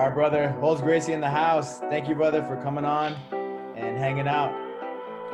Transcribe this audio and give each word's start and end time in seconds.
All 0.00 0.06
right, 0.06 0.14
brother. 0.14 0.56
Rolles 0.58 0.80
Gracie 0.80 1.12
in 1.12 1.20
the 1.20 1.28
house. 1.28 1.78
Thank 1.90 2.08
you, 2.08 2.14
brother, 2.14 2.42
for 2.42 2.56
coming 2.62 2.86
on 2.86 3.12
and 3.76 3.98
hanging 3.98 4.26
out. 4.26 4.50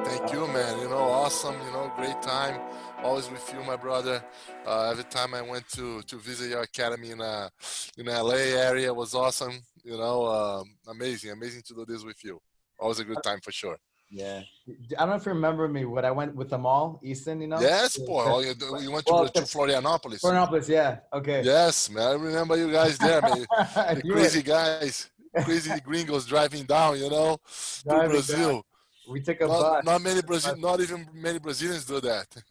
Thank 0.04 0.32
you, 0.32 0.48
man. 0.48 0.80
You 0.80 0.88
know, 0.88 0.96
awesome. 0.96 1.54
You 1.54 1.70
know, 1.70 1.92
great 1.94 2.20
time. 2.20 2.60
Always 3.04 3.30
with 3.30 3.48
you, 3.54 3.62
my 3.62 3.76
brother. 3.76 4.24
Uh, 4.66 4.90
every 4.90 5.04
time 5.04 5.34
I 5.34 5.42
went 5.42 5.68
to 5.76 6.02
to 6.02 6.16
visit 6.16 6.50
your 6.50 6.62
academy 6.62 7.12
in 7.12 7.20
uh 7.20 7.48
in 7.96 8.06
LA 8.06 8.42
area 8.68 8.92
was 8.92 9.14
awesome. 9.14 9.56
You 9.84 9.98
know, 9.98 10.26
um, 10.26 10.64
amazing, 10.88 11.30
amazing 11.30 11.62
to 11.68 11.74
do 11.74 11.84
this 11.86 12.02
with 12.02 12.24
you. 12.24 12.40
Always 12.76 12.98
a 12.98 13.04
good 13.04 13.22
time 13.22 13.38
for 13.40 13.52
sure. 13.52 13.76
Yeah. 14.10 14.42
I 14.68 15.00
don't 15.00 15.08
know 15.10 15.14
if 15.16 15.26
you 15.26 15.32
remember 15.32 15.68
me, 15.68 15.84
but 15.84 16.04
I 16.04 16.10
went 16.10 16.34
with 16.34 16.52
Amal, 16.52 17.00
Easton, 17.02 17.40
you 17.40 17.48
know? 17.48 17.60
Yes, 17.60 17.96
boy. 17.98 18.24
Oh, 18.26 18.40
you, 18.40 18.54
you 18.80 18.90
went 18.90 19.06
to, 19.06 19.12
Well, 19.12 19.28
to 19.28 19.40
Florianopolis. 19.42 20.20
Florianopolis, 20.22 20.68
yeah. 20.68 20.98
Okay. 21.12 21.42
Yes, 21.42 21.90
man. 21.90 22.06
I 22.06 22.12
remember 22.12 22.56
you 22.56 22.70
guys 22.70 22.98
there, 22.98 23.20
man. 23.22 23.46
The 23.94 24.02
crazy 24.10 24.42
guys, 24.42 25.10
crazy 25.44 25.80
gringos 25.80 26.26
driving 26.26 26.64
down, 26.64 26.98
you 26.98 27.10
know, 27.10 27.38
to 27.88 28.08
Brazil. 28.08 28.52
down. 28.52 28.62
We 29.08 29.20
took 29.20 29.40
a 29.40 29.46
Not, 29.46 29.60
bus. 29.60 29.84
not 29.84 30.02
many 30.02 30.22
Brazil, 30.22 30.56
not 30.56 30.80
even 30.80 31.06
many 31.14 31.38
Brazilians 31.38 31.84
do 31.84 32.00
that. 32.00 32.26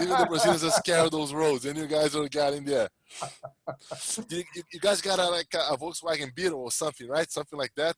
even 0.00 0.16
the 0.18 0.26
Brazilians 0.26 0.64
are 0.64 0.70
scared 0.70 1.06
of 1.06 1.10
those 1.10 1.32
roads, 1.34 1.64
and 1.66 1.76
you 1.78 1.86
guys 1.86 2.14
are 2.16 2.28
getting 2.28 2.64
there. 2.64 2.88
You, 4.28 4.42
you- 4.54 4.62
you 4.72 4.80
guys 4.80 5.00
got 5.00 5.18
a, 5.18 5.28
like 5.28 5.46
a, 5.54 5.72
a 5.72 5.78
Volkswagen 5.78 6.34
Beetle 6.34 6.60
or 6.60 6.70
something, 6.70 7.08
right? 7.08 7.30
Something 7.30 7.58
like 7.58 7.72
that. 7.76 7.94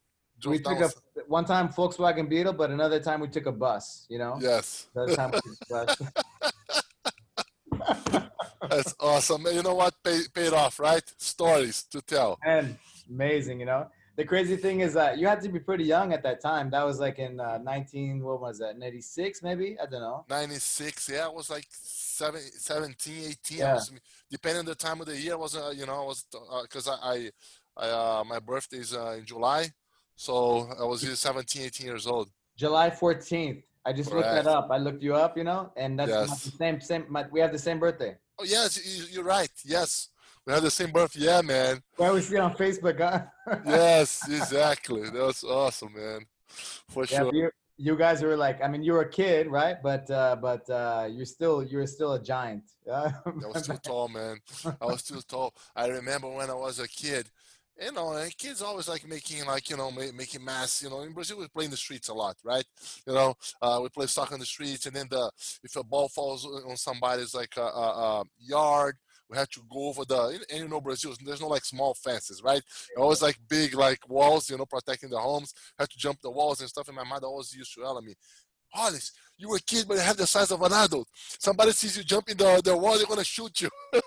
We 0.46 0.58
took 0.58 0.80
a 0.80 0.90
one 1.26 1.44
time 1.44 1.68
Volkswagen 1.68 2.28
Beetle, 2.28 2.52
but 2.52 2.70
another 2.70 3.00
time 3.00 3.20
we 3.20 3.28
took 3.28 3.46
a 3.46 3.52
bus, 3.52 4.06
you 4.08 4.18
know? 4.18 4.38
Yes, 4.40 4.88
Another 4.94 5.14
time 5.16 5.30
we 5.32 5.38
took 5.38 5.58
a 5.70 5.86
bus. 5.86 5.96
that's 8.68 8.94
awesome. 9.00 9.46
You 9.52 9.62
know 9.62 9.74
what? 9.74 9.94
Pay, 10.02 10.22
paid 10.32 10.52
off, 10.52 10.78
right? 10.78 11.02
Stories 11.18 11.84
to 11.84 12.00
tell. 12.00 12.38
And 12.44 12.76
amazing, 13.08 13.60
you 13.60 13.66
know. 13.66 13.88
The 14.16 14.24
crazy 14.24 14.56
thing 14.56 14.80
is 14.80 14.94
that 14.94 15.18
you 15.18 15.26
had 15.26 15.40
to 15.40 15.48
be 15.48 15.58
pretty 15.58 15.82
young 15.82 16.12
at 16.12 16.22
that 16.22 16.40
time. 16.40 16.70
That 16.70 16.84
was 16.86 17.00
like 17.00 17.18
in 17.18 17.40
uh, 17.40 17.58
19, 17.58 18.22
what 18.22 18.40
was 18.40 18.58
that, 18.60 18.78
96 18.78 19.42
maybe? 19.42 19.76
I 19.82 19.86
don't 19.86 20.00
know. 20.00 20.24
96 20.28 21.08
yeah 21.08 21.26
i 21.26 21.28
was 21.28 21.50
like 21.50 21.66
seven, 21.70 22.40
17 22.40 23.30
18 23.30 23.58
Yeah. 23.58 23.74
was, 23.74 23.92
depending 24.30 24.60
on 24.60 24.66
the 24.66 24.74
time 24.76 25.00
of 25.00 25.06
the 25.08 25.16
year 25.16 25.36
was 25.36 25.56
uh, 25.56 25.72
you 25.74 25.84
know 25.84 26.04
was 26.04 26.24
because 26.62 26.86
I, 26.86 26.94
I, 26.94 27.30
I 27.76 27.88
uh, 27.88 28.24
my 28.24 28.38
birthday 28.38 28.78
is 28.78 28.94
uh, 28.94 29.16
in 29.18 29.24
july 29.24 29.72
so 30.16 30.68
i 30.80 30.84
was 30.84 31.04
either 31.04 31.16
17 31.16 31.62
18 31.62 31.86
years 31.86 32.06
old 32.06 32.30
July 32.56 32.88
14th. 32.90 33.62
I 33.84 33.92
just 33.92 34.12
looked 34.12 34.30
that 34.30 34.46
up. 34.46 34.68
I 34.70 34.78
looked 34.78 35.02
you 35.02 35.14
up, 35.16 35.36
you 35.36 35.42
know, 35.44 35.72
and 35.76 35.98
that's 35.98 36.08
Yes. 36.10 36.44
the 36.44 36.50
same. 36.56 36.80
Same. 36.80 37.04
My, 37.08 37.26
we 37.32 37.40
have 37.40 37.52
the 37.52 37.58
same 37.58 37.78
birthday. 37.80 38.16
oh 38.38 38.44
yes 38.44 38.68
you, 38.86 39.04
you're 39.12 39.24
right 39.24 39.50
yes 39.64 40.08
we 40.46 40.52
have 40.52 40.62
the 40.62 40.70
same 40.70 40.90
birth 40.90 41.14
yeah 41.16 41.40
man 41.42 41.82
Why 41.96 42.12
we 42.12 42.20
see 42.20 42.38
on 42.38 42.54
Facebook, 42.54 42.98
huh? 42.98 43.24
yes 43.66 44.08
exactly 44.28 45.10
that's 45.10 45.42
awesome 45.44 45.92
man 45.94 46.20
for 46.88 47.04
yeah, 47.04 47.18
sure 47.18 47.34
you, 47.34 47.50
you 47.76 47.96
guys 47.96 48.22
were 48.22 48.36
like, 48.36 48.62
I 48.62 48.68
mean, 48.68 48.82
you 48.84 48.92
were 48.92 49.00
a 49.00 49.08
kid, 49.20 49.48
right? 49.48 49.76
But 49.82 50.08
uh, 50.10 50.36
but 50.48 50.68
uh, 50.70 51.08
you're 51.10 51.26
still 51.36 51.56
you're 51.64 51.86
still 51.88 52.12
a 52.14 52.22
giant. 52.22 52.62
I 52.92 53.12
was 53.52 53.66
too 53.66 53.76
tall, 53.82 54.06
man. 54.08 54.36
I 54.80 54.86
was 54.86 55.02
too 55.02 55.20
tall. 55.26 55.52
I 55.74 55.88
remember 55.88 56.28
when 56.28 56.48
I 56.50 56.54
was 56.54 56.78
a 56.78 56.86
kid. 56.88 57.24
You 57.80 57.92
know, 57.92 58.24
kids 58.38 58.62
always 58.62 58.88
like 58.88 59.06
making 59.08 59.44
like 59.46 59.68
you 59.68 59.76
know 59.76 59.90
making 59.90 60.44
mass. 60.44 60.82
You 60.82 60.90
know, 60.90 61.00
in 61.00 61.12
Brazil 61.12 61.38
we 61.38 61.48
play 61.48 61.64
in 61.64 61.70
the 61.70 61.76
streets 61.76 62.08
a 62.08 62.14
lot, 62.14 62.36
right? 62.44 62.64
You 63.06 63.14
know, 63.14 63.34
uh, 63.60 63.80
we 63.82 63.88
play 63.88 64.06
soccer 64.06 64.34
in 64.34 64.40
the 64.40 64.46
streets, 64.46 64.86
and 64.86 64.94
then 64.94 65.08
the 65.10 65.30
if 65.62 65.74
a 65.76 65.82
ball 65.82 66.08
falls 66.08 66.46
on 66.46 66.76
somebody's 66.76 67.34
like 67.34 67.56
a, 67.56 67.62
a, 67.62 68.20
a 68.20 68.24
yard, 68.38 68.96
we 69.28 69.36
have 69.36 69.48
to 69.50 69.60
go 69.70 69.88
over 69.88 70.04
the. 70.04 70.40
And 70.50 70.60
you 70.60 70.68
know, 70.68 70.80
Brazil, 70.80 71.14
there's 71.24 71.40
no 71.40 71.48
like 71.48 71.64
small 71.64 71.94
fences, 71.94 72.42
right? 72.44 72.62
Always 72.96 73.22
like 73.22 73.38
big 73.48 73.74
like 73.74 74.08
walls, 74.08 74.48
you 74.50 74.56
know, 74.56 74.66
protecting 74.66 75.10
the 75.10 75.18
homes. 75.18 75.52
Have 75.78 75.88
to 75.88 75.98
jump 75.98 76.20
the 76.20 76.30
walls 76.30 76.60
and 76.60 76.68
stuff. 76.68 76.86
And 76.86 76.96
my 76.96 77.04
mother 77.04 77.26
always 77.26 77.54
used 77.54 77.74
to 77.74 77.80
yell 77.80 77.98
at 77.98 78.04
me, 78.04 78.14
Rolles, 78.76 79.12
you 79.36 79.48
were 79.48 79.56
a 79.56 79.60
kid, 79.60 79.86
but 79.88 79.94
you 79.94 80.00
have 80.00 80.16
the 80.16 80.26
size 80.26 80.50
of 80.50 80.62
an 80.62 80.72
adult. 80.72 81.08
Somebody 81.14 81.72
sees 81.72 81.96
you 81.96 82.04
jumping 82.04 82.36
the, 82.36 82.60
the 82.64 82.76
wall, 82.76 82.96
they're 82.96 83.06
gonna 83.06 83.24
shoot 83.24 83.60
you. 83.60 83.70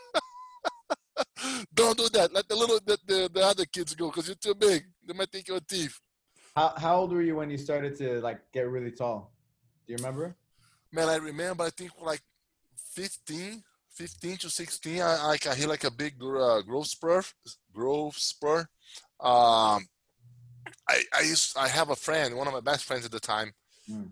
Don't 1.73 1.97
do 1.97 2.09
that. 2.09 2.33
Let 2.33 2.47
the 2.47 2.55
little 2.55 2.79
the, 2.85 2.97
the, 3.05 3.29
the 3.33 3.41
other 3.41 3.65
kids 3.65 3.95
go 3.95 4.07
because 4.07 4.27
you're 4.27 4.35
too 4.35 4.55
big. 4.55 4.85
They 5.05 5.13
might 5.13 5.31
think 5.31 5.47
you're 5.47 5.57
a 5.57 5.61
thief. 5.61 5.99
How 6.55 6.73
how 6.77 6.97
old 6.97 7.11
were 7.13 7.21
you 7.21 7.35
when 7.35 7.49
you 7.49 7.57
started 7.57 7.95
to 7.97 8.19
like 8.21 8.39
get 8.51 8.69
really 8.69 8.91
tall? 8.91 9.31
Do 9.85 9.93
you 9.93 9.97
remember? 9.97 10.35
Man, 10.91 11.09
I 11.09 11.15
remember. 11.17 11.63
I 11.63 11.69
think 11.69 11.91
like 12.01 12.21
15, 12.93 13.63
15 13.91 14.37
to 14.37 14.49
16. 14.49 15.01
I 15.01 15.27
like 15.27 15.47
I 15.47 15.55
hit 15.55 15.69
like 15.69 15.83
a 15.83 15.91
big 15.91 16.15
uh, 16.21 16.61
growth 16.61 16.87
spur. 16.87 17.23
Growth 17.73 18.17
spur. 18.17 18.59
Um, 19.19 19.87
I 20.89 21.03
I 21.13 21.21
used 21.21 21.57
I 21.57 21.67
have 21.67 21.89
a 21.89 21.95
friend, 21.95 22.35
one 22.35 22.47
of 22.47 22.53
my 22.53 22.61
best 22.61 22.85
friends 22.85 23.05
at 23.05 23.11
the 23.11 23.19
time. 23.19 23.53
Mm. 23.89 24.11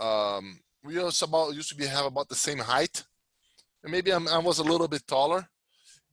Um, 0.00 0.60
we 0.82 0.98
also 0.98 1.26
about 1.26 1.54
used 1.54 1.70
to 1.70 1.76
be 1.76 1.86
have 1.86 2.06
about 2.06 2.28
the 2.28 2.34
same 2.34 2.58
height, 2.58 3.04
and 3.82 3.92
maybe 3.92 4.12
I'm, 4.12 4.28
I 4.28 4.38
was 4.38 4.58
a 4.58 4.64
little 4.64 4.88
bit 4.88 5.06
taller. 5.06 5.48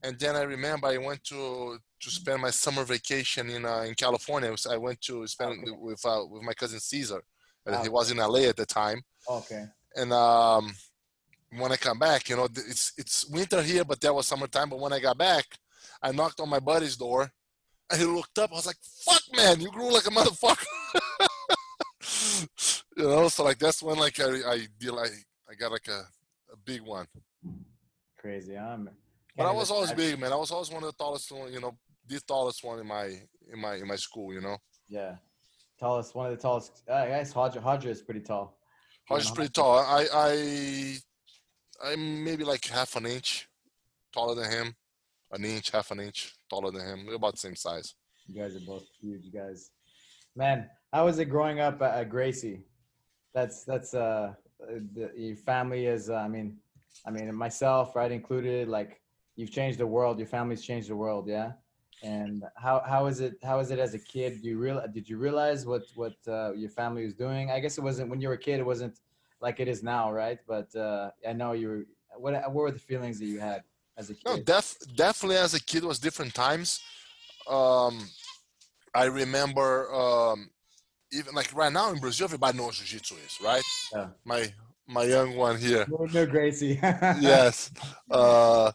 And 0.04 0.18
then 0.20 0.36
I 0.36 0.42
remember 0.44 0.88
I 0.88 0.98
went 0.98 1.24
to 1.26 1.78
to 2.04 2.10
spend 2.10 2.42
my 2.42 2.50
summer 2.50 2.84
vacation 2.84 3.50
in 3.50 3.66
uh, 3.66 3.82
in 3.82 3.94
California. 3.96 4.54
I 4.70 4.78
went 4.78 5.00
to 5.02 5.28
spend 5.28 5.52
Okay. 5.52 5.72
with 5.80 6.04
uh, 6.06 6.26
with 6.30 6.42
my 6.44 6.54
cousin 6.54 6.80
Caesar. 6.80 7.22
and 7.66 7.76
Ah, 7.76 7.84
He 7.84 7.90
was 7.90 8.10
in 8.12 8.18
LA 8.18 8.44
at 8.50 8.56
the 8.58 8.66
time 8.66 9.00
Okay. 9.30 9.66
and 9.96 10.12
um, 10.12 10.74
when 11.60 11.72
I 11.72 11.78
come 11.78 12.00
back, 12.00 12.30
you 12.30 12.36
know, 12.38 12.46
it's 12.46 12.94
it's 12.98 13.26
winter 13.30 13.62
here, 13.62 13.84
but 13.86 14.00
that 14.02 14.16
was 14.16 14.26
summertime. 14.28 14.70
But 14.70 14.80
when 14.80 14.94
I 14.94 15.00
got 15.00 15.18
back, 15.18 15.46
I 16.02 16.12
knocked 16.12 16.40
on 16.40 16.50
my 16.50 16.60
buddy's 16.60 16.98
door, 16.98 17.30
and 17.90 18.00
he 18.00 18.06
looked 18.08 18.40
up. 18.40 18.52
I 18.52 18.56
was 18.56 18.66
like, 18.66 18.82
"Fuck, 19.06 19.22
man, 19.36 19.60
you 19.62 19.70
grew 19.70 19.92
like 19.94 20.08
a 20.08 20.10
motherfucker." 20.10 20.66
you 22.98 23.04
know, 23.04 23.28
so 23.28 23.44
like 23.44 23.60
that's 23.60 23.84
when 23.84 23.98
like 24.00 24.20
I 24.20 24.30
I 24.54 24.68
deal 24.80 24.98
I 24.98 25.08
I 25.50 25.54
got 25.60 25.72
like 25.72 25.88
a, 25.88 26.02
a 26.54 26.58
big 26.66 26.82
one. 26.82 27.08
Crazy. 28.18 28.58
I'm. 28.58 28.90
But 29.42 29.50
I 29.50 29.54
was 29.54 29.72
always 29.72 29.92
big, 29.94 30.20
man. 30.20 30.32
I 30.32 30.36
was 30.36 30.52
always 30.52 30.70
one 30.70 30.84
of 30.84 30.92
the 30.92 31.04
tallest 31.04 31.32
one, 31.32 31.52
you 31.52 31.60
know, 31.60 31.78
the 32.08 32.20
tallest 32.28 32.64
one 32.64 32.80
in 32.80 32.88
my 32.88 33.06
in 33.52 33.60
my 33.60 33.76
in 33.76 33.88
my 33.88 33.96
school. 33.96 34.34
You 34.34 34.42
know, 34.42 34.58
Yeah. 34.90 35.16
Tallest, 35.80 36.14
one 36.14 36.30
of 36.30 36.38
the 36.38 36.42
tallest. 36.42 36.84
Uh, 36.88 36.94
I 36.94 37.08
guess 37.08 37.36
Roger, 37.36 37.60
Roger 37.60 37.90
is 37.90 38.04
pretty 38.04 38.20
tall. 38.20 38.60
Roger 39.10 39.24
is 39.24 39.32
pretty 39.32 39.52
tall. 39.52 39.80
I 39.80 40.06
I 40.14 40.98
I'm 41.84 42.24
maybe 42.24 42.44
like 42.44 42.64
half 42.66 42.96
an 42.96 43.08
inch 43.08 43.48
taller 44.14 44.36
than 44.36 44.52
him, 44.52 44.76
an 45.32 45.44
inch, 45.44 45.72
half 45.72 45.90
an 45.90 46.00
inch 46.00 46.36
taller 46.52 46.72
than 46.72 46.86
him. 46.86 47.06
We're 47.08 47.16
about 47.16 47.34
the 47.34 47.40
same 47.40 47.56
size. 47.56 47.96
You 48.28 48.40
guys 48.40 48.56
are 48.56 48.66
both 48.66 48.86
huge 49.02 49.34
guys. 49.34 49.72
Man, 50.36 50.70
how 50.94 51.06
was 51.06 51.18
it 51.18 51.26
growing 51.26 51.60
up 51.60 51.82
at, 51.82 51.96
at 51.96 52.10
Gracie? 52.10 52.62
That's 53.34 53.64
that's 53.64 53.96
uh 53.96 54.34
the, 54.60 55.12
your 55.16 55.36
family 55.36 55.88
is 55.88 56.12
uh, 56.12 56.16
I 56.16 56.28
mean 56.28 56.58
I 57.08 57.10
mean 57.10 57.34
myself 57.34 57.96
right 57.96 58.12
included 58.12 58.68
like 58.68 59.01
you've 59.36 59.52
changed 59.52 59.78
the 59.80 59.88
world 59.88 60.18
your 60.18 60.28
family's 60.28 60.62
changed 60.62 60.90
the 60.90 60.96
world 60.96 61.28
yeah 61.28 61.52
and 62.04 62.44
how 62.56 62.82
how 62.86 63.06
is 63.06 63.20
it 63.20 63.36
how 63.44 63.60
is 63.60 63.70
it 63.72 63.80
as 63.80 63.94
a 63.94 64.00
kid 64.00 64.42
do 64.42 64.50
you 64.50 64.58
real 64.58 64.84
did 64.94 65.08
you 65.08 65.18
realize 65.18 65.66
what 65.66 65.84
what 65.96 66.16
uh, 66.28 66.52
your 66.54 66.70
family 66.70 67.04
was 67.04 67.14
doing 67.14 67.52
I 67.52 67.60
guess 67.60 67.78
it 67.78 67.82
wasn't 67.82 68.10
when 68.10 68.20
you 68.22 68.28
were 68.28 68.36
a 68.36 68.38
kid 68.38 68.60
it 68.60 68.66
wasn't 68.66 69.00
like 69.40 69.60
it 69.60 69.68
is 69.68 69.84
now 69.84 70.12
right 70.12 70.40
but 70.48 70.74
uh, 70.76 71.12
I 71.28 71.34
know 71.34 71.54
you 71.54 71.68
were 71.70 71.84
what 72.18 72.34
what 72.34 72.54
were 72.54 72.72
the 72.72 72.80
feelings 72.80 73.20
that 73.20 73.26
you 73.26 73.40
had 73.40 73.64
as 73.98 74.10
a 74.10 74.14
kid 74.14 74.24
No, 74.26 74.38
def, 74.38 74.76
definitely 74.96 75.38
as 75.38 75.54
a 75.54 75.64
kid 75.64 75.84
was 75.84 76.00
different 76.00 76.34
times. 76.34 76.82
Um, 77.48 78.10
I 78.94 79.06
remember 79.06 79.94
um, 79.94 80.50
even 81.12 81.34
like 81.36 81.54
right 81.54 81.72
now 81.72 81.92
in 81.92 82.00
Brazil, 82.00 82.26
everybody 82.26 82.58
knows 82.58 82.78
jiu-jitsu 82.78 83.16
is 83.26 83.40
right. 83.44 83.64
Yeah. 83.94 84.08
My 84.26 84.54
my 84.88 85.04
young 85.04 85.36
one 85.36 85.58
here. 85.58 85.86
no, 85.90 86.06
no 86.12 86.26
Gracie 86.26 86.80
yes. 86.82 87.72
Uh, 88.10 88.72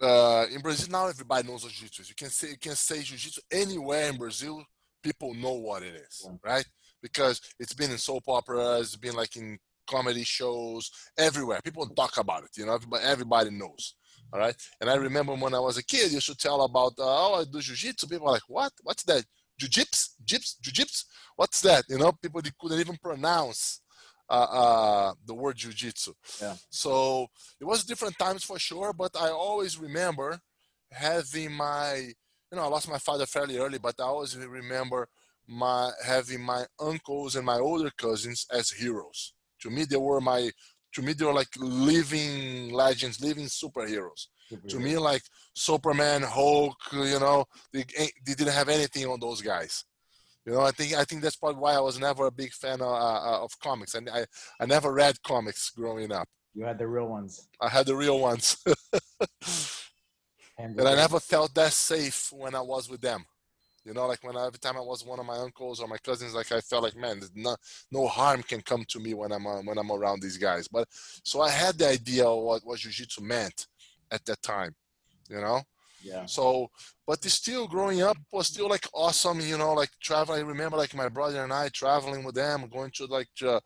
uh, 0.00 0.46
in 0.52 0.60
Brazil 0.60 0.88
now, 0.90 1.08
everybody 1.08 1.48
knows 1.48 1.64
what 1.64 1.72
jiu-jitsu 1.72 2.02
is. 2.02 2.08
You 2.08 2.14
can 2.14 2.30
say 2.30 2.50
you 2.50 2.58
can 2.58 2.74
say 2.74 3.02
jiu-jitsu 3.02 3.40
anywhere 3.50 4.10
in 4.10 4.16
Brazil. 4.16 4.62
People 5.02 5.34
know 5.34 5.52
what 5.52 5.82
it 5.82 5.94
is, 5.94 6.28
right? 6.44 6.66
Because 7.02 7.40
it's 7.60 7.74
been 7.74 7.90
in 7.90 7.98
soap 7.98 8.24
operas, 8.26 8.88
it's 8.88 8.96
been 8.96 9.14
like 9.14 9.36
in 9.36 9.58
comedy 9.88 10.24
shows, 10.24 10.90
everywhere. 11.16 11.60
People 11.62 11.86
talk 11.88 12.18
about 12.18 12.42
it. 12.44 12.50
You 12.56 12.66
know, 12.66 12.74
everybody, 12.74 13.04
everybody 13.04 13.50
knows. 13.50 13.94
All 14.32 14.40
right. 14.40 14.56
And 14.80 14.90
I 14.90 14.96
remember 14.96 15.34
when 15.34 15.54
I 15.54 15.60
was 15.60 15.78
a 15.78 15.84
kid, 15.84 16.10
you 16.12 16.20
should 16.20 16.38
tell 16.38 16.62
about 16.62 16.92
uh, 16.98 17.04
oh, 17.04 17.40
I 17.40 17.44
do 17.44 17.60
jiu-jitsu. 17.60 18.08
People 18.08 18.28
are 18.28 18.32
like, 18.32 18.48
what? 18.48 18.72
What's 18.82 19.04
that? 19.04 19.24
Jiu-jitsu? 19.58 20.10
Jips? 20.24 20.60
Jiu-jitsu? 20.60 21.04
What's 21.36 21.60
that? 21.62 21.84
You 21.88 21.98
know, 21.98 22.12
people 22.12 22.42
they 22.42 22.50
couldn't 22.58 22.80
even 22.80 22.96
pronounce 22.96 23.80
uh, 24.28 24.46
uh, 24.50 25.12
the 25.24 25.34
word 25.34 25.56
jiu-jitsu. 25.56 26.12
Yeah. 26.40 26.54
So 26.70 27.28
it 27.60 27.64
was 27.64 27.84
different 27.84 28.18
times 28.18 28.44
for 28.44 28.58
sure, 28.58 28.92
but 28.92 29.16
I 29.18 29.30
always 29.30 29.78
remember 29.78 30.40
having 30.90 31.52
my, 31.52 31.94
you 31.96 32.56
know, 32.56 32.62
I 32.62 32.66
lost 32.68 32.88
my 32.88 32.98
father 32.98 33.26
fairly 33.26 33.58
early, 33.58 33.78
but 33.78 33.94
I 33.98 34.04
always 34.04 34.36
remember 34.36 35.08
my 35.48 35.90
having 36.04 36.42
my 36.42 36.64
uncles 36.80 37.36
and 37.36 37.46
my 37.46 37.58
older 37.58 37.90
cousins 37.96 38.46
as 38.52 38.70
heroes. 38.70 39.34
To 39.62 39.70
me, 39.70 39.84
they 39.84 39.96
were 39.96 40.20
my 40.20 40.50
to 40.94 41.02
me 41.02 41.12
they 41.12 41.24
were 41.24 41.32
like 41.32 41.48
living 41.58 42.72
legends, 42.72 43.20
living 43.20 43.46
superheroes. 43.46 44.28
To 44.68 44.78
me, 44.78 44.96
like 44.96 45.22
Superman, 45.54 46.22
Hulk, 46.22 46.76
you 46.92 47.20
know, 47.20 47.44
they, 47.72 47.84
they 48.24 48.34
didn't 48.34 48.54
have 48.54 48.68
anything 48.68 49.06
on 49.06 49.20
those 49.20 49.42
guys. 49.42 49.84
You 50.46 50.52
know, 50.52 50.60
I 50.60 50.70
think 50.70 50.94
I 50.94 51.02
think 51.02 51.22
that's 51.22 51.34
probably 51.34 51.60
why 51.60 51.74
I 51.74 51.80
was 51.80 51.98
never 51.98 52.26
a 52.26 52.30
big 52.30 52.52
fan 52.52 52.80
of, 52.80 52.86
uh, 52.86 53.42
of 53.42 53.58
comics, 53.58 53.94
and 53.96 54.08
I 54.08 54.24
I 54.60 54.66
never 54.66 54.92
read 54.92 55.20
comics 55.24 55.70
growing 55.70 56.12
up. 56.12 56.28
You 56.54 56.64
had 56.64 56.78
the 56.78 56.86
real 56.86 57.08
ones. 57.08 57.48
I 57.60 57.68
had 57.68 57.84
the 57.84 57.96
real 57.96 58.20
ones, 58.20 58.56
and, 60.56 60.78
and 60.78 60.88
I 60.88 60.94
never 60.94 61.18
felt 61.18 61.52
that 61.56 61.72
safe 61.72 62.32
when 62.32 62.54
I 62.54 62.60
was 62.60 62.88
with 62.88 63.00
them. 63.00 63.26
You 63.84 63.92
know, 63.92 64.06
like 64.06 64.22
when 64.22 64.36
I, 64.36 64.46
every 64.46 64.60
time 64.60 64.76
I 64.76 64.80
was 64.80 65.04
one 65.04 65.18
of 65.18 65.26
my 65.26 65.36
uncles 65.36 65.80
or 65.80 65.88
my 65.88 65.98
cousins, 65.98 66.34
like 66.34 66.52
I 66.52 66.60
felt 66.60 66.84
like, 66.84 66.96
man, 66.96 67.20
no, 67.34 67.56
no 67.90 68.06
harm 68.06 68.42
can 68.44 68.60
come 68.60 68.84
to 68.88 69.00
me 69.00 69.14
when 69.14 69.32
I'm 69.32 69.46
uh, 69.48 69.62
when 69.62 69.78
I'm 69.78 69.90
around 69.90 70.22
these 70.22 70.38
guys. 70.38 70.68
But 70.68 70.86
so 71.24 71.40
I 71.40 71.50
had 71.50 71.76
the 71.76 71.88
idea 71.88 72.24
of 72.24 72.40
what 72.42 72.62
what 72.64 72.78
jiu-jitsu 72.78 73.22
meant 73.22 73.66
at 74.12 74.24
that 74.26 74.42
time. 74.42 74.76
You 75.28 75.40
know. 75.40 75.62
Yeah. 76.06 76.26
So, 76.26 76.70
but 77.06 77.24
still 77.24 77.66
growing 77.66 78.02
up 78.02 78.16
was 78.32 78.46
still 78.46 78.68
like 78.68 78.86
awesome. 78.94 79.40
You 79.40 79.58
know, 79.58 79.74
like 79.74 79.90
traveling. 80.00 80.40
I 80.40 80.48
remember 80.48 80.76
like 80.76 80.94
my 80.94 81.08
brother 81.08 81.42
and 81.42 81.52
I 81.52 81.68
traveling 81.68 82.24
with 82.24 82.34
them, 82.34 82.68
going 82.72 82.92
to 82.96 83.06
like 83.06 83.28
to, 83.36 83.60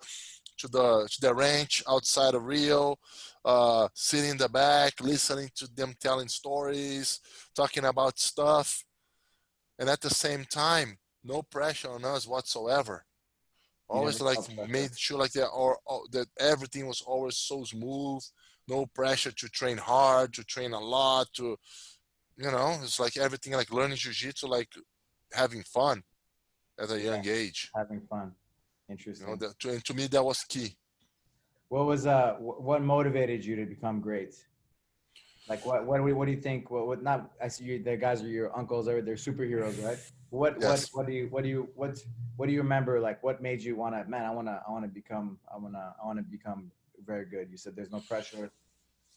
to 0.58 0.68
the 0.68 1.08
to 1.10 1.20
the 1.20 1.34
ranch 1.34 1.82
outside 1.88 2.34
of 2.34 2.44
Rio, 2.44 2.96
uh, 3.44 3.88
sitting 3.94 4.30
in 4.30 4.36
the 4.38 4.48
back, 4.48 5.00
listening 5.00 5.50
to 5.56 5.68
them 5.74 5.94
telling 6.00 6.28
stories, 6.28 7.20
talking 7.54 7.84
about 7.84 8.18
stuff 8.18 8.84
and 9.80 9.88
at 9.88 10.00
the 10.00 10.10
same 10.10 10.44
time 10.44 10.96
no 11.24 11.42
pressure 11.42 11.90
on 11.90 12.04
us 12.04 12.28
whatsoever 12.28 13.04
always 13.88 14.20
yeah, 14.20 14.26
like 14.26 14.68
made 14.68 14.96
sure 14.96 15.18
like 15.18 15.32
that 15.32 15.48
or, 15.48 15.76
or, 15.86 16.02
that 16.12 16.28
everything 16.38 16.86
was 16.86 17.00
always 17.00 17.36
so 17.36 17.64
smooth 17.64 18.22
no 18.68 18.86
pressure 18.94 19.32
to 19.32 19.48
train 19.48 19.76
hard 19.76 20.32
to 20.32 20.44
train 20.44 20.72
a 20.72 20.78
lot 20.78 21.26
to 21.32 21.56
you 22.40 22.50
know 22.50 22.68
it's 22.82 23.00
like 23.04 23.16
everything 23.16 23.52
like 23.52 23.70
learning 23.72 23.96
jiu-jitsu 23.96 24.46
like 24.46 24.70
having 25.32 25.62
fun 25.62 26.02
at 26.78 26.90
a 26.90 27.00
young 27.00 27.26
age 27.26 27.70
having 27.74 28.00
fun 28.12 28.32
interesting 28.88 29.26
you 29.26 29.32
know, 29.32 29.36
that, 29.36 29.58
to, 29.58 29.70
and 29.70 29.84
to 29.84 29.94
me 29.94 30.06
that 30.06 30.24
was 30.24 30.40
key 30.48 30.76
what 31.68 31.84
was 31.86 32.06
uh 32.06 32.34
what 32.40 32.82
motivated 32.82 33.44
you 33.44 33.54
to 33.56 33.66
become 33.66 34.00
great 34.00 34.34
like 35.50 35.66
what 35.66 35.84
what 35.84 35.96
do 35.96 36.04
we, 36.04 36.12
what 36.12 36.26
do 36.26 36.30
you 36.30 36.40
think? 36.40 36.70
What 36.70 36.86
what 36.86 37.02
not? 37.02 37.32
I 37.42 37.48
see 37.48 37.64
you. 37.64 37.82
The 37.82 37.96
guys 37.96 38.22
are 38.22 38.28
your 38.28 38.56
uncles. 38.56 38.86
Are 38.86 39.02
they're 39.02 39.16
superheroes, 39.16 39.84
right? 39.84 39.98
What 40.30 40.56
yes. 40.60 40.92
what 40.92 40.98
what 40.98 41.06
do 41.08 41.12
you 41.12 41.26
what 41.28 41.42
do 41.42 41.48
you 41.48 41.68
what 41.74 41.98
what 42.36 42.46
do 42.46 42.52
you 42.52 42.62
remember? 42.62 43.00
Like 43.00 43.20
what 43.24 43.42
made 43.42 43.60
you 43.60 43.74
want 43.74 43.96
to? 43.96 44.08
Man, 44.08 44.24
I 44.24 44.30
wanna 44.30 44.62
I 44.66 44.70
wanna 44.70 44.86
become 44.86 45.38
I 45.52 45.58
wanna 45.58 45.94
I 46.00 46.06
wanna 46.06 46.22
become 46.22 46.70
very 47.04 47.24
good. 47.24 47.48
You 47.50 47.56
said 47.56 47.74
there's 47.74 47.90
no 47.90 47.98
pressure. 47.98 48.52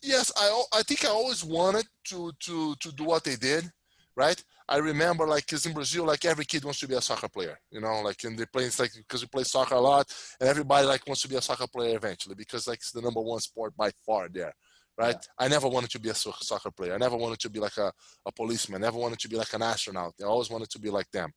Yes, 0.04 0.32
I 0.38 0.64
I 0.74 0.84
think 0.84 1.06
I 1.06 1.10
always 1.10 1.44
wanted 1.44 1.88
to 2.10 2.32
to 2.42 2.76
to 2.76 2.92
do 2.92 3.06
what 3.06 3.24
they 3.24 3.36
did, 3.36 3.72
right? 4.16 4.42
I 4.68 4.78
remember 4.78 5.28
like 5.28 5.46
because 5.46 5.66
in 5.66 5.74
Brazil, 5.74 6.06
like 6.06 6.26
every 6.26 6.46
kid 6.46 6.64
wants 6.64 6.80
to 6.82 6.88
be 6.88 6.96
a 6.96 7.02
soccer 7.02 7.30
player, 7.30 7.58
you 7.72 7.82
know, 7.82 8.02
like 8.02 8.24
in 8.24 8.36
the 8.36 8.48
plains, 8.48 8.80
like 8.80 8.92
because 8.96 9.22
we 9.22 9.28
play 9.28 9.44
soccer 9.44 9.76
a 9.76 9.80
lot, 9.80 10.14
and 10.40 10.50
everybody 10.50 10.86
like 10.88 11.08
wants 11.08 11.22
to 11.24 11.30
be 11.30 11.36
a 11.36 11.42
soccer 11.42 11.68
player 11.68 11.96
eventually 11.96 12.36
because 12.36 12.68
like 12.68 12.78
it's 12.78 12.92
the 12.92 13.02
number 13.02 13.22
one 13.22 13.40
sport 13.40 13.76
by 13.78 13.92
far 14.06 14.30
there 14.30 14.54
right? 14.98 15.16
Yeah. 15.16 15.46
I 15.46 15.48
never 15.48 15.68
wanted 15.68 15.90
to 15.92 16.00
be 16.00 16.10
a 16.10 16.14
soccer 16.14 16.72
player. 16.72 16.94
I 16.94 16.98
never 16.98 17.18
wanted 17.18 17.40
to 17.40 17.50
be 17.50 17.60
like 17.60 17.78
a, 17.78 17.92
a 18.26 18.32
policeman. 18.32 18.84
I 18.84 18.88
never 18.88 18.98
wanted 18.98 19.20
to 19.20 19.30
be 19.30 19.36
like 19.36 19.54
an 19.54 19.62
astronaut. 19.62 20.14
I 20.22 20.26
always 20.26 20.50
wanted 20.50 20.70
to 20.72 20.80
be 20.80 20.90
like 20.90 21.10
them. 21.12 21.32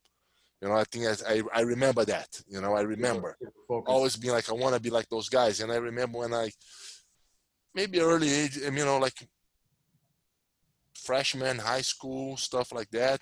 You 0.61 0.69
know, 0.69 0.75
I 0.75 0.85
think 0.85 1.07
I, 1.07 1.35
I, 1.35 1.43
I 1.55 1.61
remember 1.63 2.05
that. 2.07 2.29
You 2.49 2.61
know, 2.61 2.75
I 2.75 2.83
remember 2.83 3.37
always 3.69 4.17
being 4.17 4.33
like, 4.35 4.49
I 4.49 4.55
want 4.55 4.75
to 4.75 4.81
be 4.81 4.91
like 4.91 5.09
those 5.09 5.29
guys. 5.29 5.61
And 5.61 5.71
I 5.71 5.77
remember 5.77 6.19
when 6.19 6.33
I, 6.33 6.51
maybe 7.77 8.01
early 8.01 8.33
age, 8.33 8.59
um, 8.67 8.77
you 8.77 8.85
know, 8.87 8.99
like 8.99 9.29
freshman, 10.95 11.59
high 11.59 11.83
school, 11.83 12.37
stuff 12.39 12.73
like 12.73 12.91
that. 12.91 13.21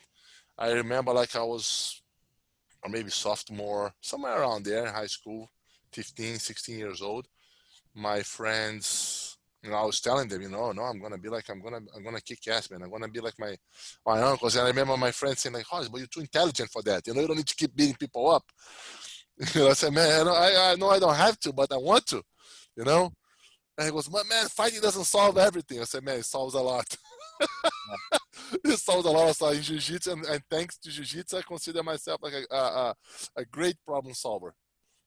I 0.57 0.71
remember 0.71 1.13
like 1.13 1.35
I 1.35 1.43
was, 1.43 2.01
or 2.83 2.89
maybe 2.89 3.11
sophomore, 3.11 3.93
somewhere 4.01 4.41
around 4.41 4.65
there, 4.65 4.87
in 4.87 4.95
high 4.95 5.09
school, 5.09 5.51
15, 5.93 6.39
16 6.39 6.79
years 6.79 7.03
old. 7.03 7.27
My 7.97 8.23
friends, 8.23 9.37
you 9.63 9.71
know, 9.71 9.77
I 9.77 9.85
was 9.85 10.01
telling 10.01 10.29
them, 10.29 10.43
you 10.43 10.49
know, 10.49 10.71
no, 10.71 10.83
I'm 10.83 11.01
gonna 11.03 11.19
be 11.19 11.29
like, 11.29 11.49
I'm 11.51 11.61
gonna, 11.61 11.81
I'm 11.95 12.05
gonna 12.05 12.21
kick 12.21 12.47
ass, 12.49 12.71
man. 12.71 12.83
I'm 12.83 12.91
gonna 12.91 13.09
be 13.09 13.21
like 13.21 13.39
my, 13.41 13.57
my 14.07 14.23
uncles. 14.23 14.55
And 14.55 14.65
I 14.67 14.69
remember 14.69 14.97
my 14.97 15.11
friends 15.11 15.41
saying 15.41 15.55
like, 15.55 15.67
Horace, 15.67 15.89
but 15.89 15.99
you're 15.99 16.07
too 16.07 16.21
intelligent 16.21 16.71
for 16.71 16.83
that. 16.83 17.07
You 17.07 17.15
know, 17.15 17.23
you 17.23 17.27
don't 17.27 17.39
need 17.39 17.49
to 17.49 17.57
keep 17.57 17.75
beating 17.75 17.97
people 17.97 18.31
up. 18.31 18.45
you 19.55 19.63
know, 19.63 19.71
I 19.71 19.73
said, 19.73 19.93
man, 19.93 20.29
I, 20.29 20.73
I 20.73 20.77
know 20.77 20.91
I 20.91 21.01
don't 21.01 21.17
have 21.17 21.41
to, 21.41 21.53
but 21.53 21.73
I 21.73 21.77
want 21.77 22.07
to. 22.09 22.23
You 22.77 22.85
know. 22.85 23.13
And 23.77 23.87
he 23.87 23.93
goes, 23.93 24.11
man, 24.11 24.47
fighting 24.49 24.81
doesn't 24.81 25.05
solve 25.05 25.37
everything. 25.37 25.81
I 25.81 25.85
said, 25.85 26.05
man, 26.05 26.19
it 26.19 26.25
solves 26.25 26.55
a 26.55 26.61
lot. 26.61 26.97
it 28.65 28.79
solves 28.79 29.07
a 29.07 29.11
lot 29.11 29.31
of 29.31 29.35
stuff 29.35 29.55
in 29.55 29.63
jiu-jitsu, 29.63 30.13
and, 30.13 30.25
and 30.27 30.43
thanks 30.49 30.79
to 30.79 30.91
jiu-jitsu, 30.91 31.37
I 31.37 31.43
consider 31.43 31.83
myself 31.83 32.21
like 32.23 32.35
a, 32.51 32.55
a, 32.55 32.95
a 33.37 33.45
great 33.47 33.77
problem 33.85 34.15
solver. 34.15 34.55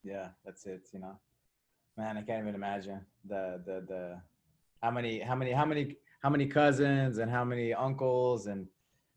Yeah, 0.04 0.30
that's 0.44 0.66
it. 0.66 0.88
You 0.94 1.00
know, 1.00 1.19
man, 1.98 2.18
I 2.18 2.22
can't 2.22 2.42
even 2.42 2.56
imagine 2.56 3.02
the 3.28 3.62
the 3.66 3.86
the 3.88 4.22
how 4.81 4.92
many 4.92 5.20
how 5.20 5.36
many 5.36 5.52
how 5.52 5.66
many 5.66 5.98
how 6.22 6.30
many 6.30 6.48
cousins 6.48 7.18
and 7.18 7.31
how 7.31 7.44
many 7.44 7.74
uncles 7.74 8.48
and 8.48 8.68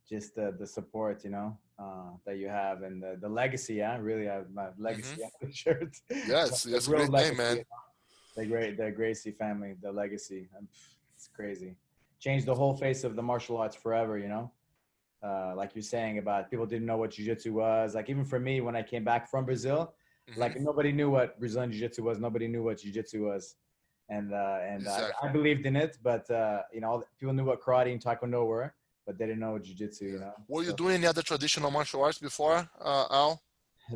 just 0.09 0.35
the 0.35 0.55
the 0.59 0.67
support 0.67 1.23
you 1.25 1.31
know 1.31 1.57
uh, 1.79 2.11
that 2.27 2.39
you 2.39 2.49
have 2.49 2.83
and 2.83 3.03
the, 3.03 3.17
the 3.21 3.29
legacy 3.29 3.75
yeah 3.75 3.97
really 4.01 4.27
have 4.27 4.51
my 4.53 4.69
legacy 4.79 5.23
mm-hmm. 5.43 5.51
shirt 5.51 5.97
yes 6.11 6.63
that's 6.65 6.87
a 6.87 6.91
great 6.91 7.09
legacy, 7.09 7.37
name 7.37 7.57
man 7.57 7.65
the 8.41 8.47
great 8.47 8.77
the 8.77 8.91
gracie 8.91 9.31
family 9.31 9.75
the 9.83 9.93
legacy 9.93 10.49
it's 11.17 11.29
crazy 11.29 11.77
changed 12.19 12.47
the 12.47 12.55
whole 12.55 12.75
face 12.75 13.05
of 13.05 13.17
the 13.17 13.23
martial 13.23 13.57
arts 13.57 13.77
forever 13.77 14.19
you 14.19 14.29
know 14.29 14.51
uh, 15.23 15.53
like 15.55 15.75
you're 15.75 15.83
saying 15.83 16.17
about 16.19 16.51
people 16.51 16.67
didn't 16.67 16.87
know 16.87 16.97
what 16.97 17.11
jiu-jitsu 17.11 17.53
was 17.53 17.95
like 17.95 18.09
even 18.09 18.25
for 18.25 18.41
me 18.41 18.61
when 18.61 18.75
i 18.75 18.83
came 18.83 19.05
back 19.05 19.31
from 19.31 19.45
brazil 19.45 19.95
mm-hmm. 20.29 20.41
like 20.41 20.59
nobody 20.61 20.93
knew 20.93 21.11
what 21.11 21.39
brazilian 21.39 21.71
jiu-jitsu 21.71 22.03
was 22.03 22.19
nobody 22.19 22.49
knew 22.49 22.63
what 22.63 22.79
jiu-jitsu 22.79 23.27
was 23.31 23.57
and 24.11 24.35
uh, 24.35 24.59
and 24.63 24.83
exactly. 24.83 25.13
I, 25.23 25.27
I, 25.27 25.33
believed 25.33 25.65
in 25.65 25.77
it. 25.77 25.97
But 26.03 26.31
uh, 26.31 26.63
you 26.73 26.81
know, 26.81 27.05
people 27.19 27.33
knew 27.33 27.45
what 27.45 27.63
karate 27.63 27.93
and 27.93 28.03
taekwondo 28.03 28.45
were, 28.47 28.75
but 29.07 29.17
they 29.17 29.27
didn't 29.27 29.41
know 29.41 29.53
what 29.53 29.63
jiu-jitsu. 29.63 30.05
You 30.05 30.19
know. 30.19 30.33
Were 30.49 30.63
you 30.63 30.71
so, 30.71 30.77
doing 30.77 30.97
any 30.97 31.07
other 31.07 31.23
traditional 31.23 31.71
martial 31.71 32.03
arts 32.03 32.19
before, 32.19 32.69
uh, 32.81 33.07
Al? 33.11 33.41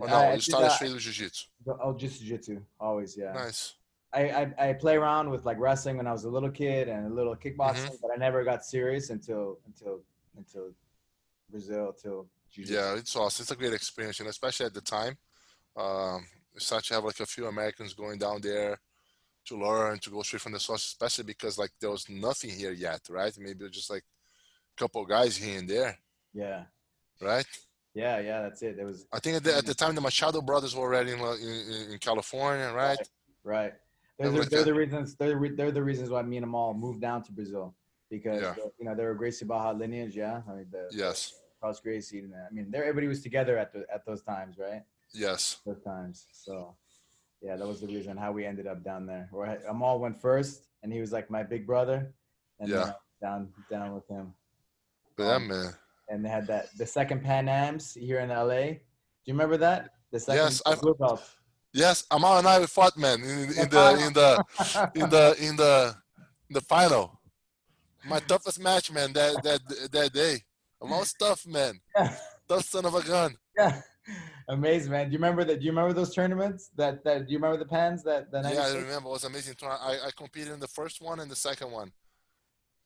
Or 0.00 0.08
no, 0.08 0.14
I, 0.14 0.34
you 0.34 0.40
started 0.40 0.70
straight 0.70 0.92
with 0.92 1.02
jiu-jitsu. 1.02 1.46
Oh, 1.82 1.92
just 1.92 2.20
jiu-jitsu, 2.20 2.60
always, 2.80 3.16
yeah. 3.16 3.32
Nice. 3.32 3.74
I, 4.14 4.20
I, 4.58 4.68
I 4.68 4.72
play 4.74 4.96
around 4.96 5.30
with 5.30 5.44
like 5.44 5.58
wrestling 5.58 5.96
when 5.96 6.06
I 6.06 6.12
was 6.12 6.24
a 6.24 6.30
little 6.30 6.50
kid 6.50 6.88
and 6.88 7.10
a 7.10 7.14
little 7.14 7.34
kickboxing, 7.34 7.86
mm-hmm. 7.86 8.02
but 8.02 8.10
I 8.14 8.16
never 8.16 8.44
got 8.44 8.64
serious 8.64 9.10
until 9.10 9.58
until 9.66 10.00
until 10.36 10.70
Brazil, 11.50 11.94
till 12.00 12.26
jiu-jitsu. 12.50 12.74
Yeah, 12.74 12.96
it's 12.96 13.16
awesome. 13.16 13.42
It's 13.42 13.50
a 13.50 13.56
great 13.56 13.72
experience, 13.72 14.20
and 14.20 14.28
especially 14.28 14.66
at 14.66 14.74
the 14.74 14.80
time. 14.80 15.16
Um, 15.76 16.26
such 16.56 16.88
to 16.88 16.94
have 16.94 17.04
like 17.04 17.18
a 17.18 17.26
few 17.26 17.46
Americans 17.46 17.94
going 17.94 18.18
down 18.18 18.40
there 18.40 18.78
to 19.46 19.58
learn 19.58 19.98
to 19.98 20.10
go 20.10 20.22
straight 20.22 20.40
from 20.40 20.52
the 20.52 20.60
source, 20.60 20.84
especially 20.84 21.24
because 21.24 21.58
like 21.58 21.70
there 21.80 21.90
was 21.90 22.08
nothing 22.08 22.50
here 22.50 22.72
yet, 22.72 23.00
right? 23.10 23.36
Maybe 23.38 23.68
just 23.70 23.90
like 23.90 24.04
a 24.76 24.80
couple 24.80 25.04
guys 25.04 25.36
here 25.36 25.58
and 25.58 25.68
there. 25.68 25.98
Yeah. 26.32 26.64
Right. 27.20 27.46
Yeah, 27.94 28.18
yeah, 28.18 28.42
that's 28.42 28.62
it. 28.62 28.78
It 28.78 28.84
was. 28.84 29.06
I 29.12 29.20
think 29.20 29.36
at 29.36 29.44
the, 29.44 29.56
at 29.56 29.66
the 29.66 29.74
time 29.74 29.94
the 29.94 30.00
Machado 30.00 30.40
brothers 30.40 30.74
were 30.74 30.82
already 30.82 31.12
in 31.12 31.20
in, 31.20 31.92
in 31.92 31.98
California, 31.98 32.72
right? 32.74 32.98
Right. 32.98 33.08
right. 33.44 33.72
They're, 34.18 34.30
the, 34.30 34.42
they're 34.42 34.64
the 34.64 34.74
reasons. 34.74 35.16
They're, 35.16 35.48
they're 35.56 35.72
the 35.72 35.82
reasons 35.82 36.10
why 36.10 36.22
me 36.22 36.36
and 36.36 36.44
Amal 36.44 36.74
moved 36.74 37.00
down 37.00 37.22
to 37.24 37.32
Brazil 37.32 37.74
because 38.10 38.42
yeah. 38.42 38.54
you 38.78 38.84
know 38.84 38.94
they 38.94 39.04
were 39.04 39.14
Gracie 39.14 39.44
Barra 39.44 39.72
lineage, 39.72 40.16
yeah. 40.16 40.40
I 40.48 40.54
mean 40.54 40.66
the 40.70 40.88
yes. 40.90 41.34
Cross 41.60 41.80
Gracie, 41.80 42.20
and 42.20 42.32
I 42.34 42.52
mean 42.52 42.72
everybody 42.74 43.08
was 43.08 43.22
together 43.22 43.58
at 43.58 43.72
the 43.72 43.84
at 43.92 44.04
those 44.06 44.22
times, 44.22 44.56
right? 44.58 44.82
Yes. 45.12 45.58
Those 45.66 45.80
times. 45.80 46.26
So 46.32 46.76
yeah, 47.42 47.56
that 47.56 47.66
was 47.66 47.80
the 47.80 47.86
reason 47.86 48.16
how 48.16 48.32
we 48.32 48.46
ended 48.46 48.66
up 48.66 48.84
down 48.84 49.06
there. 49.06 49.28
Where 49.30 49.60
Amal 49.68 49.98
went 49.98 50.20
first, 50.20 50.66
and 50.82 50.92
he 50.92 51.00
was 51.00 51.12
like 51.12 51.30
my 51.30 51.42
big 51.42 51.66
brother, 51.66 52.12
and 52.60 52.68
yeah, 52.68 52.92
down 53.20 53.48
down 53.70 53.94
with 53.94 54.08
him. 54.08 54.34
Yeah, 55.18 55.34
um, 55.34 55.48
man. 55.48 55.74
And 56.08 56.24
they 56.24 56.28
had 56.28 56.46
that 56.48 56.68
the 56.76 56.86
second 56.86 57.22
Pan 57.22 57.48
Am's 57.48 57.94
here 57.94 58.20
in 58.20 58.28
LA. 58.28 58.62
Do 58.62 59.30
you 59.30 59.34
remember 59.34 59.56
that? 59.56 59.90
The 60.12 60.20
second 60.20 60.44
yes, 60.44 60.62
I, 60.66 60.76
yes, 61.74 62.04
Amal 62.10 62.38
and 62.38 62.48
I 62.48 62.64
fought, 62.66 62.96
man, 62.96 63.20
in, 63.20 63.28
in, 63.28 63.58
in 63.58 63.68
the 63.68 64.04
in 64.06 64.12
the 64.12 64.90
in 64.94 65.10
the 65.10 65.36
in 65.40 65.56
the 65.56 65.96
in 66.48 66.54
the 66.54 66.60
final. 66.62 67.20
My 68.06 68.20
toughest 68.20 68.60
match, 68.60 68.90
man. 68.92 69.12
That 69.12 69.42
that 69.42 69.90
that 69.92 70.12
day. 70.12 70.38
Amal's 70.80 71.14
tough, 71.14 71.46
man. 71.46 71.80
Yeah. 71.96 72.14
Tough 72.46 72.64
son 72.64 72.84
of 72.84 72.94
a 72.94 73.02
gun. 73.02 73.34
Yeah. 73.56 73.80
Amazing, 74.48 74.92
man. 74.92 75.06
Do 75.06 75.12
you 75.12 75.18
remember 75.18 75.44
that? 75.44 75.60
Do 75.60 75.64
you 75.64 75.70
remember 75.70 75.94
those 75.94 76.14
tournaments? 76.14 76.70
That 76.76 77.02
that 77.04 77.26
do 77.26 77.32
you 77.32 77.38
remember 77.38 77.56
the 77.56 77.64
pans 77.64 78.02
that 78.04 78.30
that? 78.32 78.52
Yeah, 78.52 78.66
I 78.66 78.74
remember. 78.74 79.08
It 79.08 79.12
was 79.12 79.24
amazing. 79.24 79.54
I 79.62 79.98
I 80.06 80.10
competed 80.14 80.52
in 80.52 80.60
the 80.60 80.68
first 80.68 81.00
one 81.00 81.20
and 81.20 81.30
the 81.30 81.36
second 81.36 81.70
one. 81.70 81.90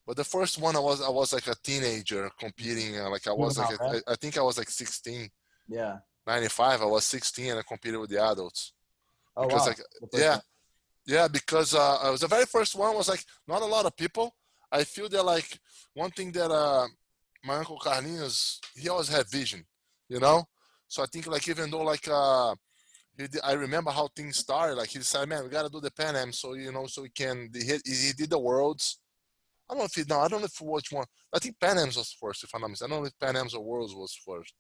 But 0.07 0.17
the 0.17 0.25
first 0.25 0.59
one, 0.59 0.77
I 0.77 0.79
was 0.79 1.03
I 1.03 1.11
was 1.11 1.33
like 1.33 1.49
a 1.49 1.55
teenager 1.63 2.31
competing. 2.39 2.99
Uh, 2.99 3.11
like 3.11 3.27
I 3.27 3.33
was 3.33 3.59
like 3.59 3.79
a, 3.79 4.01
I 4.07 4.15
think 4.15 4.39
I 4.39 4.43
was 4.43 4.57
like 4.57 4.71
16. 4.71 5.29
Yeah. 5.69 5.97
95. 6.27 6.83
I 6.83 6.85
was 6.85 7.05
16 7.07 7.51
and 7.51 7.59
I 7.59 7.63
competed 7.63 8.01
with 8.01 8.11
the 8.11 8.23
adults. 8.23 8.73
Oh 9.39 9.47
because 9.47 9.67
wow. 9.67 9.67
like 9.67 9.81
yeah, 10.15 10.39
Yeah, 11.07 11.29
because 11.29 11.75
uh, 11.75 11.99
it 12.07 12.11
was 12.11 12.21
the 12.21 12.27
very 12.27 12.45
first 12.45 12.75
one 12.75 12.95
was 12.97 13.09
like 13.09 13.25
not 13.47 13.63
a 13.63 13.67
lot 13.67 13.87
of 13.87 13.97
people. 13.97 14.35
I 14.71 14.85
feel 14.85 15.09
that 15.09 15.23
like 15.23 15.59
one 15.95 16.11
thing 16.11 16.33
that 16.33 16.51
uh, 16.51 16.87
my 17.45 17.57
uncle 17.57 17.79
Carlinhos 17.79 18.59
he 18.75 18.89
always 18.89 19.09
had 19.09 19.31
vision, 19.31 19.65
you 20.09 20.19
know. 20.19 20.45
So 20.89 21.03
I 21.03 21.07
think 21.07 21.29
like 21.29 21.49
even 21.49 21.71
though 21.71 21.83
like 21.83 22.07
uh, 22.09 22.55
he 23.17 23.29
did, 23.29 23.41
I 23.45 23.53
remember 23.53 23.93
how 23.93 24.09
things 24.09 24.39
started. 24.39 24.75
Like 24.75 24.89
he 24.89 25.01
said, 25.01 25.29
man, 25.29 25.45
we 25.45 25.51
gotta 25.51 25.71
do 25.71 25.81
the 25.81 25.93
Pan 25.93 26.17
Am, 26.17 26.33
so 26.33 26.55
you 26.55 26.73
know, 26.73 26.87
so 26.87 27.03
we 27.03 27.11
can. 27.11 27.49
He, 27.55 27.79
he 27.85 28.13
did 28.13 28.31
the 28.31 28.39
worlds. 28.39 28.99
I 29.71 29.75
don't 29.75 29.81
know 29.81 29.85
if 29.85 29.95
he 29.95 30.03
no, 30.09 30.19
I 30.19 30.29
don't 30.29 30.41
know 30.41 30.47
if 30.47 30.61
which 30.61 30.91
one. 30.91 31.07
I 31.33 31.39
think 31.39 31.61
Pan 31.61 31.79
Am's 31.79 31.97
was 31.97 32.17
first, 32.21 32.43
if 32.43 32.55
I'm 32.55 32.63
not 32.63 32.71
mistaken. 32.71 32.93
I 32.93 32.97
don't 32.97 33.05
know 33.05 33.09
if 33.09 33.19
Pan 33.19 33.37
Am's 33.37 33.55
or 33.55 33.63
Worlds 33.63 33.95
was 33.95 34.19
first. 34.27 34.53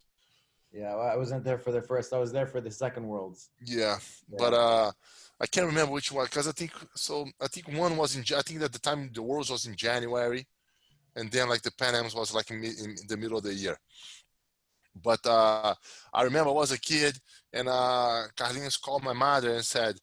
Yeah, 0.72 0.94
well, 0.94 1.08
I 1.08 1.16
wasn't 1.16 1.44
there 1.44 1.58
for 1.58 1.72
the 1.72 1.80
first. 1.80 2.12
I 2.12 2.18
was 2.18 2.32
there 2.32 2.46
for 2.46 2.60
the 2.60 2.70
second 2.70 3.06
Worlds. 3.06 3.50
Yeah, 3.64 3.98
yeah. 4.28 4.37
but 4.37 4.52
uh, 4.52 4.92
I 5.40 5.46
can't 5.46 5.66
remember 5.66 5.92
which 5.92 6.12
one 6.12 6.26
because 6.26 6.46
I 6.46 6.52
think 6.52 6.72
so. 6.94 7.26
I 7.40 7.48
think 7.48 7.68
one 7.68 7.96
was 7.96 8.16
in. 8.16 8.25
I 8.37 8.42
think 8.42 8.60
at 8.62 8.72
the 8.72 8.78
time 8.78 9.10
the 9.12 9.22
Worlds 9.22 9.50
was 9.50 9.66
in 9.66 9.76
January, 9.76 10.46
and 11.16 11.30
then 11.30 11.48
like 11.48 11.62
the 11.62 11.72
Pan 11.72 11.94
Am's 11.94 12.14
was 12.14 12.34
like 12.34 12.50
in, 12.50 12.62
in 12.62 12.96
the 13.08 13.16
middle 13.16 13.38
of 13.38 13.44
the 13.44 13.54
year. 13.54 13.78
But 14.94 15.25
uh, 15.26 15.75
I 16.12 16.22
remember 16.22 16.50
I 16.50 16.54
was 16.54 16.72
a 16.72 16.80
kid, 16.80 17.16
and 17.52 17.68
uh, 17.68 18.25
Carlinhos 18.37 18.80
called 18.80 19.04
my 19.04 19.12
mother 19.14 19.54
and 19.54 19.64
said, 19.64 19.96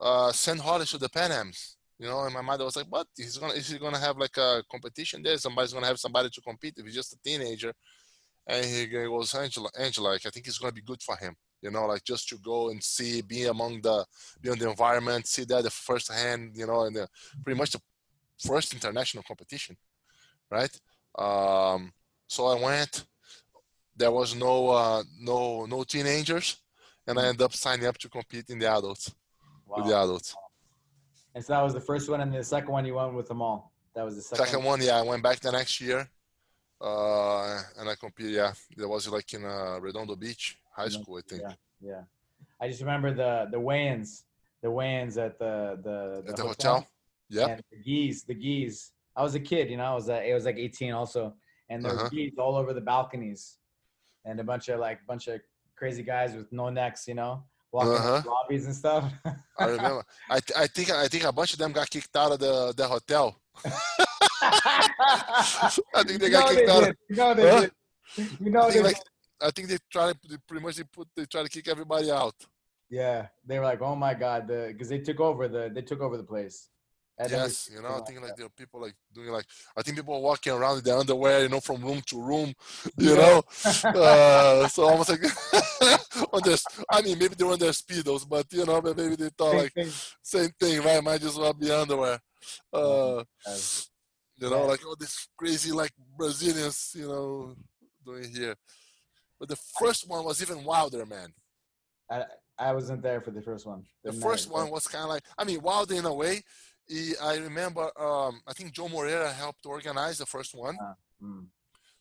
uh, 0.00 0.32
"Send 0.32 0.60
Holly 0.60 0.84
to 0.86 0.98
the 0.98 1.08
Pan 1.08 1.32
Am's." 1.32 1.76
You 1.98 2.06
know, 2.06 2.24
and 2.24 2.34
my 2.34 2.42
mother 2.42 2.64
was 2.64 2.76
like, 2.76 2.86
"What? 2.90 3.06
He's 3.16 3.38
gonna 3.38 3.54
is 3.54 3.68
he 3.68 3.78
gonna 3.78 3.98
have 3.98 4.18
like 4.18 4.36
a 4.36 4.62
competition 4.70 5.22
there? 5.22 5.38
Somebody's 5.38 5.72
gonna 5.72 5.86
have 5.86 6.00
somebody 6.00 6.28
to 6.28 6.40
compete 6.42 6.74
if 6.76 6.84
he's 6.84 6.94
just 6.94 7.14
a 7.14 7.18
teenager." 7.24 7.72
And 8.50 8.64
he 8.64 8.86
goes, 8.86 9.34
"Angela, 9.34 9.70
Angela, 9.78 10.08
like, 10.08 10.26
I 10.26 10.30
think 10.30 10.46
it's 10.48 10.58
gonna 10.58 10.72
be 10.72 10.90
good 10.90 11.02
for 11.02 11.16
him." 11.16 11.36
You 11.62 11.70
know, 11.70 11.86
like 11.86 12.04
just 12.04 12.28
to 12.30 12.38
go 12.38 12.70
and 12.70 12.82
see, 12.82 13.20
be 13.22 13.44
among 13.44 13.82
the, 13.82 14.04
be 14.40 14.50
in 14.50 14.58
the 14.58 14.70
environment, 14.70 15.26
see 15.26 15.44
that 15.44 15.62
the 15.62 15.70
first 15.70 16.10
hand, 16.10 16.56
you 16.56 16.66
know, 16.66 16.80
and 16.86 16.96
the, 16.96 17.06
pretty 17.44 17.58
much 17.58 17.72
the 17.72 17.80
first 18.38 18.72
international 18.74 19.22
competition, 19.22 19.76
right? 20.50 20.74
Um, 21.18 21.92
so 22.26 22.46
I 22.46 22.60
went. 22.60 23.04
There 23.96 24.10
was 24.10 24.34
no 24.34 24.68
uh, 24.68 25.02
no 25.20 25.66
no 25.66 25.84
teenagers, 25.84 26.56
and 27.06 27.18
I 27.18 27.26
ended 27.26 27.42
up 27.42 27.52
signing 27.52 27.86
up 27.86 27.98
to 27.98 28.08
compete 28.08 28.48
in 28.48 28.58
the 28.58 28.70
adults 28.70 29.14
wow. 29.66 29.76
with 29.76 29.86
the 29.86 29.96
adults. 29.96 30.34
And 31.34 31.44
so 31.44 31.52
that 31.52 31.62
was 31.62 31.74
the 31.74 31.80
first 31.80 32.08
one, 32.08 32.20
and 32.20 32.34
the 32.34 32.42
second 32.42 32.72
one 32.72 32.84
you 32.84 32.94
went 32.94 33.14
with 33.14 33.30
Amal. 33.30 33.70
That 33.94 34.04
was 34.04 34.16
the 34.16 34.22
second, 34.22 34.46
second 34.46 34.64
one. 34.64 34.80
Yeah, 34.80 34.98
I 34.98 35.02
went 35.02 35.22
back 35.22 35.40
the 35.40 35.52
next 35.52 35.80
year, 35.80 36.08
uh, 36.80 37.60
and 37.78 37.88
I 37.88 37.94
competed. 37.94 38.32
Yeah, 38.32 38.52
that 38.76 38.88
was 38.88 39.08
like 39.08 39.32
in 39.34 39.44
uh, 39.44 39.78
Redondo 39.80 40.16
Beach 40.16 40.58
High 40.72 40.88
School, 40.88 41.18
I 41.18 41.22
think. 41.28 41.42
Yeah, 41.42 41.54
yeah. 41.80 42.02
I 42.60 42.68
just 42.68 42.80
remember 42.80 43.12
the 43.12 43.48
the 43.50 43.60
weigh-ins, 43.60 44.24
the 44.62 44.70
weigh-ins 44.70 45.18
at 45.18 45.38
the 45.38 45.78
the, 45.82 46.22
the, 46.24 46.30
at 46.30 46.36
the 46.36 46.42
hotel. 46.42 46.74
hotel. 46.74 46.88
Yeah. 47.28 47.58
the 47.70 47.78
geese, 47.78 48.22
the 48.24 48.34
geese. 48.34 48.92
I 49.14 49.22
was 49.22 49.34
a 49.34 49.40
kid, 49.40 49.70
you 49.70 49.76
know. 49.76 49.84
I 49.84 49.94
was 49.94 50.08
uh, 50.08 50.22
it 50.24 50.34
was 50.34 50.44
like 50.44 50.56
18 50.56 50.92
also, 50.92 51.34
and 51.68 51.84
there 51.84 51.92
uh-huh. 51.92 52.08
geese 52.08 52.34
all 52.38 52.56
over 52.56 52.72
the 52.72 52.80
balconies, 52.80 53.58
and 54.24 54.40
a 54.40 54.44
bunch 54.44 54.68
of 54.68 54.80
like 54.80 54.98
bunch 55.06 55.28
of 55.28 55.40
crazy 55.76 56.02
guys 56.02 56.34
with 56.34 56.50
no 56.52 56.70
necks, 56.70 57.06
you 57.06 57.14
know 57.14 57.44
walking 57.72 57.92
uh-huh. 57.92 58.22
lobbies 58.26 58.66
and 58.66 58.74
stuff. 58.74 59.12
I 59.58 59.64
remember. 59.66 60.04
I, 60.28 60.40
th- 60.40 60.58
I 60.58 60.66
think 60.66 60.90
I 60.90 61.08
think 61.08 61.24
a 61.24 61.32
bunch 61.32 61.52
of 61.52 61.58
them 61.58 61.72
got 61.72 61.88
kicked 61.88 62.16
out 62.16 62.32
of 62.32 62.38
the, 62.40 62.74
the 62.76 62.86
hotel. 62.86 63.40
I 64.42 66.02
think 66.06 66.20
they 66.20 66.30
got 66.30 66.50
kicked 66.50 66.66
they 66.66 66.72
out. 66.72 66.84
Did. 66.84 66.96
You 67.08 67.16
know 67.16 67.34
they 67.34 67.50
huh? 67.50 67.60
did. 67.60 68.40
You 68.40 68.50
know 68.50 68.62
I 68.62 68.70
think, 68.70 68.84
like, 68.84 68.96
I 69.40 69.50
think 69.50 69.68
they 69.68 69.78
try 69.90 70.12
to 70.12 70.40
pretty 70.46 70.64
much 70.64 70.76
they 70.76 70.84
put 70.84 71.08
they 71.16 71.24
try 71.26 71.42
to 71.42 71.48
kick 71.48 71.68
everybody 71.68 72.10
out. 72.10 72.34
Yeah, 72.88 73.28
they 73.46 73.58
were 73.58 73.64
like, 73.64 73.80
"Oh 73.80 73.94
my 73.94 74.14
god," 74.14 74.48
because 74.48 74.88
they 74.88 74.98
took 74.98 75.20
over 75.20 75.48
the 75.48 75.70
they 75.72 75.82
took 75.82 76.00
over 76.00 76.16
the 76.16 76.24
place 76.24 76.70
yes, 77.28 77.70
you 77.72 77.82
know, 77.82 77.96
I 77.96 78.00
think 78.00 78.22
like 78.22 78.36
there 78.36 78.46
are 78.46 78.50
people 78.50 78.80
like 78.80 78.94
doing 79.12 79.28
like 79.28 79.44
I 79.76 79.82
think 79.82 79.96
people 79.96 80.14
are 80.14 80.20
walking 80.20 80.52
around 80.52 80.78
in 80.78 80.84
their 80.84 80.96
underwear, 80.96 81.42
you 81.42 81.48
know, 81.48 81.60
from 81.60 81.82
room 81.82 82.00
to 82.06 82.22
room, 82.22 82.54
you 82.96 83.14
know. 83.14 83.42
uh, 83.84 84.68
so 84.68 84.88
almost 84.88 85.10
like 85.10 85.22
on 86.32 86.40
this. 86.44 86.64
I 86.90 87.02
mean, 87.02 87.18
maybe 87.18 87.34
they 87.34 87.44
were 87.44 87.52
on 87.52 87.58
their 87.58 87.70
speedos, 87.70 88.28
but 88.28 88.46
you 88.52 88.64
know, 88.64 88.80
maybe 88.80 89.16
they 89.16 89.30
thought 89.30 89.56
like 89.56 89.74
same 90.22 90.50
thing, 90.58 90.82
right? 90.82 91.02
Might 91.02 91.20
just 91.20 91.38
well 91.38 91.52
be 91.52 91.70
underwear. 91.70 92.18
Uh, 92.72 93.24
you 94.40 94.50
know, 94.50 94.66
like 94.66 94.84
all 94.86 94.96
these 94.96 95.28
crazy 95.36 95.72
like 95.72 95.92
Brazilians, 96.16 96.92
you 96.96 97.06
know, 97.06 97.54
doing 98.04 98.30
here. 98.34 98.54
But 99.38 99.48
the 99.48 99.58
first 99.78 100.08
one 100.08 100.24
was 100.24 100.42
even 100.42 100.64
wilder, 100.64 101.04
man. 101.06 101.32
I 102.10 102.24
I 102.58 102.72
wasn't 102.72 103.02
there 103.02 103.20
for 103.20 103.30
the 103.30 103.42
first 103.42 103.66
one. 103.66 103.84
The, 104.04 104.12
first 104.12 104.50
one 104.50 104.70
was 104.70 104.86
kind 104.86 105.04
of 105.04 105.10
like 105.10 105.24
I 105.38 105.44
mean, 105.44 105.60
wilder 105.62 105.94
in 105.94 106.04
a 106.04 106.12
way 106.12 106.42
I 107.22 107.36
remember, 107.36 107.90
um, 108.00 108.40
I 108.46 108.52
think 108.52 108.72
Joe 108.72 108.88
Moreira 108.88 109.32
helped 109.32 109.64
organize 109.64 110.18
the 110.18 110.26
first 110.26 110.54
one. 110.54 110.76
Uh, 110.80 110.94
mm. 111.22 111.46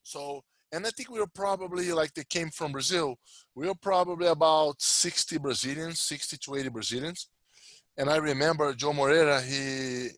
So, 0.03 0.43
and 0.71 0.85
I 0.85 0.89
think 0.89 1.11
we 1.11 1.19
were 1.19 1.27
probably 1.27 1.91
like 1.91 2.13
they 2.13 2.23
came 2.23 2.49
from 2.49 2.71
Brazil. 2.71 3.17
We 3.55 3.67
were 3.67 3.75
probably 3.75 4.27
about 4.27 4.81
60 4.81 5.37
Brazilians, 5.37 5.99
60 5.99 6.37
to 6.37 6.55
80 6.55 6.69
Brazilians. 6.69 7.27
And 7.97 8.09
I 8.09 8.17
remember 8.17 8.73
Joe 8.73 8.93
Moreira, 8.93 9.41
he 9.41 10.09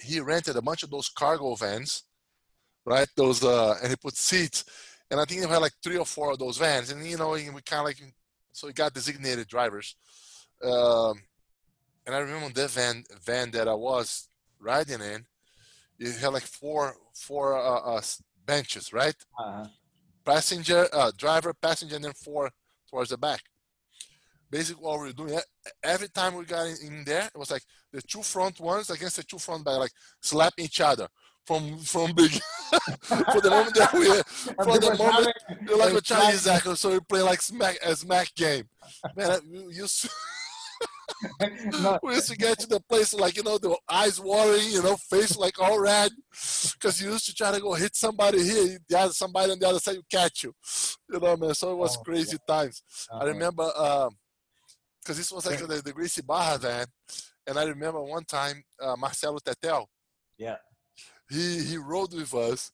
he 0.00 0.20
rented 0.20 0.56
a 0.56 0.62
bunch 0.62 0.82
of 0.82 0.90
those 0.90 1.08
cargo 1.08 1.54
vans, 1.54 2.04
right? 2.84 3.08
Those 3.16 3.42
uh, 3.44 3.76
and 3.82 3.90
he 3.90 3.96
put 3.96 4.16
seats, 4.16 4.64
and 5.10 5.20
I 5.20 5.24
think 5.24 5.42
he 5.42 5.48
had 5.48 5.58
like 5.58 5.74
three 5.82 5.98
or 5.98 6.06
four 6.06 6.32
of 6.32 6.38
those 6.38 6.58
vans, 6.58 6.90
and 6.90 7.04
you 7.04 7.16
know, 7.16 7.30
we 7.30 7.44
kind 7.44 7.80
of 7.80 7.84
like 7.84 8.02
so 8.52 8.66
he 8.66 8.72
got 8.72 8.94
designated 8.94 9.48
drivers. 9.48 9.96
Um, 10.62 11.20
and 12.06 12.14
I 12.14 12.18
remember 12.18 12.48
that 12.54 12.70
van 12.70 13.04
van 13.22 13.50
that 13.50 13.68
I 13.68 13.74
was 13.74 14.28
riding 14.58 15.00
in, 15.00 15.26
it 15.98 16.16
had 16.16 16.32
like 16.32 16.44
four 16.44 16.94
four 17.14 17.56
uh, 17.56 17.96
uh, 17.96 18.02
benches, 18.44 18.92
right? 18.92 19.14
Uh-huh. 19.38 19.66
Passenger, 20.24 20.88
uh, 20.92 21.12
driver, 21.16 21.52
passenger, 21.54 21.96
and 21.96 22.04
then 22.04 22.12
four 22.12 22.50
towards 22.90 23.10
the 23.10 23.18
back. 23.18 23.42
Basically, 24.50 24.82
what 24.82 25.00
we 25.00 25.06
were 25.06 25.12
doing 25.12 25.38
every 25.82 26.08
time 26.08 26.34
we 26.34 26.44
got 26.44 26.66
in, 26.66 26.76
in, 26.86 27.04
there, 27.04 27.26
it 27.26 27.38
was 27.38 27.50
like 27.50 27.62
the 27.96 28.02
two 28.02 28.22
front 28.22 28.60
ones 28.60 28.90
against 28.90 29.16
the 29.16 29.22
two 29.22 29.38
front 29.38 29.64
back, 29.64 29.78
like 29.78 29.92
slapping 30.20 30.66
each 30.66 30.82
other 30.82 31.08
from 31.46 31.78
from 31.78 32.12
big. 32.12 32.30
for 33.00 33.40
the 33.40 33.50
moment 33.50 33.74
that 33.74 33.92
we, 33.94 34.04
for 34.64 34.78
the 34.78 34.94
moment, 34.98 35.78
like 35.78 35.94
a 35.94 36.00
Chinese 36.02 36.46
actor, 36.46 36.76
So 36.76 36.92
we 36.92 37.00
play 37.00 37.22
like 37.22 37.40
smack 37.40 37.78
a 37.82 37.96
smack 37.96 38.34
game. 38.34 38.64
Man, 39.16 39.40
you. 39.48 39.86
we 42.02 42.14
used 42.14 42.28
to 42.28 42.36
get 42.36 42.58
to 42.58 42.66
the 42.66 42.80
place 42.80 43.14
like 43.14 43.36
you 43.36 43.42
know 43.42 43.56
the 43.56 43.74
eyes 43.90 44.20
watering, 44.20 44.68
you 44.68 44.82
know, 44.82 44.96
face 45.08 45.38
like 45.38 45.58
all 45.58 45.80
red, 45.80 46.10
because 46.74 47.00
you 47.00 47.10
used 47.12 47.24
to 47.26 47.34
try 47.34 47.50
to 47.50 47.60
go 47.60 47.72
hit 47.72 47.96
somebody 47.96 48.42
here, 48.42 48.78
the 48.88 48.98
other 48.98 49.12
somebody 49.12 49.52
on 49.52 49.58
the 49.58 49.66
other 49.66 49.78
side, 49.78 49.94
you 49.94 50.02
catch 50.10 50.42
you, 50.42 50.52
you 51.10 51.18
know, 51.18 51.36
man. 51.36 51.54
So 51.54 51.72
it 51.72 51.76
was 51.76 51.96
oh, 51.96 52.02
crazy 52.02 52.36
yeah. 52.36 52.54
times. 52.54 52.82
Uh-huh. 53.10 53.24
I 53.24 53.28
remember 53.28 53.64
because 53.64 54.08
um, 54.08 55.16
this 55.16 55.32
was 55.32 55.46
like 55.46 55.60
the, 55.60 55.80
the 55.82 55.92
Gracie 55.92 56.20
Barra 56.20 56.58
van, 56.58 56.86
and 57.46 57.58
I 57.58 57.64
remember 57.64 58.02
one 58.02 58.24
time 58.24 58.62
uh, 58.80 58.96
Marcelo 58.96 59.38
Tetel. 59.38 59.86
Yeah. 60.38 60.56
He 61.30 61.62
he 61.62 61.76
rode 61.76 62.14
with 62.14 62.32
us, 62.34 62.70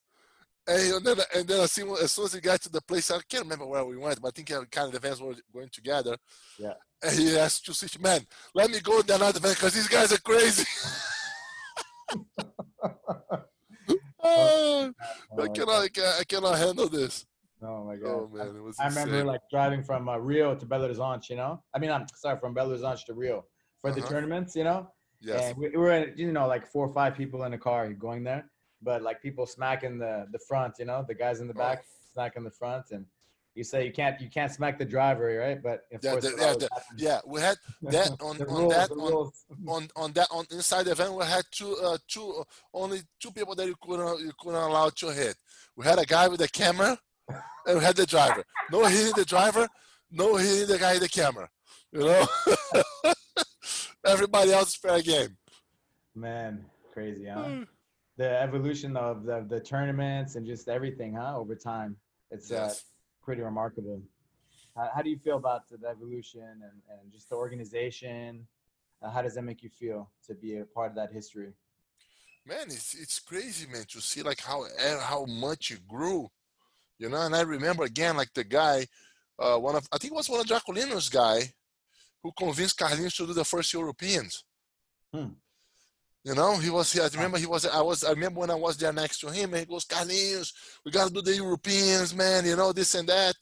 and 0.66 1.04
then, 1.04 1.16
and 1.34 1.48
then 1.48 1.60
as 1.60 1.72
soon, 1.72 1.90
as 1.90 2.12
soon 2.12 2.26
as 2.26 2.34
we 2.34 2.40
got 2.40 2.60
to 2.62 2.68
the 2.68 2.82
place, 2.82 3.10
I 3.10 3.18
can't 3.28 3.44
remember 3.44 3.66
where 3.66 3.84
we 3.84 3.96
went, 3.96 4.20
but 4.20 4.28
I 4.28 4.30
think 4.30 4.48
kind 4.70 4.86
of 4.86 4.92
the 4.92 5.00
vans 5.00 5.20
were 5.20 5.34
going 5.52 5.70
together. 5.72 6.16
Yeah. 6.58 6.74
And 7.02 7.18
he 7.18 7.36
asked 7.36 7.64
to 7.66 7.74
see, 7.74 7.98
man, 7.98 8.20
let 8.54 8.70
me 8.70 8.80
go 8.80 9.00
in 9.00 9.10
another 9.10 9.40
van 9.40 9.54
because 9.54 9.74
these 9.74 9.88
guys 9.88 10.12
are 10.12 10.18
crazy. 10.18 10.64
oh, 14.22 14.92
I 15.40 15.48
cannot, 15.48 15.88
I 15.98 16.24
cannot 16.28 16.58
handle 16.58 16.88
this. 16.88 17.26
Oh 17.64 17.84
my 17.84 17.96
god! 17.96 18.08
Oh 18.08 18.30
man, 18.32 18.56
it 18.56 18.62
was. 18.62 18.76
I 18.80 18.88
remember 18.88 19.24
like 19.24 19.42
driving 19.48 19.84
from 19.84 20.08
uh, 20.08 20.16
Rio 20.16 20.56
to 20.56 20.66
Belo 20.66 20.88
Horizonte. 20.88 21.30
You 21.30 21.36
know, 21.36 21.62
I 21.72 21.78
mean, 21.78 21.92
I'm 21.92 22.06
sorry, 22.14 22.38
from 22.40 22.54
Belo 22.54 22.76
Horizonte 22.76 23.04
to 23.04 23.14
Rio 23.14 23.44
for 23.82 23.90
uh-huh. 23.90 24.00
the 24.00 24.06
tournaments. 24.06 24.56
You 24.56 24.64
know, 24.64 24.90
yes. 25.20 25.50
And 25.50 25.58
we, 25.58 25.68
we 25.68 25.76
were, 25.76 26.08
you 26.16 26.32
know, 26.32 26.46
like 26.46 26.66
four 26.66 26.86
or 26.88 26.94
five 26.94 27.14
people 27.14 27.44
in 27.44 27.52
a 27.52 27.58
car 27.58 27.92
going 27.92 28.24
there 28.24 28.46
but 28.82 29.02
like 29.02 29.22
people 29.22 29.46
smacking 29.46 29.98
the 29.98 30.26
the 30.32 30.38
front, 30.38 30.74
you 30.78 30.84
know, 30.84 31.04
the 31.06 31.14
guys 31.14 31.40
in 31.40 31.48
the 31.48 31.54
back 31.54 31.84
oh. 31.84 31.88
smacking 32.12 32.44
the 32.44 32.50
front, 32.50 32.90
and 32.90 33.06
you 33.54 33.64
say 33.64 33.84
you 33.86 33.92
can't 33.92 34.20
you 34.20 34.28
can't 34.28 34.52
smack 34.52 34.78
the 34.78 34.84
driver, 34.84 35.38
right? 35.38 35.62
But 35.62 35.84
of 35.92 36.00
yeah, 36.02 36.10
course, 36.10 36.24
the, 36.24 36.30
yeah, 36.38 36.54
the, 36.54 36.68
yeah, 36.96 37.20
we 37.26 37.40
had 37.40 37.56
that 37.82 38.10
on, 38.20 38.40
on 38.42 38.48
rules, 38.48 38.72
that 38.72 38.90
on, 38.96 39.32
on, 39.68 39.88
on 39.96 40.12
that 40.12 40.28
on 40.30 40.46
inside 40.50 40.84
the 40.84 40.92
event. 40.92 41.14
We 41.14 41.24
had 41.24 41.44
two 41.50 41.76
uh, 41.82 41.98
two 42.08 42.44
only 42.74 43.00
two 43.20 43.30
people 43.30 43.54
that 43.54 43.66
you 43.66 43.76
couldn't 43.80 44.20
you 44.20 44.32
couldn't 44.38 44.60
allow 44.60 44.90
to 44.90 45.08
hit. 45.08 45.36
We 45.76 45.84
had 45.84 45.98
a 45.98 46.06
guy 46.06 46.28
with 46.28 46.40
a 46.40 46.48
camera, 46.48 46.98
and 47.66 47.78
we 47.78 47.84
had 47.84 47.96
the 47.96 48.06
driver. 48.06 48.44
No 48.70 48.84
hitting 48.86 49.14
the 49.14 49.24
driver, 49.24 49.68
no 50.10 50.36
hitting 50.36 50.68
the 50.68 50.78
guy 50.78 50.94
in 50.94 51.00
the 51.00 51.08
camera. 51.08 51.48
You 51.92 52.00
know, 52.00 52.26
everybody 54.04 54.52
else 54.52 54.74
fair 54.76 55.00
game. 55.02 55.36
Man, 56.14 56.64
crazy, 56.92 57.26
huh? 57.26 57.42
Hmm 57.42 57.62
the 58.16 58.40
evolution 58.40 58.96
of 58.96 59.24
the, 59.24 59.44
the 59.48 59.60
tournaments 59.60 60.36
and 60.36 60.46
just 60.46 60.68
everything, 60.68 61.14
huh? 61.14 61.38
Over 61.38 61.54
time, 61.54 61.96
it's 62.30 62.50
uh, 62.50 62.54
yes. 62.54 62.78
uh, 62.78 63.24
pretty 63.24 63.42
remarkable. 63.42 64.02
How, 64.76 64.90
how, 64.94 65.02
do 65.02 65.10
you 65.10 65.18
feel 65.18 65.36
about 65.36 65.68
the 65.68 65.88
evolution 65.88 66.42
and, 66.42 66.62
and 66.90 67.12
just 67.12 67.30
the 67.30 67.36
organization? 67.36 68.46
Uh, 69.02 69.10
how 69.10 69.22
does 69.22 69.34
that 69.34 69.42
make 69.42 69.62
you 69.62 69.70
feel 69.70 70.10
to 70.26 70.34
be 70.34 70.58
a 70.58 70.64
part 70.64 70.90
of 70.90 70.96
that 70.96 71.12
history? 71.12 71.52
Man, 72.44 72.66
it's 72.66 72.94
it's 72.94 73.20
crazy, 73.20 73.68
man, 73.68 73.84
to 73.88 74.00
see 74.00 74.22
like 74.22 74.40
how 74.40 74.64
eh, 74.64 74.98
how 75.00 75.24
much 75.26 75.70
it 75.70 75.86
grew, 75.86 76.28
you 76.98 77.08
know. 77.08 77.20
And 77.20 77.36
I 77.36 77.42
remember 77.42 77.84
again, 77.84 78.16
like 78.16 78.32
the 78.34 78.42
guy, 78.42 78.86
uh, 79.38 79.58
one 79.58 79.76
of 79.76 79.86
I 79.92 79.98
think 79.98 80.12
it 80.12 80.16
was 80.16 80.28
one 80.28 80.40
of 80.40 80.46
Draculino's 80.46 81.08
guy, 81.08 81.52
who 82.22 82.32
convinced 82.38 82.78
Carlinhos 82.78 83.16
to 83.16 83.26
do 83.26 83.32
the 83.32 83.44
first 83.44 83.72
Europeans. 83.72 84.44
Hmm. 85.12 85.28
You 86.24 86.34
know, 86.34 86.56
he 86.56 86.70
was. 86.70 86.96
I 86.98 87.08
remember 87.16 87.38
he 87.38 87.46
was. 87.46 87.66
I 87.66 87.80
was. 87.80 88.04
I 88.04 88.10
remember 88.10 88.40
when 88.40 88.50
I 88.50 88.54
was 88.54 88.76
there 88.76 88.92
next 88.92 89.18
to 89.20 89.30
him, 89.30 89.54
and 89.54 89.60
he 89.60 89.66
goes, 89.66 89.84
"Carlinhos, 89.84 90.52
we 90.84 90.92
got 90.92 91.08
to 91.08 91.12
do 91.12 91.20
the 91.20 91.34
Europeans, 91.34 92.14
man. 92.14 92.46
You 92.46 92.54
know 92.54 92.72
this 92.72 92.94
and 92.94 93.08
that." 93.08 93.34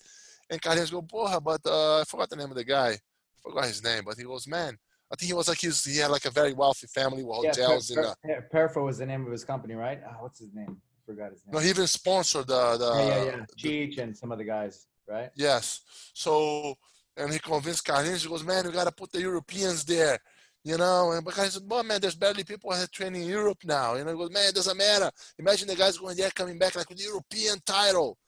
And 0.49 0.61
Carlinhos 0.63 0.91
go, 0.91 1.03
"Porra, 1.03 1.43
but 1.43 1.61
uh, 1.67 2.01
I 2.01 2.05
forgot 2.05 2.31
the 2.31 2.37
name 2.37 2.51
of 2.51 2.57
the 2.57 2.65
guy. 2.65 2.93
I 2.93 2.99
forgot 3.43 3.67
his 3.67 3.85
name, 3.85 4.05
but 4.07 4.17
he 4.17 4.25
goes, 4.25 4.47
man." 4.47 4.79
I 5.13 5.17
think 5.17 5.27
he 5.27 5.35
was 5.35 5.49
like 5.49 5.61
his. 5.61 5.85
He 5.85 5.99
had 5.99 6.11
like 6.11 6.25
a 6.25 6.31
very 6.31 6.53
wealthy 6.53 6.87
family 6.87 7.25
with 7.25 7.37
hotels. 7.37 7.91
Yeah, 7.91 8.15
per, 8.25 8.49
per, 8.51 8.69
Perfo 8.69 8.85
was 8.85 8.99
the 8.99 9.07
name 9.07 9.27
of 9.27 9.33
his 9.33 9.45
company, 9.45 9.75
right? 9.75 10.01
Oh, 10.07 10.23
what's 10.23 10.39
his 10.39 10.55
name? 10.55 10.81
Forgot 11.05 11.33
his 11.33 11.43
name. 11.45 11.55
No, 11.55 11.59
he 11.59 11.71
even 11.71 11.87
sponsored 11.87 12.47
the 12.47 12.77
the. 12.79 12.95
Yeah, 12.97 13.25
yeah, 13.25 13.25
yeah. 13.25 13.45
Cheech 13.59 13.99
and 13.99 14.17
some 14.17 14.31
of 14.31 14.39
the 14.39 14.45
guys, 14.45 14.87
right? 15.09 15.31
Yes. 15.35 15.81
So 16.15 16.77
and 17.21 17.33
he 17.33 17.39
convinced 17.39 17.87
Carlinhos. 17.87 18.23
He 18.23 18.29
goes, 18.29 18.45
"Man, 18.45 18.67
we 18.67 18.73
gotta 18.73 18.93
put 18.93 19.13
the 19.13 19.21
Europeans 19.21 19.85
there." 19.85 20.19
You 20.63 20.77
know, 20.77 21.13
and 21.13 21.25
because 21.25 21.45
he 21.45 21.51
said, 21.51 21.63
"Well, 21.67 21.83
man, 21.83 22.01
there's 22.01 22.15
barely 22.15 22.45
people 22.45 22.73
are 22.73 22.87
training 22.89 23.23
in 23.23 23.29
Europe 23.29 23.59
now." 23.65 23.95
You 23.95 24.05
know, 24.05 24.13
he 24.13 24.17
goes, 24.17 24.31
"Man, 24.31 24.49
it 24.49 24.55
doesn't 24.55 24.77
matter. 24.77 25.11
Imagine 25.39 25.69
the 25.69 25.77
guys 25.77 25.99
going 25.99 26.17
there, 26.17 26.31
coming 26.31 26.59
back 26.59 26.75
like 26.77 26.89
with 26.89 26.99
the 26.99 27.05
European 27.05 27.59
title." 27.65 28.19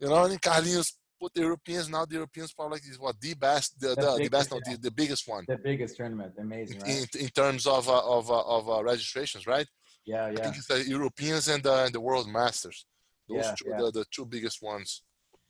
You 0.00 0.08
know, 0.08 0.24
and 0.24 0.40
Carlinhos 0.40 0.92
put 1.20 1.34
the 1.34 1.40
Europeans 1.40 1.88
now. 1.88 2.04
The 2.04 2.14
Europeans 2.14 2.52
probably 2.52 2.76
like 2.76 2.88
is 2.88 2.98
what 2.98 3.20
the 3.20 3.34
best, 3.34 3.80
the, 3.80 3.88
the, 3.88 3.94
the, 3.96 4.18
the 4.24 4.28
best, 4.28 4.52
no, 4.52 4.60
the, 4.64 4.78
the 4.78 4.90
biggest 4.90 5.28
one. 5.28 5.44
The 5.48 5.58
biggest 5.58 5.96
tournament, 5.96 6.34
amazing, 6.38 6.78
right? 6.80 7.14
In, 7.14 7.20
in 7.22 7.28
terms 7.28 7.66
of 7.66 7.88
uh, 7.88 8.02
of 8.04 8.30
uh, 8.30 8.40
of 8.40 8.68
uh, 8.70 8.84
registrations, 8.84 9.46
right? 9.46 9.66
Yeah, 10.04 10.30
yeah. 10.30 10.38
I 10.38 10.42
think 10.42 10.56
it's 10.56 10.68
the 10.68 10.84
Europeans 10.88 11.48
and 11.48 11.62
the 11.62 11.84
and 11.84 11.92
the 11.92 12.00
World 12.00 12.28
Masters. 12.28 12.86
Those 13.28 13.44
yeah, 13.44 13.54
two, 13.58 13.68
yeah. 13.68 13.76
The, 13.78 13.90
the 13.90 14.04
two 14.10 14.26
biggest 14.26 14.62
ones. 14.62 15.02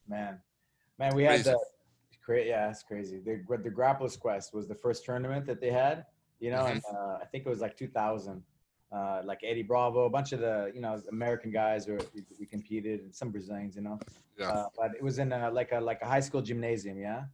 Man, 0.09 0.41
man, 0.99 1.15
we 1.15 1.27
Crazy. 1.27 1.51
had 1.51 1.57
the 1.57 1.61
yeah, 2.35 2.71
it's 2.71 2.83
crazy. 2.83 3.19
The 3.19 3.43
the 3.63 3.71
Grappler's 3.71 4.17
Quest 4.17 4.55
was 4.55 4.69
the 4.69 4.75
first 4.75 5.05
tournament 5.05 5.47
that 5.47 5.61
they 5.61 5.71
had, 5.71 6.07
you 6.41 6.51
know, 6.51 6.63
mm-hmm. 6.63 6.73
and 6.73 6.83
uh, 6.93 7.19
I 7.21 7.25
think 7.31 7.47
it 7.47 7.49
was 7.49 7.61
like 7.61 7.77
2000. 7.77 8.43
Uh, 8.91 9.21
like 9.23 9.41
Eddie 9.45 9.63
Bravo, 9.63 10.07
a 10.07 10.11
bunch 10.11 10.33
of 10.33 10.41
the 10.41 10.73
you 10.75 10.81
know 10.81 10.99
American 11.11 11.51
guys 11.51 11.87
were 11.87 12.01
we, 12.15 12.25
we 12.41 12.47
competed, 12.47 13.01
and 13.01 13.15
some 13.15 13.31
Brazilians, 13.31 13.77
you 13.77 13.83
know. 13.83 13.99
Yeah. 14.39 14.49
Uh, 14.49 14.69
but 14.79 14.93
it 14.95 15.03
was 15.03 15.19
in 15.19 15.31
a, 15.31 15.51
like 15.51 15.73
a 15.73 15.81
like 15.81 16.01
a 16.01 16.07
high 16.07 16.21
school 16.21 16.41
gymnasium, 16.41 16.99
yeah. 16.99 17.25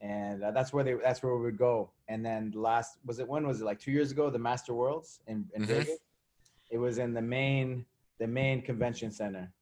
And 0.00 0.42
uh, 0.42 0.50
that's 0.50 0.72
where 0.72 0.82
they 0.82 0.94
that's 0.94 1.22
where 1.22 1.36
we 1.36 1.42
would 1.42 1.56
go. 1.56 1.90
And 2.08 2.26
then 2.26 2.52
last 2.54 2.98
was 3.06 3.20
it 3.20 3.28
when 3.28 3.46
was 3.46 3.60
it 3.60 3.64
like 3.64 3.78
two 3.78 3.92
years 3.92 4.10
ago 4.10 4.28
the 4.28 4.40
Master 4.40 4.74
Worlds 4.74 5.20
in, 5.28 5.48
in 5.54 5.62
mm-hmm. 5.62 5.72
Vegas? 5.72 5.98
It 6.70 6.78
was 6.78 6.98
in 6.98 7.14
the 7.14 7.22
main 7.22 7.86
the 8.18 8.26
main 8.26 8.60
convention 8.60 9.12
center, 9.12 9.52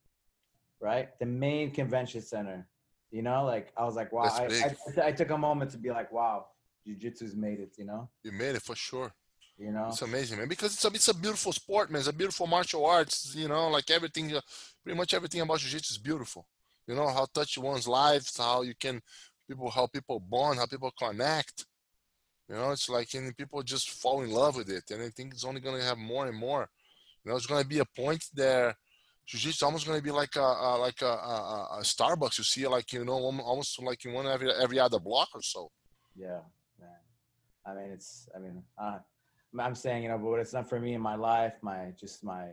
right? 0.80 1.10
The 1.18 1.26
main 1.26 1.70
convention 1.70 2.22
center. 2.22 2.66
You 3.12 3.20
know, 3.20 3.44
like 3.44 3.72
I 3.76 3.84
was 3.84 3.94
like, 3.94 4.10
wow. 4.10 4.22
I, 4.22 4.74
I, 4.98 5.06
I, 5.08 5.12
took 5.12 5.30
a 5.30 5.36
moment 5.36 5.70
to 5.72 5.78
be 5.78 5.90
like, 5.90 6.10
wow, 6.10 6.46
jiu-jitsu's 6.86 7.36
made 7.36 7.60
it. 7.60 7.74
You 7.76 7.84
know. 7.84 8.08
You 8.24 8.32
made 8.32 8.56
it 8.56 8.62
for 8.62 8.74
sure. 8.74 9.12
You 9.58 9.70
know, 9.70 9.88
it's 9.88 10.00
amazing, 10.00 10.38
man. 10.38 10.48
Because 10.48 10.72
it's 10.72 10.84
a 10.84 10.88
it's 10.88 11.08
a 11.08 11.14
beautiful 11.14 11.52
sport, 11.52 11.90
man. 11.90 12.00
It's 12.00 12.08
a 12.08 12.12
beautiful 12.14 12.46
martial 12.46 12.86
arts. 12.86 13.34
You 13.36 13.48
know, 13.48 13.68
like 13.68 13.90
everything, 13.90 14.34
uh, 14.34 14.40
pretty 14.82 14.96
much 14.96 15.12
everything 15.12 15.42
about 15.42 15.58
jiu-jitsu 15.58 15.92
is 15.92 15.98
beautiful. 15.98 16.46
You 16.88 16.94
know 16.94 17.06
how 17.08 17.26
touch 17.26 17.58
one's 17.58 17.86
lives, 17.86 18.36
how 18.36 18.62
you 18.62 18.74
can 18.80 19.02
people, 19.46 19.68
how 19.68 19.86
people 19.86 20.18
bond, 20.18 20.58
how 20.58 20.66
people 20.66 20.90
connect. 20.98 21.66
You 22.48 22.54
know, 22.54 22.70
it's 22.70 22.88
like 22.88 23.12
and 23.12 23.36
people 23.36 23.62
just 23.62 23.90
fall 23.90 24.22
in 24.22 24.30
love 24.30 24.56
with 24.56 24.70
it, 24.70 24.84
and 24.90 25.02
I 25.02 25.10
think 25.10 25.34
it's 25.34 25.44
only 25.44 25.60
going 25.60 25.78
to 25.78 25.84
have 25.84 25.98
more 25.98 26.26
and 26.26 26.36
more. 26.36 26.66
You 27.22 27.30
know, 27.30 27.36
it's 27.36 27.46
going 27.46 27.62
to 27.62 27.68
be 27.68 27.80
a 27.80 27.84
point 27.84 28.24
there 28.32 28.74
jiu-jitsu 29.26 29.64
almost 29.64 29.86
going 29.86 29.98
to 29.98 30.04
be 30.04 30.10
like 30.10 30.36
a, 30.36 30.40
a 30.40 30.70
like 30.78 31.02
a, 31.02 31.06
a, 31.06 31.68
a, 31.78 31.82
Starbucks. 31.82 32.38
You 32.38 32.44
see, 32.44 32.66
like 32.66 32.92
you 32.92 33.04
know, 33.04 33.12
almost 33.12 33.82
like 33.82 34.04
in 34.04 34.12
one 34.12 34.26
every 34.26 34.50
every 34.52 34.78
other 34.78 34.98
block 34.98 35.28
or 35.34 35.42
so. 35.42 35.70
Yeah, 36.16 36.40
man. 36.80 36.90
I 37.66 37.74
mean, 37.74 37.92
it's. 37.92 38.28
I 38.34 38.38
mean, 38.38 38.62
uh, 38.78 38.98
I'm 39.58 39.74
saying 39.74 40.02
you 40.02 40.08
know, 40.08 40.18
but 40.18 40.26
what 40.26 40.40
it's 40.40 40.52
not 40.52 40.68
for 40.68 40.80
me 40.80 40.94
in 40.94 41.00
my 41.00 41.14
life, 41.14 41.54
my 41.62 41.92
just 41.98 42.24
my 42.24 42.48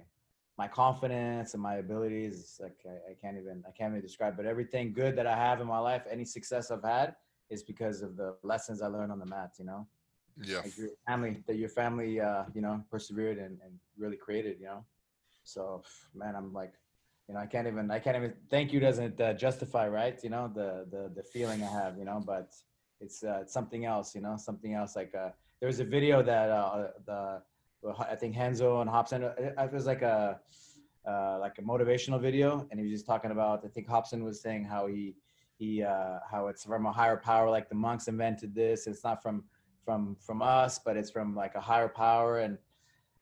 my 0.57 0.67
confidence 0.67 1.53
and 1.53 1.63
my 1.63 1.75
abilities, 1.75 2.59
like 2.61 2.77
I, 2.85 3.11
I 3.11 3.13
can't 3.21 3.37
even 3.37 3.63
I 3.67 3.71
can't 3.71 3.91
even 3.91 4.01
describe. 4.01 4.37
But 4.37 4.45
everything 4.45 4.93
good 4.93 5.15
that 5.17 5.25
I 5.25 5.35
have 5.35 5.61
in 5.61 5.67
my 5.67 5.79
life, 5.79 6.03
any 6.09 6.25
success 6.25 6.71
I've 6.71 6.83
had, 6.83 7.15
is 7.49 7.63
because 7.63 8.01
of 8.01 8.15
the 8.15 8.35
lessons 8.43 8.81
I 8.81 8.87
learned 8.87 9.11
on 9.11 9.19
the 9.19 9.25
mat. 9.25 9.51
You 9.57 9.65
know. 9.65 9.87
Yeah. 10.41 10.59
Like 10.59 10.77
your 10.77 10.89
family, 11.05 11.43
that 11.47 11.57
your 11.57 11.69
family, 11.69 12.21
uh, 12.21 12.43
you 12.53 12.61
know, 12.61 12.81
persevered 12.89 13.37
and, 13.37 13.57
and 13.63 13.73
really 13.97 14.15
created. 14.15 14.57
You 14.59 14.67
know. 14.67 14.85
So 15.53 15.83
man, 16.13 16.35
I'm 16.35 16.53
like, 16.53 16.73
you 17.27 17.33
know, 17.35 17.41
I 17.41 17.45
can't 17.45 17.67
even, 17.67 17.91
I 17.91 17.99
can't 17.99 18.17
even. 18.17 18.33
Thank 18.49 18.73
you 18.73 18.79
doesn't 18.79 19.19
uh, 19.21 19.33
justify, 19.33 19.87
right? 19.87 20.19
You 20.23 20.29
know, 20.29 20.51
the 20.53 20.85
the 20.89 21.11
the 21.15 21.23
feeling 21.23 21.63
I 21.63 21.71
have, 21.71 21.97
you 21.97 22.05
know, 22.05 22.21
but 22.25 22.53
it's 23.01 23.23
uh, 23.23 23.39
it's 23.41 23.53
something 23.53 23.85
else, 23.85 24.15
you 24.15 24.21
know, 24.21 24.35
something 24.37 24.73
else. 24.73 24.95
Like 24.95 25.13
uh, 25.15 25.29
there 25.59 25.67
was 25.67 25.79
a 25.79 25.85
video 25.85 26.21
that 26.23 26.49
uh, 26.49 26.87
the 27.05 27.41
I 27.99 28.15
think 28.15 28.35
Renzo 28.35 28.81
and 28.81 28.91
Robson, 28.91 29.23
uh, 29.23 29.33
it 29.37 29.71
was 29.71 29.85
like 29.85 30.01
a 30.01 30.39
uh, 31.07 31.37
like 31.39 31.57
a 31.59 31.61
motivational 31.61 32.19
video, 32.19 32.67
and 32.69 32.79
he 32.79 32.85
was 32.85 32.91
just 32.91 33.05
talking 33.05 33.31
about. 33.31 33.63
I 33.63 33.69
think 33.69 33.89
Robson 33.89 34.23
was 34.23 34.41
saying 34.41 34.65
how 34.65 34.87
he 34.87 35.15
he 35.57 35.83
uh, 35.83 36.19
how 36.29 36.47
it's 36.47 36.65
from 36.65 36.85
a 36.85 36.91
higher 36.91 37.17
power, 37.17 37.49
like 37.49 37.69
the 37.69 37.75
monks 37.75 38.07
invented 38.07 38.53
this. 38.53 38.87
It's 38.87 39.03
not 39.03 39.21
from 39.23 39.43
from 39.85 40.17
from 40.19 40.41
us, 40.41 40.79
but 40.79 40.97
it's 40.97 41.09
from 41.09 41.35
like 41.35 41.55
a 41.55 41.61
higher 41.61 41.89
power 41.89 42.39
and 42.39 42.57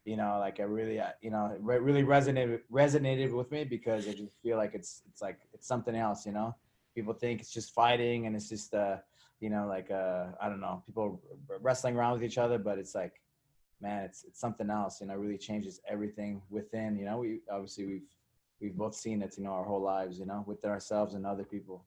you 0.07 0.15
know 0.15 0.37
like 0.39 0.61
i 0.61 0.63
really 0.63 0.99
uh, 1.01 1.09
you 1.21 1.29
know 1.29 1.51
it 1.53 1.61
really 1.61 2.01
resonated 2.01 2.61
resonated 2.71 3.31
with 3.33 3.51
me 3.51 3.65
because 3.65 4.07
i 4.07 4.11
just 4.11 4.31
feel 4.41 4.55
like 4.55 4.73
it's 4.73 5.01
it's 5.09 5.21
like 5.21 5.39
it's 5.53 5.67
something 5.67 5.95
else 5.95 6.25
you 6.25 6.31
know? 6.31 6.55
People 6.95 7.13
think 7.13 7.41
it's 7.41 7.51
just 7.51 7.75
fighting 7.75 8.25
and 8.25 8.35
it's 8.35 8.49
just 8.49 8.73
uh 8.73 8.97
you 9.41 9.49
know 9.49 9.67
like 9.67 9.91
uh 9.91 10.27
i 10.41 10.47
don't 10.49 10.61
know 10.61 10.81
people 10.85 11.21
wrestling 11.59 11.95
around 11.95 12.13
with 12.13 12.23
each 12.23 12.37
other 12.37 12.57
but 12.57 12.79
it's 12.79 12.95
like 12.95 13.21
man 13.81 14.03
it's 14.03 14.23
it's 14.23 14.39
something 14.39 14.69
else 14.69 15.01
you 15.01 15.07
know 15.07 15.15
really 15.15 15.37
changes 15.37 15.81
everything 15.87 16.41
within 16.49 16.97
you 16.97 17.05
know? 17.05 17.17
We 17.19 17.41
obviously 17.51 17.85
we've 17.85 18.09
we've 18.61 18.77
both 18.77 18.95
seen 18.95 19.21
it 19.21 19.37
you 19.37 19.43
know 19.43 19.51
our 19.51 19.65
whole 19.65 19.81
lives 19.81 20.17
you 20.17 20.25
know 20.25 20.41
with 20.47 20.63
ourselves 20.63 21.15
and 21.15 21.25
other 21.27 21.43
people. 21.43 21.83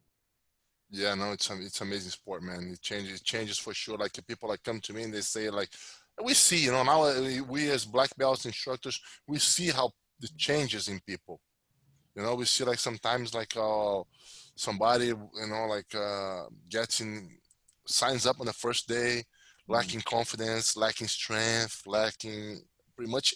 Yeah 0.91 1.15
no 1.15 1.33
it's 1.33 1.51
it's 1.51 1.81
amazing 1.81 2.11
sport 2.11 2.43
man. 2.43 2.71
It 2.75 2.83
changes 2.83 3.21
it 3.21 3.25
changes 3.25 3.59
for 3.59 3.73
sure. 3.73 3.97
Like 3.97 4.13
people 4.27 4.51
like 4.51 4.63
come 4.63 4.81
to 4.81 4.93
me 4.93 5.05
and 5.05 5.15
they 5.15 5.23
say 5.23 5.49
like 5.49 5.71
we 6.23 6.35
see, 6.35 6.65
you 6.65 6.73
know, 6.73 6.83
now 6.83 7.03
uh, 7.03 7.43
we 7.49 7.71
as 7.71 7.85
black 7.85 8.15
belts 8.17 8.45
instructors, 8.47 9.01
we 9.27 9.39
see 9.39 9.69
how 9.69 9.91
the 10.21 10.29
changes 10.37 10.89
in 10.89 11.01
people. 11.07 11.41
You 12.15 12.23
know, 12.23 12.35
we 12.35 12.45
see 12.45 12.65
like 12.65 12.79
sometimes 12.79 13.35
like 13.35 13.57
uh, 13.57 14.03
somebody, 14.55 15.07
you 15.07 15.47
know, 15.49 15.67
like 15.69 15.95
uh, 15.95 16.45
gets 16.69 17.01
in, 17.01 17.31
signs 17.87 18.27
up 18.27 18.41
on 18.41 18.47
the 18.47 18.53
first 18.53 18.89
day, 18.89 19.23
lacking 19.69 20.03
confidence, 20.03 20.77
lacking 20.77 21.07
strength, 21.07 21.83
lacking 21.87 22.61
pretty 22.97 23.11
much 23.11 23.35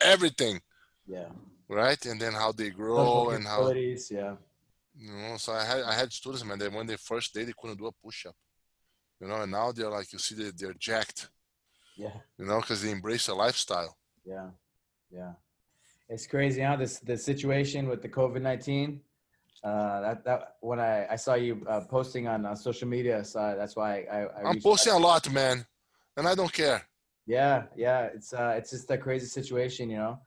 everything. 0.00 0.60
Yeah. 1.06 1.28
Right, 1.68 2.04
and 2.06 2.20
then 2.20 2.32
how 2.32 2.50
they 2.50 2.70
grow 2.70 3.30
and 3.30 3.46
how. 3.46 3.70
Yeah. 3.70 4.34
You 4.96 5.12
know, 5.12 5.36
so 5.36 5.52
I 5.52 5.64
had 5.64 5.82
I 5.82 5.94
had 5.94 6.12
students, 6.12 6.44
man, 6.44 6.58
that 6.58 6.72
when 6.72 6.86
they 6.86 6.96
first 6.96 7.32
day 7.32 7.44
they 7.44 7.54
couldn't 7.56 7.78
do 7.78 7.86
a 7.86 7.92
push 8.04 8.26
up. 8.26 8.34
You 9.20 9.28
know, 9.28 9.42
and 9.42 9.52
now 9.52 9.70
they're 9.70 9.88
like 9.88 10.12
you 10.12 10.18
see 10.18 10.34
they 10.34 10.50
they're 10.50 10.74
jacked 10.74 11.28
yeah. 11.96 12.12
You 12.38 12.46
know, 12.46 12.60
because 12.60 12.82
they 12.82 12.90
embrace 12.90 13.28
a 13.28 13.34
lifestyle. 13.34 13.96
Yeah. 14.24 14.48
Yeah. 15.10 15.32
It's 16.08 16.26
crazy 16.26 16.60
now. 16.60 16.76
This 16.76 16.98
the 16.98 17.16
situation 17.16 17.88
with 17.88 18.02
the 18.02 18.08
COVID 18.08 18.42
nineteen. 18.42 19.00
Uh, 19.62 20.00
that 20.00 20.24
that 20.24 20.56
when 20.60 20.80
I, 20.80 21.06
I 21.10 21.16
saw 21.16 21.34
you 21.34 21.64
uh, 21.68 21.82
posting 21.82 22.26
on 22.26 22.46
uh, 22.46 22.54
social 22.54 22.88
media, 22.88 23.22
so 23.24 23.54
that's 23.56 23.76
why 23.76 24.06
I, 24.10 24.18
I 24.24 24.50
am 24.50 24.60
posting 24.60 24.92
out. 24.92 25.00
a 25.00 25.02
lot, 25.02 25.30
man, 25.30 25.64
and 26.16 26.26
I 26.26 26.34
don't 26.34 26.52
care. 26.52 26.82
Yeah, 27.26 27.64
yeah, 27.76 28.08
it's 28.14 28.32
uh, 28.32 28.54
it's 28.56 28.70
just 28.70 28.90
a 28.90 28.98
crazy 28.98 29.26
situation, 29.26 29.88
you 29.88 29.98
know. 29.98 30.18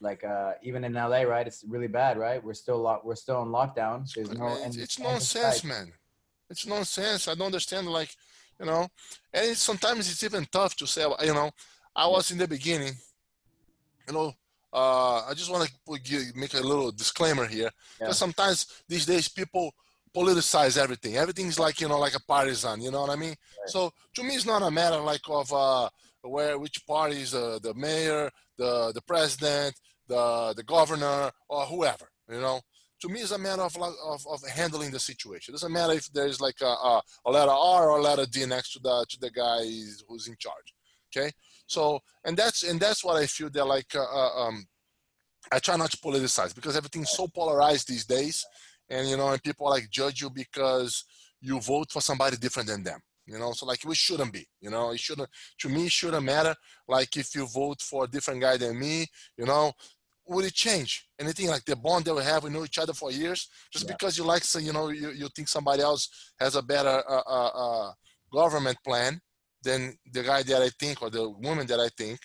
Like 0.00 0.24
uh, 0.24 0.52
even 0.62 0.84
in 0.84 0.92
LA, 0.92 1.22
right? 1.22 1.46
It's 1.46 1.64
really 1.66 1.86
bad, 1.86 2.18
right? 2.18 2.42
We're 2.42 2.54
still 2.54 2.78
lock, 2.78 3.04
we're 3.04 3.14
still 3.14 3.42
in 3.42 3.48
lockdown. 3.48 4.12
There's 4.12 4.32
no. 4.32 4.58
It's, 4.64 4.76
it's 4.76 4.98
nonsense, 4.98 5.64
man. 5.64 5.92
It's 6.50 6.66
nonsense. 6.66 7.28
I 7.28 7.34
don't 7.34 7.46
understand. 7.46 7.86
Like 7.86 8.14
you 8.60 8.66
know? 8.66 8.86
And 9.32 9.46
it's, 9.50 9.62
sometimes 9.62 10.10
it's 10.10 10.22
even 10.22 10.46
tough 10.52 10.76
to 10.76 10.86
say 10.86 11.04
you 11.24 11.34
know 11.34 11.50
i 11.96 12.06
was 12.06 12.30
in 12.30 12.38
the 12.38 12.46
beginning 12.46 12.94
you 14.06 14.14
know 14.14 14.32
uh, 14.72 15.22
i 15.28 15.32
just 15.34 15.50
want 15.50 15.68
to 15.68 16.30
make 16.36 16.54
a 16.54 16.60
little 16.60 16.92
disclaimer 16.92 17.46
here. 17.46 17.70
Because 17.98 18.14
yeah. 18.16 18.24
sometimes 18.24 18.82
these 18.88 19.06
days 19.06 19.28
people 19.28 19.72
politicize 20.14 20.76
everything. 20.76 21.16
Everything's 21.16 21.58
like 21.58 21.80
you 21.80 21.88
know 21.88 21.98
like 21.98 22.14
a 22.14 22.20
partisan 22.20 22.80
you 22.80 22.90
know 22.90 23.02
what 23.02 23.10
i 23.10 23.16
mean? 23.16 23.30
Right. 23.30 23.68
so 23.68 23.92
to 24.14 24.22
me 24.22 24.34
it's 24.34 24.46
not 24.46 24.62
a 24.62 24.70
matter 24.70 25.00
like 25.00 25.22
of 25.28 25.52
uh, 25.52 25.88
where 26.22 26.58
which 26.58 26.86
party 26.86 27.20
is 27.22 27.34
uh, 27.34 27.58
the 27.62 27.74
mayor 27.74 28.30
the 28.58 28.92
the 28.92 29.02
president 29.02 29.74
the 30.08 30.52
the 30.56 30.64
governor 30.64 31.30
or 31.48 31.64
whoever 31.66 32.06
you 32.28 32.40
know 32.40 32.60
to 33.00 33.08
me 33.08 33.20
it's 33.20 33.32
a 33.32 33.38
matter 33.38 33.62
of, 33.62 33.76
of, 33.76 34.26
of 34.26 34.48
handling 34.48 34.90
the 34.90 35.00
situation. 35.00 35.52
It 35.52 35.56
doesn't 35.56 35.72
matter 35.72 35.94
if 35.94 36.12
there's 36.12 36.40
like 36.40 36.60
a, 36.60 36.66
a, 36.66 37.02
a, 37.26 37.30
letter 37.30 37.50
R 37.50 37.90
or 37.90 37.98
a 37.98 38.02
letter 38.02 38.26
D 38.26 38.44
next 38.46 38.72
to 38.72 38.80
the 38.80 39.06
to 39.08 39.18
the 39.20 39.30
guy 39.30 39.64
who's 40.08 40.28
in 40.28 40.36
charge. 40.38 40.74
Okay, 41.14 41.30
so 41.66 42.00
and 42.24 42.36
that's 42.36 42.62
and 42.62 42.78
that's 42.78 43.04
what 43.04 43.16
I 43.16 43.26
feel 43.26 43.50
that 43.50 43.64
like 43.64 43.94
uh, 43.94 44.04
uh, 44.04 44.46
um, 44.46 44.66
I 45.50 45.58
try 45.58 45.76
not 45.76 45.90
to 45.90 45.96
politicize 45.96 46.54
because 46.54 46.76
everything's 46.76 47.10
so 47.10 47.26
polarized 47.26 47.88
these 47.88 48.04
days, 48.04 48.44
and 48.88 49.08
you 49.08 49.16
know, 49.16 49.28
and 49.30 49.42
people 49.42 49.68
like 49.68 49.90
judge 49.90 50.20
you 50.20 50.30
because 50.30 51.04
you 51.40 51.60
vote 51.60 51.90
for 51.90 52.02
somebody 52.02 52.36
different 52.36 52.68
than 52.68 52.84
them. 52.84 53.00
You 53.26 53.38
know, 53.38 53.52
so 53.52 53.64
like 53.64 53.84
we 53.84 53.94
shouldn't 53.94 54.32
be. 54.32 54.46
You 54.60 54.70
know, 54.70 54.90
it 54.90 55.00
shouldn't. 55.00 55.28
To 55.60 55.68
me, 55.68 55.86
it 55.86 55.92
shouldn't 55.92 56.24
matter. 56.24 56.54
Like 56.88 57.16
if 57.16 57.34
you 57.34 57.46
vote 57.46 57.80
for 57.80 58.04
a 58.04 58.08
different 58.08 58.40
guy 58.40 58.56
than 58.56 58.78
me, 58.78 59.06
you 59.36 59.46
know, 59.46 59.72
would 60.26 60.44
it 60.44 60.54
change? 60.54 61.08
Anything 61.18 61.48
like 61.48 61.64
the 61.64 61.76
bond 61.76 62.04
that 62.04 62.14
we 62.14 62.22
have 62.22 62.44
we 62.44 62.50
know 62.50 62.64
each 62.64 62.78
other 62.78 62.92
for 62.92 63.10
years? 63.10 63.48
Just 63.72 63.86
yeah. 63.86 63.94
because 63.94 64.16
you 64.16 64.24
like 64.24 64.44
so 64.44 64.58
you 64.58 64.72
know 64.72 64.88
you, 64.88 65.10
you 65.10 65.28
think 65.34 65.48
somebody 65.48 65.82
else 65.82 66.32
has 66.38 66.54
a 66.56 66.62
better 66.62 67.02
uh, 67.08 67.22
uh, 67.26 67.50
uh, 67.54 67.92
government 68.32 68.78
plan 68.84 69.20
than 69.62 69.94
the 70.12 70.22
guy 70.22 70.42
that 70.42 70.62
i 70.62 70.70
think 70.78 71.02
or 71.02 71.10
the 71.10 71.28
woman 71.28 71.66
that 71.66 71.80
i 71.80 71.88
think 71.96 72.18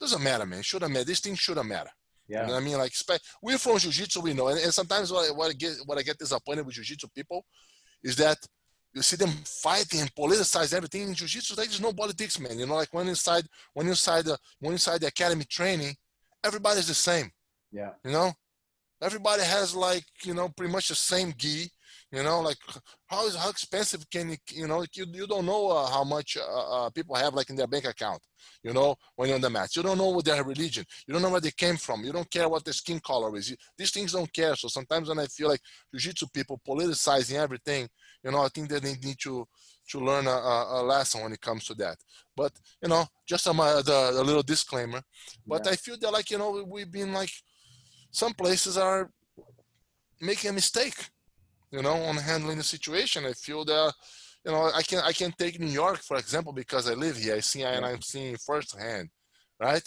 doesn't 0.00 0.22
matter 0.22 0.46
man. 0.46 0.62
Shouldn't 0.62 0.92
matter 0.92 1.04
this 1.04 1.20
thing 1.20 1.34
shouldn't 1.34 1.66
matter. 1.66 1.90
Yeah 2.28 2.42
you 2.42 2.48
know 2.48 2.56
i 2.56 2.60
mean? 2.60 2.78
Like 2.78 2.92
we're 3.42 3.58
from 3.58 3.78
jiu-jitsu 3.78 4.20
we 4.20 4.34
know. 4.34 4.48
And, 4.48 4.60
and 4.60 4.72
sometimes 4.72 5.12
what 5.12 5.28
I, 5.28 5.32
what 5.32 5.50
I 5.50 5.54
get 5.54 5.72
what 5.86 5.98
i 5.98 6.02
get 6.02 6.18
disappointed 6.18 6.64
with 6.66 6.74
jiu-jitsu 6.74 7.08
people 7.14 7.44
is 8.02 8.16
that 8.16 8.38
you 8.94 9.02
see 9.02 9.16
them 9.16 9.30
fighting 9.44 10.00
and 10.00 10.14
politicize 10.14 10.72
everything 10.72 11.02
in 11.02 11.14
jiu-jitsu. 11.14 11.54
There's 11.54 11.80
no 11.80 11.92
politics 11.92 12.38
man. 12.38 12.58
You 12.58 12.66
know 12.66 12.76
like 12.76 12.92
when 12.92 13.08
inside 13.08 13.44
when 13.74 13.88
inside 13.88 14.24
the 14.26 14.38
when 14.60 14.72
inside 14.72 15.00
the 15.00 15.08
academy 15.08 15.44
training 15.44 15.94
everybody's 16.44 16.88
the 16.88 16.94
same. 16.94 17.30
Yeah. 17.72 17.90
You 18.04 18.12
know, 18.12 18.32
everybody 19.02 19.42
has 19.42 19.74
like 19.74 20.04
you 20.24 20.34
know 20.34 20.48
pretty 20.48 20.72
much 20.72 20.88
the 20.88 20.94
same 20.94 21.32
gi. 21.36 21.70
You 22.10 22.22
know, 22.22 22.40
like 22.40 22.56
how 23.06 23.26
is 23.26 23.36
how 23.36 23.50
expensive 23.50 24.08
can 24.10 24.30
you 24.30 24.36
you 24.50 24.66
know 24.66 24.84
you 24.94 25.06
you 25.12 25.26
don't 25.26 25.44
know 25.44 25.68
uh, 25.68 25.86
how 25.86 26.04
much 26.04 26.38
uh, 26.38 26.86
uh, 26.86 26.90
people 26.90 27.14
have 27.14 27.34
like 27.34 27.50
in 27.50 27.56
their 27.56 27.66
bank 27.66 27.84
account. 27.84 28.22
You 28.62 28.72
know, 28.72 28.96
when 29.16 29.28
you're 29.28 29.36
on 29.36 29.42
the 29.42 29.50
match, 29.50 29.76
you 29.76 29.82
don't 29.82 29.98
know 29.98 30.08
what 30.08 30.24
their 30.24 30.42
religion. 30.42 30.84
You 31.06 31.12
don't 31.12 31.22
know 31.22 31.30
where 31.30 31.40
they 31.40 31.50
came 31.50 31.76
from. 31.76 32.04
You 32.04 32.12
don't 32.12 32.30
care 32.30 32.48
what 32.48 32.64
their 32.64 32.72
skin 32.72 33.00
color 33.00 33.36
is. 33.36 33.50
You, 33.50 33.56
these 33.76 33.90
things 33.90 34.12
don't 34.12 34.32
care. 34.32 34.56
So 34.56 34.68
sometimes 34.68 35.08
when 35.08 35.18
I 35.18 35.26
feel 35.26 35.48
like 35.48 35.60
jiu-jitsu 35.92 36.26
people 36.32 36.60
politicizing 36.66 37.34
everything, 37.34 37.88
you 38.24 38.30
know, 38.30 38.42
I 38.42 38.48
think 38.48 38.68
that 38.70 38.82
they 38.82 38.94
need 38.94 39.18
to 39.20 39.46
to 39.88 40.00
learn 40.00 40.26
a, 40.26 40.30
a, 40.30 40.82
lesson 40.82 41.22
when 41.22 41.32
it 41.32 41.40
comes 41.40 41.64
to 41.66 41.74
that. 41.74 41.96
But 42.36 42.52
you 42.82 42.88
know, 42.88 43.06
just 43.26 43.46
a, 43.46 43.52
the, 43.52 44.10
a 44.14 44.22
little 44.22 44.42
disclaimer. 44.42 45.02
But 45.46 45.62
yeah. 45.64 45.72
I 45.72 45.76
feel 45.76 45.96
that 45.98 46.12
like 46.12 46.30
you 46.30 46.38
know 46.38 46.64
we've 46.68 46.90
been 46.90 47.12
like 47.12 47.30
some 48.10 48.32
places 48.32 48.76
are 48.78 49.10
making 50.20 50.50
a 50.50 50.54
mistake, 50.54 51.08
you 51.70 51.82
know, 51.82 51.94
on 51.94 52.16
handling 52.16 52.58
the 52.58 52.64
situation. 52.64 53.24
I 53.26 53.32
feel 53.32 53.64
that 53.64 53.92
you 54.44 54.52
know 54.52 54.70
I 54.74 54.82
can 54.82 55.00
I 55.04 55.12
can 55.12 55.32
take 55.32 55.60
New 55.60 55.66
York 55.66 55.98
for 55.98 56.16
example 56.16 56.52
because 56.52 56.88
I 56.88 56.94
live 56.94 57.16
here. 57.16 57.36
I 57.36 57.40
see 57.40 57.62
and 57.62 57.84
I'm 57.84 58.02
seeing 58.02 58.36
firsthand, 58.36 59.08
right? 59.60 59.86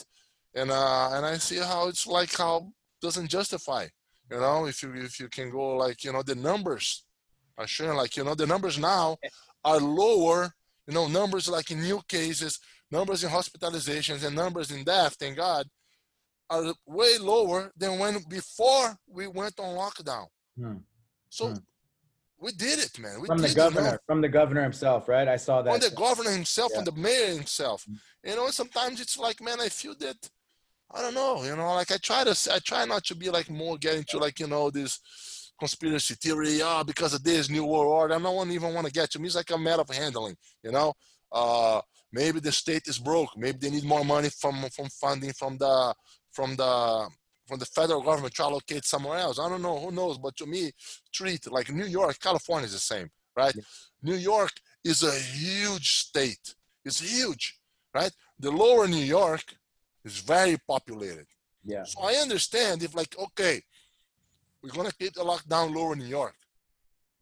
And 0.56 0.72
uh 0.72 1.10
and 1.14 1.26
I 1.26 1.38
see 1.38 1.58
how 1.58 1.88
it's 1.88 2.08
like 2.08 2.36
how 2.36 2.72
doesn't 3.02 3.30
justify. 3.30 3.88
You 4.32 4.40
know, 4.40 4.66
if 4.66 4.82
you 4.82 4.94
if 4.96 5.20
you 5.20 5.28
can 5.28 5.50
go 5.50 5.76
like 5.78 6.04
you 6.04 6.14
know 6.14 6.24
the 6.24 6.36
numbers 6.36 7.04
are 7.58 7.68
showing 7.68 7.98
like 7.98 8.16
you 8.18 8.24
know 8.24 8.36
the 8.36 8.48
numbers 8.48 8.78
now 8.78 9.18
are 9.64 9.80
lower, 9.80 10.54
you 10.88 10.94
know, 10.94 11.08
numbers 11.08 11.50
like 11.50 11.72
in 11.72 11.82
new 11.82 12.02
cases, 12.08 12.60
numbers 12.90 13.24
in 13.24 13.30
hospitalizations, 13.30 14.24
and 14.26 14.36
numbers 14.36 14.72
in 14.72 14.84
death, 14.84 15.16
thank 15.20 15.38
God, 15.38 15.68
are 16.50 16.74
way 16.86 17.18
lower 17.18 17.72
than 17.78 18.00
when 18.00 18.18
before 18.28 18.96
we 19.08 19.28
went 19.28 19.60
on 19.60 19.76
lockdown. 19.78 20.28
Hmm. 20.58 20.78
So 21.30 21.48
hmm. 21.50 21.58
we 22.40 22.52
did 22.52 22.80
it, 22.80 23.00
man. 23.00 23.22
We 23.22 23.28
from 23.28 23.42
the 23.42 23.54
governor, 23.54 23.92
know, 23.92 23.98
from 24.06 24.22
the 24.22 24.30
governor 24.30 24.64
himself, 24.64 25.08
right? 25.08 25.28
I 25.28 25.38
saw 25.38 25.62
that. 25.62 25.72
From 25.72 25.90
the 25.90 25.96
governor 25.96 26.32
himself, 26.32 26.72
yeah. 26.74 26.84
from 26.84 26.94
the 26.94 27.00
mayor 27.00 27.34
himself. 27.34 27.86
Hmm. 27.86 27.96
You 28.30 28.36
know, 28.36 28.48
sometimes 28.50 29.00
it's 29.00 29.18
like, 29.18 29.42
man, 29.42 29.62
I 29.62 29.70
feel 29.70 29.96
that 30.00 30.30
I 30.94 31.02
don't 31.02 31.14
know, 31.14 31.44
you 31.44 31.56
know, 31.56 31.74
like 31.74 31.92
I 31.92 31.98
try 31.98 32.24
to 32.24 32.52
I 32.54 32.60
try 32.60 32.86
not 32.86 33.06
to 33.06 33.16
be 33.16 33.30
like 33.30 33.50
more 33.50 33.78
getting 33.78 34.04
to 34.10 34.18
like, 34.18 34.40
you 34.40 34.48
know, 34.48 34.70
this 34.70 35.00
conspiracy 35.62 36.16
theory, 36.16 36.60
oh, 36.64 36.84
because 36.84 37.14
of 37.14 37.24
this 37.24 37.48
new 37.56 37.66
world 37.72 37.94
order. 38.00 38.16
I 38.16 38.20
don't 38.20 38.52
even 38.52 38.74
want 38.74 38.88
to 38.88 38.94
get 39.00 39.12
to 39.12 39.20
me. 39.20 39.28
It's 39.28 39.36
like 39.36 39.52
a 39.52 39.58
matter 39.68 39.84
of 39.84 39.90
handling, 40.04 40.36
you 40.64 40.72
know. 40.72 40.90
Uh, 41.32 41.80
maybe 42.12 42.40
the 42.40 42.52
state 42.52 42.86
is 42.88 42.98
broke. 42.98 43.32
Maybe 43.38 43.60
they 43.62 43.70
need 43.76 43.84
more 43.94 44.04
money 44.16 44.30
from 44.42 44.56
from 44.76 44.88
funding 45.04 45.34
from 45.42 45.54
the 45.64 45.76
from 46.38 46.50
the 46.62 46.74
from 47.48 47.60
the 47.60 47.70
federal 47.78 48.02
government 48.02 48.34
to 48.36 48.44
allocate 48.44 48.86
somewhere 48.86 49.20
else. 49.26 49.38
I 49.40 49.48
don't 49.50 49.66
know. 49.68 49.78
Who 49.84 49.92
knows? 50.00 50.18
But 50.26 50.36
to 50.38 50.46
me, 50.54 50.72
treat 51.18 51.42
like 51.58 51.68
New 51.72 51.90
York, 52.00 52.20
California 52.28 52.66
is 52.66 52.78
the 52.80 52.86
same, 52.94 53.08
right? 53.42 53.56
Yeah. 53.56 53.68
New 54.10 54.20
York 54.34 54.54
is 54.92 55.00
a 55.04 55.16
huge 55.42 55.90
state. 56.08 56.46
It's 56.88 57.02
huge, 57.18 57.46
right? 58.00 58.14
The 58.46 58.52
lower 58.64 58.88
New 58.88 59.06
York 59.20 59.46
is 60.08 60.18
very 60.36 60.58
populated. 60.74 61.28
Yeah. 61.74 61.84
So 61.92 61.98
I 62.10 62.14
understand 62.26 62.76
if 62.82 62.92
like 63.02 63.14
okay, 63.28 63.56
we're 64.62 64.72
going 64.72 64.90
to 64.90 64.96
keep 64.96 65.14
the 65.14 65.24
lockdown 65.24 65.74
lower 65.76 65.94
in 65.94 66.00
New 66.00 66.06
York. 66.06 66.36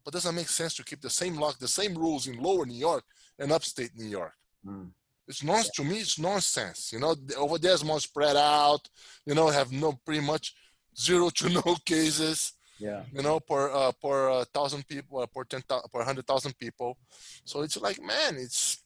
But 0.03 0.13
doesn't 0.13 0.35
make 0.35 0.49
sense 0.49 0.75
to 0.75 0.83
keep 0.83 1.01
the 1.01 1.09
same 1.09 1.37
lock, 1.37 1.59
the 1.59 1.67
same 1.67 1.95
rules 1.95 2.27
in 2.27 2.41
lower 2.41 2.65
New 2.65 2.77
York 2.77 3.03
and 3.37 3.51
upstate 3.51 3.91
New 3.95 4.07
York. 4.07 4.33
Mm. 4.65 4.91
It's 5.27 5.43
non 5.43 5.63
to 5.75 5.83
me. 5.83 5.99
It's 5.99 6.17
nonsense. 6.17 6.91
You 6.91 6.99
know, 6.99 7.15
over 7.37 7.59
there's 7.59 7.85
more 7.85 7.99
spread 7.99 8.35
out. 8.35 8.89
You 9.25 9.35
know, 9.35 9.47
have 9.49 9.71
no 9.71 9.93
pretty 10.03 10.25
much 10.25 10.55
zero 10.97 11.29
to 11.29 11.49
no 11.49 11.61
cases. 11.85 12.53
Yeah. 12.79 13.03
You 13.13 13.21
know, 13.21 13.39
per 13.39 13.69
uh, 13.69 13.91
per 14.01 14.29
uh, 14.31 14.45
thousand 14.53 14.87
people, 14.87 15.19
uh, 15.19 15.27
per 15.27 15.43
ten 15.43 15.61
per 15.93 16.03
hundred 16.03 16.25
thousand 16.25 16.57
people. 16.57 16.97
So 17.45 17.61
it's 17.61 17.77
like, 17.77 18.01
man, 18.01 18.37
it's 18.37 18.81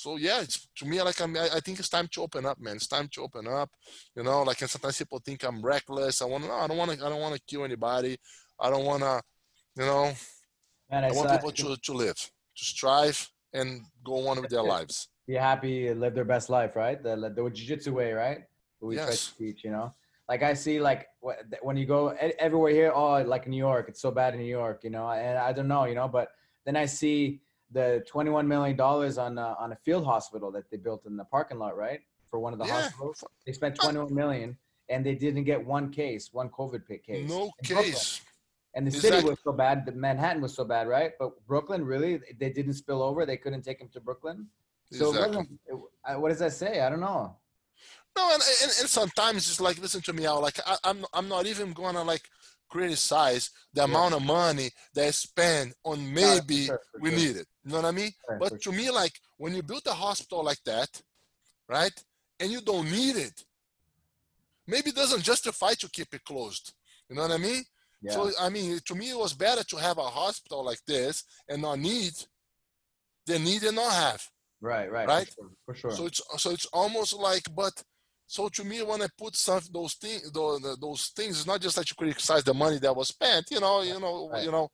so 0.00 0.16
yeah, 0.16 0.40
it's 0.40 0.66
to 0.76 0.86
me 0.86 1.02
like 1.02 1.20
I'm, 1.20 1.36
I 1.36 1.60
think 1.60 1.78
it's 1.78 1.90
time 1.90 2.08
to 2.12 2.22
open 2.22 2.46
up, 2.46 2.58
man. 2.58 2.76
It's 2.76 2.86
time 2.86 3.08
to 3.12 3.20
open 3.20 3.46
up. 3.46 3.70
You 4.16 4.22
know, 4.22 4.42
like 4.42 4.58
and 4.62 4.70
sometimes 4.70 4.96
people 4.96 5.20
think 5.22 5.44
I'm 5.44 5.60
reckless. 5.60 6.22
I 6.22 6.24
want 6.24 6.44
to. 6.44 6.48
No, 6.48 6.54
I 6.54 6.66
don't 6.66 6.78
want 6.78 6.90
to. 6.92 7.04
I 7.04 7.10
don't 7.10 7.20
want 7.20 7.34
to 7.34 7.40
kill 7.46 7.64
anybody. 7.64 8.16
I 8.58 8.70
don't 8.70 8.86
want 8.86 9.02
to. 9.02 9.20
You 9.76 9.84
know, 9.84 10.12
man, 10.90 11.04
I, 11.04 11.08
I 11.08 11.12
want 11.12 11.30
people 11.30 11.52
to 11.52 11.76
to 11.76 11.92
live, 11.92 12.16
to 12.16 12.64
strive, 12.64 13.28
and 13.52 13.82
go 14.02 14.26
on 14.28 14.40
with 14.40 14.48
their 14.48 14.62
lives. 14.62 15.08
Be 15.26 15.34
happy, 15.34 15.92
live 15.92 16.14
their 16.14 16.24
best 16.24 16.48
life, 16.48 16.76
right? 16.76 17.02
The 17.02 17.16
the 17.16 17.50
jiu-jitsu 17.50 17.92
way, 17.92 18.12
right? 18.12 18.40
we 18.80 18.96
yes. 18.96 19.06
try 19.06 19.14
to 19.14 19.52
teach, 19.52 19.64
you 19.64 19.70
know. 19.70 19.92
Like 20.30 20.42
I 20.42 20.54
see, 20.54 20.80
like 20.80 21.08
when 21.60 21.76
you 21.76 21.84
go 21.84 22.08
everywhere 22.38 22.72
here, 22.72 22.92
oh, 22.94 23.20
like 23.20 23.46
New 23.46 23.58
York, 23.58 23.86
it's 23.90 24.00
so 24.00 24.10
bad 24.10 24.32
in 24.32 24.40
New 24.40 24.46
York, 24.46 24.80
you 24.82 24.90
know. 24.90 25.10
And 25.10 25.36
I 25.36 25.52
don't 25.52 25.68
know, 25.68 25.84
you 25.84 25.94
know, 25.94 26.08
but 26.08 26.28
then 26.64 26.76
I 26.76 26.86
see 26.86 27.42
the 27.72 28.04
21 28.06 28.46
million 28.46 28.76
dollars 28.76 29.18
on 29.18 29.38
uh, 29.38 29.54
on 29.58 29.72
a 29.72 29.76
field 29.76 30.04
hospital 30.04 30.50
that 30.52 30.70
they 30.70 30.76
built 30.76 31.06
in 31.06 31.16
the 31.16 31.24
parking 31.24 31.58
lot, 31.58 31.76
right? 31.76 32.00
For 32.30 32.38
one 32.38 32.52
of 32.52 32.58
the 32.58 32.66
yeah. 32.66 32.82
hospitals, 32.82 33.24
they 33.44 33.52
spent 33.52 33.76
21 33.76 34.14
million, 34.14 34.56
and 34.88 35.04
they 35.04 35.14
didn't 35.14 35.44
get 35.44 35.64
one 35.64 35.90
case, 35.90 36.30
one 36.32 36.48
COVID 36.48 36.86
case. 37.04 37.28
No 37.28 37.50
case. 37.64 38.20
And 38.74 38.86
the 38.86 38.92
city 38.92 39.26
was 39.26 39.38
so 39.42 39.52
bad. 39.52 39.84
The 39.84 39.92
Manhattan 39.92 40.40
was 40.40 40.54
so 40.54 40.64
bad, 40.64 40.86
right? 40.86 41.12
But 41.18 41.44
Brooklyn, 41.46 41.84
really, 41.84 42.20
they 42.38 42.50
didn't 42.50 42.74
spill 42.74 43.02
over. 43.02 43.26
They 43.26 43.36
couldn't 43.36 43.62
take 43.62 43.80
him 43.80 43.88
to 43.94 44.00
Brooklyn. 44.00 44.46
So 44.92 45.10
exactly. 45.10 45.58
what 46.16 46.28
does 46.28 46.38
that 46.38 46.52
say? 46.52 46.80
I 46.80 46.88
don't 46.88 47.00
know. 47.00 47.36
No, 48.16 48.30
and, 48.32 48.42
and, 48.62 48.72
and 48.80 48.88
sometimes 48.88 49.48
it's 49.48 49.60
like, 49.60 49.78
listen 49.78 50.02
to 50.02 50.12
me 50.12 50.26
out. 50.26 50.42
Like 50.42 50.58
I, 50.66 50.76
I'm 50.84 51.04
I'm 51.12 51.28
not 51.28 51.46
even 51.46 51.72
gonna 51.72 52.02
like 52.02 52.22
criticize 52.68 53.50
the 53.72 53.82
yeah. 53.82 53.84
amount 53.86 54.14
of 54.14 54.22
money 54.22 54.70
that 54.94 55.06
I 55.06 55.10
spend 55.10 55.74
on 55.84 56.12
maybe 56.12 56.66
sure, 56.66 56.80
we 57.00 57.10
sure. 57.10 57.18
need 57.18 57.36
it. 57.36 57.46
You 57.70 57.76
know 57.76 57.82
what 57.82 57.94
I 57.94 57.96
mean? 57.96 58.10
Sure, 58.26 58.38
but 58.40 58.60
to 58.62 58.72
me, 58.72 58.90
like 58.90 59.12
when 59.36 59.54
you 59.54 59.62
build 59.62 59.82
a 59.86 59.92
hospital 59.92 60.42
like 60.42 60.58
that, 60.66 60.88
right, 61.68 61.92
and 62.40 62.50
you 62.50 62.60
don't 62.60 62.90
need 62.90 63.14
it, 63.14 63.44
maybe 64.66 64.90
it 64.90 64.96
doesn't 64.96 65.22
justify 65.22 65.74
to 65.74 65.88
keep 65.88 66.12
it 66.12 66.24
closed. 66.24 66.72
You 67.08 67.14
know 67.14 67.22
what 67.22 67.30
I 67.30 67.36
mean? 67.36 67.62
Yeah. 68.02 68.10
So 68.10 68.32
I 68.40 68.48
mean, 68.48 68.80
to 68.84 68.94
me, 68.96 69.10
it 69.10 69.16
was 69.16 69.34
better 69.34 69.62
to 69.62 69.76
have 69.76 69.98
a 69.98 70.02
hospital 70.02 70.64
like 70.64 70.80
this 70.84 71.22
and 71.48 71.62
not 71.62 71.78
need 71.78 72.14
than 73.24 73.44
need 73.44 73.62
and 73.62 73.76
not 73.76 73.92
have. 73.92 74.20
Right, 74.60 74.90
right, 74.90 75.06
right, 75.06 75.28
for 75.28 75.34
sure. 75.34 75.50
For 75.66 75.74
sure. 75.74 75.90
So 75.92 76.06
it's 76.06 76.22
so 76.38 76.50
it's 76.50 76.66
almost 76.72 77.14
like, 77.14 77.44
but 77.54 77.80
so 78.26 78.48
to 78.48 78.64
me, 78.64 78.82
when 78.82 79.00
I 79.00 79.06
put 79.16 79.36
some 79.36 79.60
those 79.72 79.94
things, 79.94 80.28
those, 80.32 80.60
those 80.80 81.06
things, 81.14 81.38
it's 81.38 81.46
not 81.46 81.60
just 81.60 81.76
that 81.76 81.88
you 81.88 81.94
criticize 81.94 82.42
the 82.42 82.52
money 82.52 82.78
that 82.80 82.96
was 82.96 83.08
spent, 83.08 83.46
you 83.52 83.60
know, 83.60 83.82
you 83.82 84.00
know, 84.00 84.28
right. 84.28 84.44
you 84.44 84.50
know, 84.50 84.68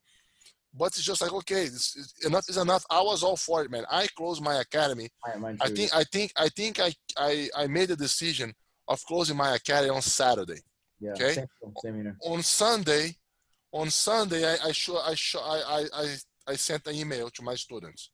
but 0.78 0.86
it's 0.86 1.02
just 1.02 1.22
like 1.22 1.32
okay, 1.32 1.64
this 1.64 2.14
enough 2.24 2.48
is 2.48 2.56
enough. 2.56 2.84
I 2.90 3.00
was 3.00 3.22
all 3.22 3.36
for 3.36 3.62
it, 3.64 3.70
man. 3.70 3.84
I 3.90 4.06
closed 4.16 4.42
my 4.42 4.60
academy. 4.60 5.08
I 5.60 5.68
think, 5.68 5.94
I 5.94 6.04
think, 6.04 6.32
I 6.36 6.48
think, 6.48 6.80
I, 6.80 6.92
I, 7.16 7.48
I 7.56 7.66
made 7.66 7.88
the 7.88 7.96
decision 7.96 8.52
of 8.88 9.02
closing 9.04 9.36
my 9.36 9.54
academy 9.54 9.90
on 9.90 10.02
Saturday. 10.02 10.60
Yeah, 11.00 11.12
okay. 11.12 11.32
Same, 11.32 11.46
same 11.82 12.16
on 12.24 12.42
Sunday, 12.42 13.16
on 13.72 13.90
Sunday, 13.90 14.44
I, 14.46 14.68
I 14.68 14.72
show, 14.72 14.98
I, 14.98 15.14
show, 15.14 15.40
I, 15.40 15.86
I, 15.92 16.16
I 16.48 16.56
sent 16.56 16.86
an 16.86 16.94
email 16.94 17.28
to 17.30 17.42
my 17.42 17.54
students, 17.54 18.10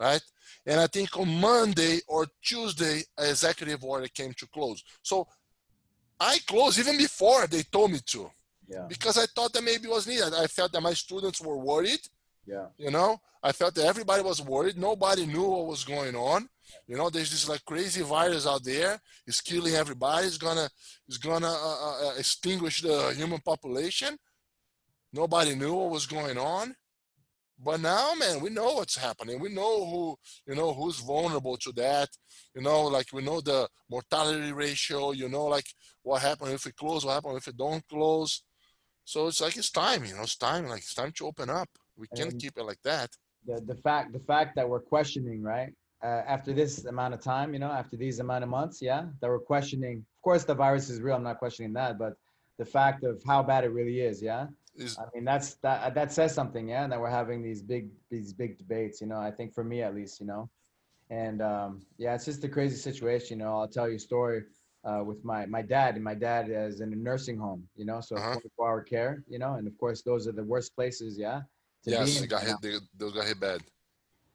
right? 0.00 0.22
And 0.66 0.80
I 0.80 0.86
think 0.86 1.16
on 1.18 1.28
Monday 1.40 2.00
or 2.08 2.26
Tuesday, 2.42 3.02
an 3.18 3.28
executive 3.28 3.84
order 3.84 4.06
came 4.08 4.32
to 4.34 4.46
close. 4.48 4.82
So 5.02 5.26
I 6.18 6.38
closed 6.46 6.78
even 6.78 6.96
before 6.96 7.46
they 7.46 7.62
told 7.62 7.92
me 7.92 7.98
to. 8.06 8.30
Yeah. 8.68 8.86
Because 8.88 9.18
I 9.18 9.26
thought 9.26 9.52
that 9.52 9.64
maybe 9.64 9.84
it 9.84 9.90
was 9.90 10.06
needed. 10.06 10.32
I 10.34 10.46
felt 10.46 10.72
that 10.72 10.80
my 10.80 10.94
students 10.94 11.40
were 11.40 11.58
worried, 11.58 12.00
Yeah. 12.46 12.66
You 12.76 12.90
know, 12.90 13.20
I 13.42 13.52
felt 13.52 13.74
that 13.74 13.86
everybody 13.86 14.22
was 14.22 14.40
worried. 14.40 14.76
Nobody 14.78 15.26
knew 15.26 15.44
what 15.44 15.66
was 15.66 15.84
going 15.84 16.14
on. 16.14 16.48
You 16.86 16.96
know, 16.96 17.10
there's 17.10 17.30
this 17.30 17.48
like 17.48 17.64
crazy 17.64 18.02
virus 18.02 18.46
out 18.46 18.64
there. 18.64 18.98
It's 19.26 19.40
killing 19.40 19.74
everybody. 19.74 20.26
It's 20.26 20.38
gonna, 20.38 20.68
it's 21.08 21.18
gonna 21.18 21.48
uh, 21.48 21.78
uh, 21.88 22.08
uh 22.08 22.14
extinguish 22.18 22.80
the 22.80 23.14
human 23.16 23.40
population. 23.40 24.16
Nobody 25.12 25.54
knew 25.54 25.74
what 25.74 25.90
was 25.90 26.06
going 26.06 26.38
on. 26.38 26.74
But 27.62 27.80
now, 27.80 28.14
man, 28.14 28.40
we 28.40 28.50
know 28.50 28.74
what's 28.74 28.96
happening. 28.96 29.38
We 29.38 29.48
know 29.48 29.86
who, 29.86 30.16
you 30.46 30.54
know, 30.54 30.72
who's 30.74 30.98
vulnerable 30.98 31.56
to 31.58 31.72
that. 31.72 32.08
You 32.54 32.62
know, 32.62 32.82
like 32.84 33.06
we 33.12 33.22
know 33.22 33.40
the 33.40 33.68
mortality 33.88 34.52
ratio. 34.52 35.12
You 35.12 35.28
know, 35.28 35.44
like 35.44 35.66
what 36.02 36.20
happened 36.22 36.52
if 36.52 36.66
we 36.66 36.72
close, 36.72 37.04
what 37.04 37.14
happened 37.14 37.36
if 37.36 37.46
we 37.46 37.52
don't 37.52 37.86
close. 37.88 38.42
So 39.04 39.26
it's 39.28 39.40
like 39.40 39.56
it's 39.56 39.70
time. 39.70 40.04
You 40.04 40.14
know, 40.14 40.22
it's 40.22 40.36
time. 40.36 40.66
Like 40.66 40.80
it's 40.80 40.94
time 40.94 41.12
to 41.16 41.26
open 41.26 41.50
up. 41.50 41.68
We 41.96 42.06
can't 42.16 42.32
And- 42.32 42.40
keep 42.40 42.56
it 42.58 42.64
like 42.64 42.82
that. 42.82 43.10
the 43.46 43.60
the 43.60 43.76
fact 43.86 44.12
the 44.12 44.24
fact 44.32 44.56
that 44.56 44.66
we're 44.68 44.80
questioning 44.94 45.42
right 45.42 45.72
uh, 46.02 46.22
after 46.34 46.50
this 46.60 46.72
amount 46.86 47.12
of 47.16 47.20
time 47.20 47.48
you 47.54 47.60
know 47.64 47.72
after 47.82 47.94
these 48.04 48.16
amount 48.26 48.42
of 48.46 48.48
months 48.58 48.76
yeah 48.80 49.02
that 49.20 49.28
we're 49.32 49.46
questioning 49.54 49.96
of 50.16 50.22
course 50.28 50.44
the 50.50 50.54
virus 50.64 50.86
is 50.92 50.96
real 51.04 51.16
i'm 51.18 51.22
not 51.30 51.38
questioning 51.44 51.72
that 51.80 51.92
but 52.04 52.12
the 52.62 52.64
fact 52.64 53.04
of 53.04 53.14
how 53.30 53.40
bad 53.42 53.62
it 53.68 53.72
really 53.80 53.98
is 54.10 54.16
yeah 54.30 54.46
Is 54.84 54.96
i 54.98 55.04
mean 55.14 55.24
that's 55.30 55.48
that 55.64 55.94
that 55.98 56.08
says 56.18 56.30
something 56.40 56.64
yeah 56.74 56.84
that 56.90 56.98
we're 57.02 57.16
having 57.20 57.38
these 57.48 57.60
big 57.74 57.84
these 58.14 58.32
big 58.42 58.52
debates 58.62 58.96
you 59.02 59.08
know 59.10 59.20
i 59.28 59.30
think 59.36 59.48
for 59.58 59.64
me 59.72 59.78
at 59.88 59.92
least 60.00 60.14
you 60.22 60.26
know 60.32 60.42
and 61.22 61.38
um 61.52 61.70
yeah 62.04 62.14
it's 62.16 62.24
just 62.30 62.42
a 62.44 62.52
crazy 62.56 62.78
situation 62.88 63.38
you 63.38 63.44
know 63.44 63.52
i'll 63.58 63.68
tell 63.78 63.88
you 63.90 63.96
a 63.96 64.06
story 64.10 64.40
uh, 64.84 65.02
with 65.04 65.24
my 65.24 65.46
my 65.46 65.62
dad 65.62 65.94
and 65.94 66.04
my 66.04 66.14
dad 66.14 66.48
is 66.50 66.80
in 66.80 66.92
a 66.92 66.96
nursing 66.96 67.38
home 67.38 67.62
you 67.76 67.84
know 67.84 68.00
so 68.00 68.16
Uh-huh. 68.16 68.32
24 68.32 68.68
hour 68.68 68.82
care 68.82 69.22
you 69.28 69.38
know 69.38 69.54
and 69.54 69.66
of 69.66 69.76
course 69.78 70.02
those 70.02 70.26
are 70.28 70.32
the 70.32 70.44
worst 70.44 70.74
places 70.74 71.18
yeah 71.18 71.40
yes, 71.92 72.20
got 72.26 72.42
hit. 72.42 72.56
They, 72.62 72.74
those 72.96 73.12
got 73.12 73.26
hit 73.26 73.40
bad. 73.40 73.60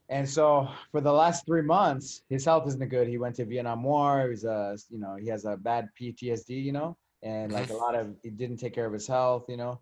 and 0.10 0.28
so 0.28 0.68
for 0.92 1.02
the 1.02 1.12
last 1.12 1.46
three 1.46 1.62
months, 1.62 2.24
his 2.30 2.44
health 2.46 2.68
isn't 2.68 2.90
good. 2.90 3.08
He 3.08 3.18
went 3.18 3.36
to 3.38 3.46
Vietnam 3.46 3.84
War. 3.84 4.30
He's 4.30 4.44
a, 4.44 4.78
you 4.90 5.00
know, 5.00 5.16
he 5.16 5.28
has 5.34 5.46
a 5.46 5.56
bad 5.58 5.90
PTSD, 6.00 6.50
you 6.64 6.72
know, 6.72 6.98
and 7.24 7.52
like 7.52 7.70
a 7.70 7.76
lot 7.86 7.96
of, 7.96 8.16
he 8.24 8.30
didn't 8.30 8.58
take 8.58 8.74
care 8.74 8.86
of 8.86 8.94
his 8.94 9.08
health, 9.08 9.46
you 9.50 9.58
know, 9.58 9.80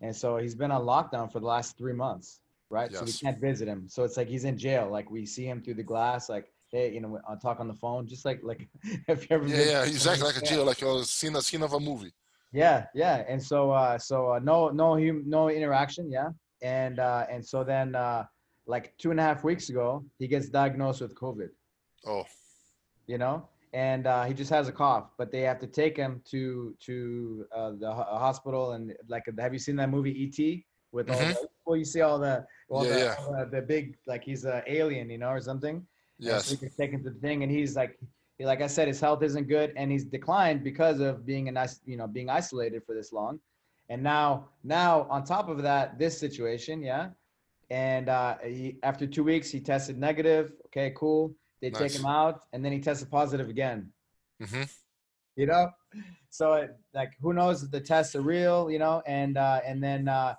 and 0.00 0.14
so 0.14 0.36
he's 0.38 0.54
been 0.54 0.70
on 0.70 0.82
lockdown 0.94 1.30
for 1.32 1.40
the 1.40 1.46
last 1.46 1.76
three 1.78 1.92
months, 1.94 2.40
right? 2.68 2.90
Yes. 2.90 2.98
So 3.00 3.04
we 3.04 3.12
can't 3.12 3.38
visit 3.40 3.68
him. 3.68 3.88
So 3.88 4.04
it's 4.04 4.16
like 4.16 4.28
he's 4.28 4.44
in 4.44 4.56
jail. 4.58 4.88
Like 4.90 5.10
we 5.10 5.24
see 5.26 5.44
him 5.46 5.62
through 5.62 5.74
the 5.74 5.82
glass, 5.92 6.28
like 6.28 6.46
hey, 6.70 6.92
you 6.92 7.00
know, 7.00 7.18
I'll 7.28 7.36
talk 7.38 7.60
on 7.60 7.68
the 7.68 7.74
phone, 7.74 8.06
just 8.06 8.24
like 8.24 8.40
like 8.42 8.68
if 9.08 9.28
you 9.28 9.36
ever 9.36 9.46
Yeah, 9.48 9.64
yeah, 9.64 9.82
exactly 9.84 10.24
like 10.26 10.36
a 10.36 10.40
jail, 10.42 10.64
like 10.64 10.82
a 10.82 11.04
scene, 11.04 11.36
a 11.36 11.42
scene 11.42 11.62
of 11.62 11.72
a 11.72 11.80
movie. 11.80 12.12
yeah, 12.52 12.86
yeah. 12.94 13.24
And 13.28 13.42
so 13.42 13.70
uh 13.70 13.98
so 13.98 14.34
uh, 14.34 14.38
no 14.40 14.68
no 14.70 14.96
hum- 14.96 15.24
no 15.26 15.48
interaction, 15.48 16.10
yeah. 16.10 16.30
And 16.62 16.98
uh 16.98 17.26
and 17.30 17.44
so 17.44 17.64
then 17.64 17.94
uh 17.94 18.24
like 18.66 18.94
two 18.98 19.10
and 19.10 19.18
a 19.20 19.22
half 19.22 19.42
weeks 19.44 19.68
ago, 19.68 20.04
he 20.18 20.26
gets 20.28 20.48
diagnosed 20.48 21.00
with 21.00 21.14
COVID, 21.14 21.48
Oh, 22.06 22.24
you 23.06 23.18
know? 23.18 23.48
And 23.72 24.06
uh 24.06 24.24
he 24.24 24.34
just 24.34 24.50
has 24.50 24.68
a 24.68 24.72
cough, 24.72 25.10
but 25.18 25.30
they 25.30 25.42
have 25.42 25.58
to 25.60 25.66
take 25.66 25.96
him 25.96 26.22
to 26.32 26.74
to 26.86 27.46
uh, 27.54 27.72
the 27.78 27.90
ho- 27.92 28.18
hospital 28.26 28.72
and 28.72 28.92
like 29.08 29.24
have 29.38 29.52
you 29.52 29.58
seen 29.60 29.76
that 29.76 29.90
movie 29.90 30.14
ET 30.24 30.38
with 30.92 31.08
all 31.08 31.18
Mhm. 31.20 31.34
the 31.34 31.48
well 31.64 31.76
you 31.76 31.84
see 31.84 32.00
all 32.00 32.18
the 32.18 32.44
all 32.68 32.84
Yeah, 32.84 32.90
the, 32.90 32.98
yeah. 33.04 33.14
all 33.18 33.32
the 33.38 33.44
the 33.56 33.62
big 33.62 33.96
like 34.06 34.24
he's 34.24 34.44
an 34.44 34.62
alien, 34.66 35.08
you 35.10 35.18
know, 35.18 35.30
or 35.30 35.40
something. 35.40 35.86
And 36.20 36.28
yes. 36.28 36.52
gets 36.54 36.76
taken 36.76 37.02
to 37.04 37.10
the 37.10 37.18
thing, 37.20 37.42
and 37.42 37.50
he's 37.50 37.74
like, 37.76 37.98
he, 38.38 38.44
like 38.44 38.60
I 38.60 38.66
said, 38.66 38.88
his 38.88 39.00
health 39.00 39.22
isn't 39.22 39.48
good, 39.48 39.72
and 39.76 39.90
he's 39.90 40.04
declined 40.04 40.62
because 40.62 41.00
of 41.00 41.24
being 41.24 41.48
a 41.48 41.52
nice, 41.52 41.80
you 41.84 41.96
know, 41.96 42.06
being 42.06 42.28
isolated 42.28 42.82
for 42.84 42.94
this 42.94 43.12
long, 43.12 43.40
and 43.88 44.02
now, 44.02 44.48
now 44.62 45.06
on 45.10 45.24
top 45.24 45.48
of 45.48 45.62
that, 45.62 45.98
this 45.98 46.18
situation, 46.18 46.82
yeah, 46.82 47.08
and 47.70 48.08
uh, 48.08 48.36
he, 48.44 48.76
after 48.82 49.06
two 49.06 49.24
weeks, 49.24 49.50
he 49.50 49.60
tested 49.60 49.98
negative. 49.98 50.52
Okay, 50.66 50.92
cool. 50.96 51.34
They 51.62 51.70
take 51.70 51.92
him 51.92 52.06
out, 52.06 52.40
and 52.52 52.64
then 52.64 52.72
he 52.72 52.80
tested 52.80 53.10
positive 53.10 53.48
again. 53.48 53.92
hmm 54.42 54.62
You 55.36 55.46
know, 55.46 55.70
so 56.30 56.54
it, 56.54 56.76
like 56.94 57.12
who 57.20 57.32
knows 57.32 57.62
if 57.62 57.70
the 57.70 57.80
tests 57.80 58.14
are 58.16 58.22
real, 58.22 58.70
you 58.70 58.78
know, 58.78 59.02
and 59.06 59.36
uh, 59.36 59.60
and 59.64 59.82
then 59.82 60.08
uh, 60.08 60.34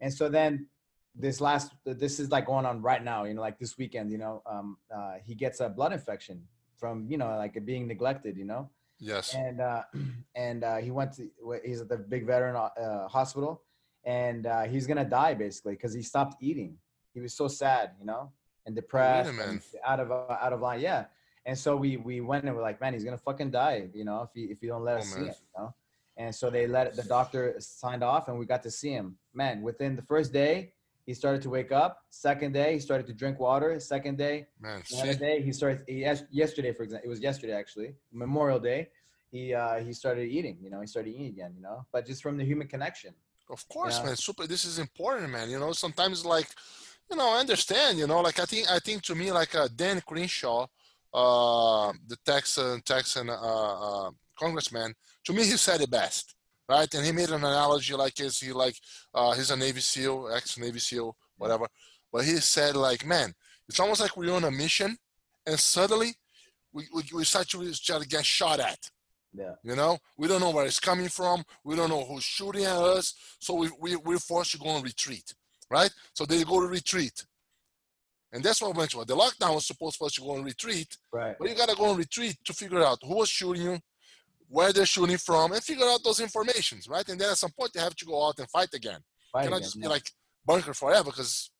and 0.00 0.12
so 0.12 0.28
then 0.28 0.66
this 1.14 1.40
last 1.40 1.72
this 1.84 2.20
is 2.20 2.30
like 2.30 2.46
going 2.46 2.64
on 2.64 2.80
right 2.82 3.02
now 3.02 3.24
you 3.24 3.34
know 3.34 3.40
like 3.40 3.58
this 3.58 3.76
weekend 3.76 4.10
you 4.12 4.18
know 4.18 4.42
um 4.46 4.76
uh 4.94 5.14
he 5.24 5.34
gets 5.34 5.60
a 5.60 5.68
blood 5.68 5.92
infection 5.92 6.42
from 6.78 7.06
you 7.08 7.18
know 7.18 7.36
like 7.36 7.54
being 7.64 7.86
neglected 7.86 8.36
you 8.36 8.44
know? 8.44 8.70
Yes. 8.98 9.34
and 9.34 9.60
uh 9.60 9.82
and 10.34 10.62
uh 10.64 10.76
he 10.76 10.90
went 10.90 11.12
to 11.14 11.28
he's 11.64 11.80
at 11.80 11.88
the 11.88 11.96
big 11.96 12.26
veteran 12.26 12.54
uh, 12.56 13.08
hospital 13.08 13.62
and 14.04 14.46
uh 14.46 14.62
he's 14.62 14.86
gonna 14.86 15.04
die 15.04 15.34
basically 15.34 15.72
because 15.74 15.92
he 15.92 16.02
stopped 16.02 16.36
eating. 16.40 16.76
He 17.12 17.20
was 17.20 17.34
so 17.34 17.48
sad 17.48 17.92
you 17.98 18.06
know 18.06 18.30
and 18.66 18.74
depressed 18.76 19.32
and 19.40 19.60
out 19.84 20.00
of 20.00 20.12
uh, 20.12 20.36
out 20.40 20.52
of 20.52 20.60
line 20.60 20.80
yeah. 20.80 21.06
And 21.46 21.58
so 21.58 21.76
we 21.76 21.96
we 21.96 22.20
went 22.20 22.44
and 22.44 22.54
we're 22.54 22.62
like 22.62 22.80
man 22.80 22.92
he's 22.92 23.04
gonna 23.04 23.18
fucking 23.18 23.50
die 23.50 23.88
you 23.94 24.04
know 24.04 24.22
if 24.22 24.30
you 24.34 24.48
if 24.50 24.62
you 24.62 24.68
don't 24.68 24.84
let 24.84 24.96
Oh, 24.96 25.00
us 25.00 25.08
see 25.08 25.20
man. 25.20 25.28
him 25.28 25.34
you 25.56 25.62
know? 25.62 25.74
And 26.16 26.34
so 26.34 26.50
they 26.50 26.66
let 26.66 26.94
the 26.94 27.02
doctor 27.02 27.56
signed 27.58 28.04
off 28.04 28.28
and 28.28 28.38
we 28.38 28.44
got 28.44 28.62
to 28.64 28.70
see 28.70 28.90
him. 28.92 29.16
Man 29.34 29.62
within 29.62 29.96
the 29.96 30.02
first 30.02 30.32
day 30.32 30.72
he 31.06 31.14
started 31.14 31.40
to 31.42 31.50
wake 31.50 31.72
up 31.72 31.92
second 32.10 32.52
day 32.52 32.72
he 32.74 32.80
started 32.88 33.06
to 33.06 33.12
drink 33.12 33.38
water 33.40 33.78
second 33.80 34.16
day 34.18 34.46
Man, 34.60 34.82
day 35.18 35.40
he 35.42 35.52
started 35.52 35.78
he, 35.88 36.00
yes- 36.00 36.24
yesterday 36.30 36.72
for 36.72 36.82
example 36.84 37.06
it 37.06 37.10
was 37.14 37.20
yesterday 37.20 37.54
actually 37.54 37.94
memorial 38.12 38.60
day 38.60 38.88
he 39.30 39.42
uh 39.54 39.76
he 39.86 39.92
started 39.92 40.26
eating 40.36 40.56
you 40.64 40.70
know 40.70 40.80
he 40.80 40.86
started 40.86 41.10
eating 41.10 41.26
again 41.34 41.52
you 41.56 41.62
know 41.62 41.84
but 41.92 42.06
just 42.06 42.22
from 42.22 42.36
the 42.36 42.44
human 42.44 42.66
connection 42.74 43.12
Of 43.56 43.66
course, 43.76 43.96
Yeah. 43.98 44.06
man. 44.06 44.16
Super. 44.16 44.44
This 44.46 44.64
is 44.70 44.76
important, 44.78 45.28
man. 45.36 45.46
You 45.54 45.58
know, 45.62 45.72
sometimes 45.84 46.18
like, 46.36 46.48
you 47.10 47.16
know, 47.18 47.28
I 47.34 47.38
understand. 47.44 47.92
You 48.00 48.06
know, 48.10 48.20
like 48.28 48.38
I 48.44 48.46
think 48.50 48.64
I 48.76 48.78
think 48.86 48.98
to 49.08 49.14
me 49.20 49.26
like 49.40 49.52
uh, 49.62 49.66
Dan 49.82 49.98
Crenshaw, 50.08 50.60
uh, 51.12 51.92
the 52.10 52.16
Texan 52.24 52.80
Texan 52.92 53.26
uh, 53.28 53.74
uh, 53.86 54.10
congressman. 54.42 54.94
To 55.26 55.32
me, 55.32 55.42
he 55.44 55.56
said 55.66 55.80
it 55.80 55.90
best, 55.90 56.34
right? 56.70 56.92
And 56.94 57.04
he 57.04 57.12
made 57.12 57.30
an 57.30 57.44
analogy 57.44 57.94
like 57.94 58.20
is 58.20 58.38
he 58.38 58.52
like 58.52 58.76
uh, 59.12 59.32
he's 59.32 59.50
a 59.50 59.56
Navy 59.56 59.80
SEAL, 59.80 60.30
ex 60.34 60.56
Navy 60.56 60.78
SEAL, 60.78 61.16
whatever. 61.36 61.66
But 62.12 62.24
he 62.24 62.36
said 62.36 62.76
like, 62.76 63.04
man, 63.04 63.34
it's 63.68 63.80
almost 63.80 64.00
like 64.00 64.16
we're 64.16 64.34
on 64.34 64.44
a 64.44 64.50
mission, 64.50 64.96
and 65.46 65.58
suddenly 65.58 66.14
we 66.72 66.86
we, 66.94 67.02
we 67.12 67.24
start 67.24 67.48
to 67.48 67.74
start 67.74 68.02
to 68.02 68.08
get 68.08 68.24
shot 68.24 68.60
at. 68.60 68.82
yeah 69.34 69.54
You 69.68 69.74
know, 69.80 69.98
we 70.16 70.28
don't 70.28 70.40
know 70.40 70.50
where 70.50 70.66
it's 70.66 70.80
coming 70.80 71.08
from. 71.08 71.42
We 71.64 71.74
don't 71.76 71.90
know 71.90 72.04
who's 72.04 72.24
shooting 72.24 72.64
at 72.64 72.80
us. 72.96 73.14
So 73.44 73.54
we, 73.54 73.66
we, 73.82 73.96
we're 73.96 74.18
forced 74.30 74.52
to 74.52 74.58
go 74.58 74.70
on 74.76 74.82
retreat, 74.82 75.34
right? 75.76 75.92
So 76.14 76.24
they 76.24 76.42
go 76.44 76.60
to 76.60 76.68
retreat. 76.78 77.16
And 78.32 78.44
that's 78.44 78.62
what 78.62 78.76
went 78.76 78.90
to 78.92 79.04
The 79.04 79.16
lockdown 79.16 79.54
was 79.56 79.66
supposed 79.66 79.96
for 79.96 80.06
us 80.06 80.14
to 80.14 80.20
go 80.20 80.32
on 80.36 80.44
retreat, 80.44 80.90
right 81.12 81.34
but 81.38 81.48
you 81.48 81.54
got 81.56 81.68
to 81.68 81.76
go 81.76 81.86
on 81.90 81.96
retreat 81.96 82.36
to 82.46 82.52
figure 82.52 82.82
out 82.88 82.98
who 83.02 83.16
was 83.16 83.28
shooting 83.28 83.62
you, 83.62 83.76
where 84.54 84.72
they're 84.72 84.84
shooting 84.94 85.16
from, 85.28 85.52
and 85.52 85.62
figure 85.62 85.86
out 85.86 86.00
those 86.04 86.20
informations, 86.20 86.88
right? 86.88 87.08
And 87.08 87.18
then 87.20 87.30
at 87.30 87.38
some 87.38 87.52
point, 87.58 87.70
they 87.72 87.80
have 87.80 87.94
to 87.96 88.04
go 88.04 88.16
out 88.26 88.38
and 88.40 88.50
fight 88.50 88.72
again. 88.74 89.00
Fight 89.32 89.44
cannot 89.44 89.56
again, 89.58 89.62
just 89.68 89.76
yeah. 89.76 89.82
be 89.82 89.88
like 89.88 90.06
bunker 90.44 90.74
forever 90.74 91.10
because, 91.10 91.50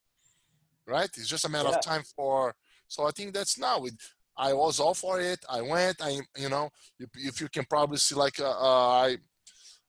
right? 0.86 1.08
It's 1.16 1.28
just 1.28 1.44
a 1.44 1.48
matter 1.48 1.68
Yeah. 1.70 1.76
of 1.76 1.82
time 1.92 2.02
for. 2.16 2.54
So 2.88 3.06
I 3.06 3.12
think 3.12 3.32
that's 3.32 3.56
now. 3.58 3.84
It, 3.84 3.94
I 4.36 4.52
was 4.52 4.80
all 4.80 4.94
for 4.94 5.20
it. 5.20 5.38
I 5.48 5.60
went. 5.60 5.96
I, 6.02 6.18
you 6.36 6.48
know, 6.48 6.70
if, 6.98 7.10
if 7.14 7.40
you 7.40 7.48
can 7.48 7.64
probably 7.66 7.98
see, 7.98 8.16
like, 8.16 8.40
uh, 8.40 8.50
uh, 8.50 8.88
I, 9.06 9.16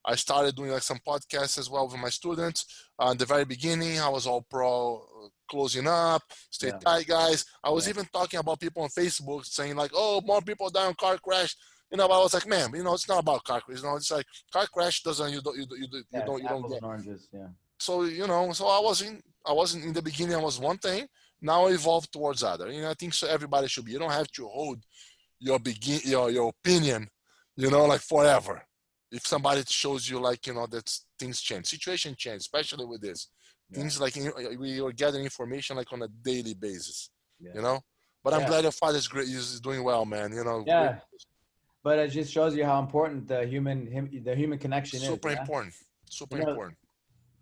I 0.06 0.16
started 0.16 0.56
doing 0.56 0.72
like 0.72 0.84
some 0.84 1.00
podcasts 1.08 1.58
as 1.58 1.70
well 1.70 1.88
with 1.88 1.98
my 1.98 2.10
students. 2.10 2.66
Uh, 3.00 3.12
at 3.12 3.20
the 3.20 3.26
very 3.26 3.46
beginning, 3.46 4.00
I 4.00 4.10
was 4.10 4.28
all 4.28 4.46
pro 4.50 4.98
uh, 4.98 5.28
closing 5.50 5.88
up, 5.88 6.22
stay 6.52 6.68
Yeah. 6.68 6.78
tight, 6.80 7.08
guys. 7.08 7.46
I 7.64 7.70
was 7.72 7.86
Yeah. 7.86 7.92
even 7.94 8.06
talking 8.14 8.40
about 8.40 8.60
people 8.60 8.84
on 8.84 8.90
Facebook 8.90 9.46
saying 9.46 9.76
like, 9.76 9.92
"Oh, 9.96 10.22
more 10.22 10.42
people 10.42 10.70
die 10.70 10.88
in 10.90 10.96
car 10.96 11.18
crash." 11.18 11.56
You 11.92 11.98
know, 11.98 12.08
but 12.08 12.20
I 12.20 12.24
was 12.24 12.34
like, 12.34 12.48
"Man, 12.48 12.74
you 12.74 12.84
know, 12.84 12.94
it's 12.94 13.08
not 13.10 13.20
about 13.20 13.44
car 13.44 13.60
crash. 13.62 13.78
You 13.80 13.84
know, 13.84 13.96
it's 13.98 14.12
like 14.12 14.26
car 14.52 14.66
crash 14.68 15.04
doesn't 15.04 15.32
you 15.32 15.42
don't 15.42 15.58
you, 15.58 15.66
don't- 15.66 15.80
you, 15.80 15.88
don't- 15.88 15.98
you 15.98 16.06
yeah, 16.20 16.22
don't 16.26 16.42
you 16.42 16.48
don't 16.50 16.70
get." 16.70 16.84
oranges 16.84 17.28
yeah 17.34 17.48
so 17.80 18.04
you 18.04 18.28
know 18.28 18.52
so 18.54 18.68
i 18.68 18.80
wasn't 18.80 19.20
i 19.44 19.52
wasn't 19.52 19.84
in 19.84 19.92
the 19.92 20.02
beginning 20.04 20.36
i 20.36 20.40
was 20.50 20.60
one 20.60 20.78
thing 20.78 21.08
now 21.42 21.66
I 21.66 21.72
evolved 21.72 22.12
towards 22.14 22.44
other 22.44 22.72
you 22.72 22.80
know 22.84 22.92
i 22.92 22.94
think 22.94 23.12
so 23.16 23.28
everybody 23.28 23.68
should 23.68 23.86
be 23.86 23.92
you 23.94 23.98
don't 23.98 24.12
have 24.22 24.32
to 24.34 24.48
hold 24.48 24.78
your 25.40 25.58
begin 25.60 26.00
your 26.06 26.30
your 26.30 26.50
opinion 26.50 27.10
you 27.58 27.72
know 27.72 27.86
like 27.86 28.02
forever 28.02 28.62
if 29.12 29.26
somebody 29.26 29.64
shows 29.68 30.08
you 30.08 30.20
like 30.20 30.46
you 30.46 30.54
know 30.54 30.68
that 30.68 30.88
things 31.18 31.42
change 31.42 31.66
situation 31.66 32.14
change 32.16 32.42
especially 32.42 32.86
with 32.86 33.02
this 33.02 33.20
Yeah. 33.72 33.78
things 33.80 34.00
like 34.00 34.16
we 34.60 34.80
are 34.80 34.92
gathering 34.92 35.24
information 35.24 35.76
like 35.78 35.92
on 35.92 36.04
a 36.04 36.08
daily 36.30 36.54
basis 36.54 37.10
yeah, 37.40 37.54
you 37.56 37.62
know 37.64 37.80
but 38.24 38.32
i'm 38.36 38.42
glad 38.50 38.62
your 38.68 38.72
father's 38.84 39.08
great 39.08 39.28
He's 39.28 39.60
doing 39.60 39.82
well 39.84 40.06
man 40.06 40.32
you 40.38 40.44
know 40.44 40.64
yeah. 40.68 41.00
But 41.84 42.00
it 42.00 42.10
just 42.10 42.32
shows 42.32 42.56
you 42.56 42.65
how 42.65 42.80
important 42.80 43.28
the 43.28 43.46
human 43.46 43.88
him, 43.88 44.10
the 44.24 44.36
human 44.36 44.58
connection 44.60 45.00
super 45.00 45.30
is 45.30 45.36
yeah? 45.36 45.41
important 45.41 45.74
super 46.10 46.38
You 46.38 46.44
know, 46.44 46.50
important 46.52 46.78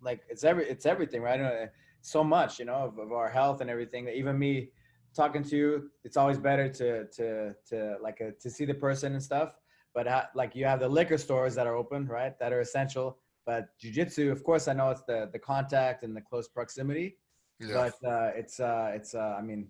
like 0.02 0.22
it's 0.30 0.44
every 0.44 0.66
it's 0.70 0.86
everything 0.86 1.22
right 1.22 1.40
Uh, 1.42 1.68
so 2.02 2.24
much 2.24 2.60
you 2.60 2.66
know 2.66 2.80
of, 2.88 2.98
of 2.98 3.12
our 3.12 3.30
health 3.30 3.60
and 3.62 3.70
everything 3.70 4.08
even 4.08 4.38
me 4.40 4.70
talking 5.14 5.44
to 5.44 5.56
you 5.58 5.70
it's 6.06 6.18
always 6.18 6.38
better 6.38 6.68
to 6.80 7.06
to 7.18 7.54
to 7.70 7.98
like 8.02 8.20
a, 8.22 8.32
to 8.44 8.50
see 8.50 8.66
the 8.66 8.74
person 8.74 9.14
and 9.14 9.24
stuff 9.32 9.50
but 9.94 10.06
like 10.36 10.56
you 10.56 10.64
have 10.66 10.80
the 10.80 10.88
liquor 10.88 11.18
stores 11.18 11.54
that 11.56 11.68
are 11.68 11.76
open 11.76 12.08
right 12.08 12.34
that 12.40 12.54
are 12.54 12.62
essential 12.62 13.18
but 13.46 13.62
jujitsu 13.82 14.32
of 14.32 14.44
course 14.44 14.68
i 14.70 14.74
know 14.74 14.90
it's 14.92 15.04
the 15.12 15.30
the 15.34 15.40
contact 15.40 16.04
and 16.04 16.16
the 16.16 16.22
close 16.22 16.48
proximity 16.48 17.18
Yeah. 17.60 17.74
but 17.80 17.96
uh, 18.14 18.32
it's 18.42 18.60
uh, 18.62 18.92
it's 18.98 19.14
uh, 19.14 19.36
I 19.40 19.42
mean, 19.42 19.68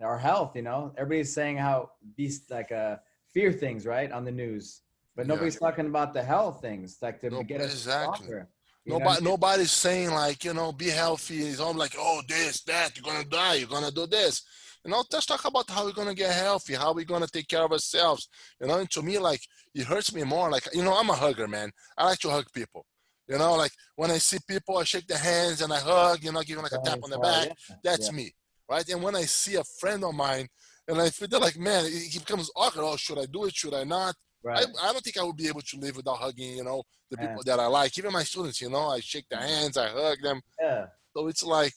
our 0.00 0.18
health. 0.18 0.54
You 0.54 0.62
know, 0.62 0.80
everybody's 0.96 1.34
saying 1.34 1.56
how 1.58 1.90
these 2.16 2.36
like 2.56 2.70
uh, 2.70 2.96
fear 3.32 3.52
things 3.52 3.86
right 3.86 4.10
on 4.12 4.24
the 4.24 4.32
news, 4.32 4.82
but 5.16 5.26
Yeah. 5.26 5.34
nobody's 5.34 5.58
talking 5.58 5.86
about 5.86 6.12
the 6.12 6.22
health 6.22 6.60
things 6.60 6.98
like 7.02 7.20
to 7.20 7.30
No, 7.30 7.42
get 7.42 7.60
us 7.60 7.72
exactly. 7.72 8.26
stronger. 8.26 8.48
I 8.48 8.90
Nobody, 8.90 9.24
nobody's 9.24 9.70
saying 9.70 10.10
like 10.10 10.44
you 10.44 10.54
know 10.54 10.72
be 10.72 10.88
healthy. 10.90 11.42
It's 11.42 11.60
all 11.60 11.72
like 11.72 11.94
oh 11.96 12.20
this 12.28 12.62
that 12.62 12.96
you're 12.96 13.04
gonna 13.04 13.24
die. 13.24 13.54
You're 13.54 13.68
gonna 13.68 13.92
do 13.92 14.06
this. 14.06 14.42
You 14.84 14.90
know, 14.90 15.04
let's 15.12 15.26
talk 15.26 15.44
about 15.44 15.70
how 15.70 15.84
we're 15.84 15.92
gonna 15.92 16.14
get 16.14 16.34
healthy, 16.34 16.74
how 16.74 16.92
we're 16.92 17.04
gonna 17.04 17.28
take 17.28 17.46
care 17.46 17.62
of 17.62 17.70
ourselves. 17.70 18.28
You 18.60 18.66
know, 18.66 18.78
and 18.80 18.90
to 18.90 19.02
me, 19.02 19.18
like 19.18 19.40
it 19.72 19.84
hurts 19.84 20.12
me 20.12 20.24
more. 20.24 20.50
Like 20.50 20.66
you 20.74 20.82
know, 20.82 20.94
I'm 20.98 21.10
a 21.10 21.14
hugger, 21.14 21.46
man. 21.46 21.70
I 21.96 22.06
like 22.06 22.18
to 22.20 22.30
hug 22.30 22.46
people. 22.52 22.84
You 23.28 23.38
know, 23.38 23.54
like 23.54 23.70
when 23.94 24.10
I 24.10 24.18
see 24.18 24.38
people, 24.48 24.78
I 24.78 24.84
shake 24.84 25.06
their 25.06 25.18
hands 25.18 25.62
and 25.62 25.72
I 25.72 25.78
hug. 25.78 26.24
You 26.24 26.32
know, 26.32 26.42
give 26.42 26.56
them 26.56 26.64
like 26.64 26.72
a 26.72 26.82
tap 26.84 26.98
on 27.04 27.10
the 27.10 27.18
back. 27.20 27.52
That's 27.84 28.10
yeah. 28.10 28.16
me, 28.16 28.34
right? 28.68 28.86
And 28.88 29.00
when 29.00 29.14
I 29.14 29.22
see 29.22 29.54
a 29.54 29.64
friend 29.64 30.02
of 30.04 30.14
mine, 30.14 30.48
and 30.88 31.00
I 31.00 31.10
feel 31.10 31.28
that 31.28 31.40
like, 31.40 31.58
man, 31.58 31.84
it, 31.86 32.14
it 32.16 32.24
becomes 32.26 32.50
awkward. 32.56 32.84
Oh, 32.84 32.96
should 32.96 33.18
I 33.18 33.26
do 33.26 33.44
it? 33.44 33.54
Should 33.54 33.74
I 33.74 33.84
not? 33.84 34.14
Right. 34.44 34.66
I, 34.82 34.88
I 34.88 34.92
don't 34.92 35.02
think 35.04 35.18
I 35.18 35.22
would 35.24 35.36
be 35.36 35.48
able 35.48 35.60
to 35.62 35.76
live 35.78 35.96
without 35.96 36.16
hugging, 36.18 36.56
you 36.56 36.64
know, 36.64 36.82
the 37.10 37.16
Yeah. 37.20 37.28
people 37.28 37.42
that 37.44 37.60
I 37.60 37.66
like. 37.66 37.96
Even 37.98 38.12
my 38.12 38.24
students, 38.24 38.60
you 38.60 38.70
know, 38.70 38.88
I 38.88 39.00
shake 39.00 39.28
their 39.28 39.40
hands, 39.40 39.76
I 39.76 39.88
hug 39.88 40.18
them. 40.22 40.40
yeah. 40.60 40.86
So 41.16 41.28
it's 41.28 41.44
like, 41.44 41.74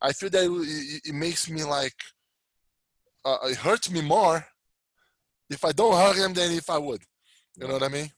I 0.00 0.12
feel 0.12 0.30
that 0.30 0.44
it, 0.44 0.50
it, 0.50 1.02
it 1.10 1.14
makes 1.14 1.50
me 1.50 1.64
like, 1.64 1.94
uh, 3.24 3.38
it 3.44 3.56
hurts 3.56 3.90
me 3.90 4.00
more 4.00 4.46
if 5.50 5.64
I 5.64 5.72
don't 5.72 5.92
hug 5.94 6.16
them 6.16 6.32
than 6.32 6.52
if 6.52 6.70
I 6.70 6.78
would. 6.78 7.02
You 7.56 7.66
know 7.66 7.74
what 7.74 7.82
I 7.82 7.88
mean? 7.88 8.10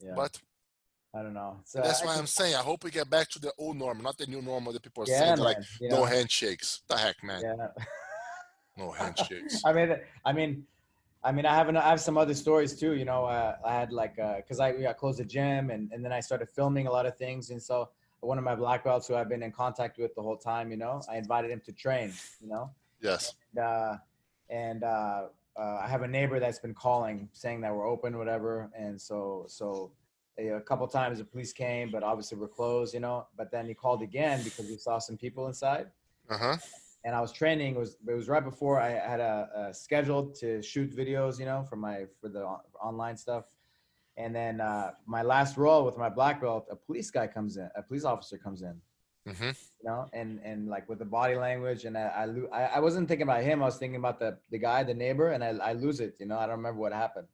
Yeah. 0.00 0.12
But 0.14 0.38
I 1.14 1.22
don't 1.22 1.34
know. 1.34 1.60
So 1.64 1.80
that's 1.80 2.02
I 2.02 2.06
why 2.06 2.16
I'm 2.18 2.26
saying 2.26 2.54
I 2.54 2.58
hope 2.62 2.84
we 2.84 2.90
get 2.90 3.08
back 3.10 3.28
to 3.30 3.38
the 3.38 3.52
old 3.58 3.76
normal, 3.76 4.04
not 4.04 4.18
the 4.18 4.26
new 4.26 4.42
normal 4.42 4.72
that 4.72 4.82
people 4.82 5.04
are 5.04 5.06
yeah, 5.08 5.18
saying. 5.20 5.30
man. 5.36 5.44
Like, 5.44 5.56
you 5.80 5.88
no 5.88 6.04
handshakes. 6.04 6.82
The 6.88 6.96
heck, 6.98 7.16
man? 7.24 7.42
yeah. 7.42 7.66
No 8.76 8.90
handshakes. 8.90 9.62
I 9.66 9.72
mean, 9.72 9.96
I 10.24 10.32
mean, 10.32 10.64
I 11.24 11.30
mean, 11.32 11.46
I 11.46 11.54
have 11.54 11.68
an, 11.68 11.76
I 11.76 11.88
have 11.88 12.00
some 12.00 12.16
other 12.16 12.34
stories 12.34 12.74
too. 12.74 12.94
You 12.94 13.04
know, 13.04 13.24
uh, 13.26 13.56
I 13.64 13.74
had 13.74 13.92
like 13.92 14.16
because 14.16 14.60
I, 14.60 14.70
I 14.88 14.92
closed 14.92 15.18
the 15.18 15.24
gym 15.24 15.70
and 15.70 15.90
and 15.92 16.04
then 16.04 16.12
I 16.12 16.20
started 16.20 16.48
filming 16.48 16.86
a 16.86 16.90
lot 16.90 17.06
of 17.06 17.16
things, 17.16 17.50
and 17.50 17.62
so 17.62 17.90
one 18.20 18.38
of 18.38 18.44
my 18.44 18.54
black 18.54 18.84
belts 18.84 19.08
who 19.08 19.16
I've 19.16 19.28
been 19.28 19.42
in 19.42 19.50
contact 19.52 19.98
with 19.98 20.14
the 20.14 20.22
whole 20.22 20.36
time, 20.36 20.70
you 20.70 20.76
know, 20.76 21.02
I 21.10 21.16
invited 21.16 21.50
him 21.50 21.60
to 21.66 21.72
train. 21.72 22.12
You 22.40 22.48
know, 22.48 22.70
yes. 23.00 23.34
and, 23.54 23.64
uh, 23.64 23.96
and 24.48 24.84
uh, 24.84 25.24
uh, 25.58 25.80
I 25.82 25.88
have 25.88 26.02
a 26.02 26.08
neighbor 26.08 26.38
that's 26.40 26.60
been 26.60 26.74
calling 26.74 27.28
saying 27.32 27.60
that 27.62 27.74
we're 27.74 27.88
open, 27.88 28.18
whatever, 28.18 28.70
and 28.76 29.00
so 29.00 29.44
so. 29.48 29.92
A 30.38 30.60
couple 30.62 30.88
times 30.88 31.18
the 31.18 31.24
police 31.26 31.52
came, 31.52 31.90
but 31.90 32.02
obviously 32.02 32.38
we're 32.38 32.48
closed, 32.48 32.94
you 32.94 33.00
know. 33.00 33.26
But 33.36 33.50
then 33.52 33.66
he 33.66 33.74
called 33.74 34.00
again 34.00 34.42
because 34.42 34.66
we 34.66 34.78
saw 34.78 34.98
some 34.98 35.18
people 35.18 35.46
inside 35.46 35.88
Uh 36.28 36.38
huh. 36.38 36.56
And 37.04 37.14
I 37.14 37.20
was 37.20 37.32
training. 37.32 37.74
It 37.76 37.78
was 37.78 37.96
it 38.06 38.14
was 38.14 38.28
right 38.28 38.44
before 38.44 38.80
I 38.80 38.90
had 38.90 39.20
a, 39.20 39.48
a 39.70 39.74
scheduled 39.74 40.34
to 40.36 40.62
shoot 40.62 40.94
videos, 40.96 41.38
you 41.38 41.46
know, 41.46 41.62
for 41.62 41.76
my 41.76 42.06
for 42.20 42.28
the 42.28 42.44
on- 42.44 42.60
online 42.80 43.16
stuff. 43.16 43.44
And 44.16 44.34
then 44.34 44.60
uh, 44.60 44.90
my 45.06 45.22
last 45.22 45.56
roll 45.56 45.84
with 45.86 45.96
my 45.96 46.10
black 46.10 46.40
belt, 46.40 46.66
a 46.70 46.76
police 46.76 47.10
guy 47.10 47.26
comes 47.26 47.56
in, 47.56 47.68
a 47.74 47.82
police 47.82 48.04
officer 48.04 48.36
comes 48.38 48.62
in, 48.62 48.80
Mm-hmm. 49.26 49.44
you 49.44 49.84
know, 49.84 50.10
and 50.12 50.40
and 50.44 50.68
like 50.68 50.88
with 50.88 50.98
the 50.98 51.04
body 51.04 51.36
language, 51.36 51.84
and 51.84 51.96
I 51.96 52.02
I, 52.52 52.58
I, 52.58 52.62
I 52.76 52.80
wasn't 52.80 53.08
thinking 53.08 53.22
about 53.22 53.42
him. 53.42 53.62
I 53.62 53.66
was 53.66 53.76
thinking 53.78 53.96
about 54.04 54.18
the 54.18 54.36
the 54.50 54.58
guy, 54.58 54.82
the 54.82 54.94
neighbor, 54.94 55.28
and 55.30 55.42
I 55.44 55.50
I 55.70 55.72
lose 55.74 56.00
it, 56.00 56.16
you 56.20 56.26
know. 56.26 56.38
I 56.38 56.46
don't 56.46 56.56
remember 56.56 56.80
what 56.80 56.92
happened. 56.92 57.28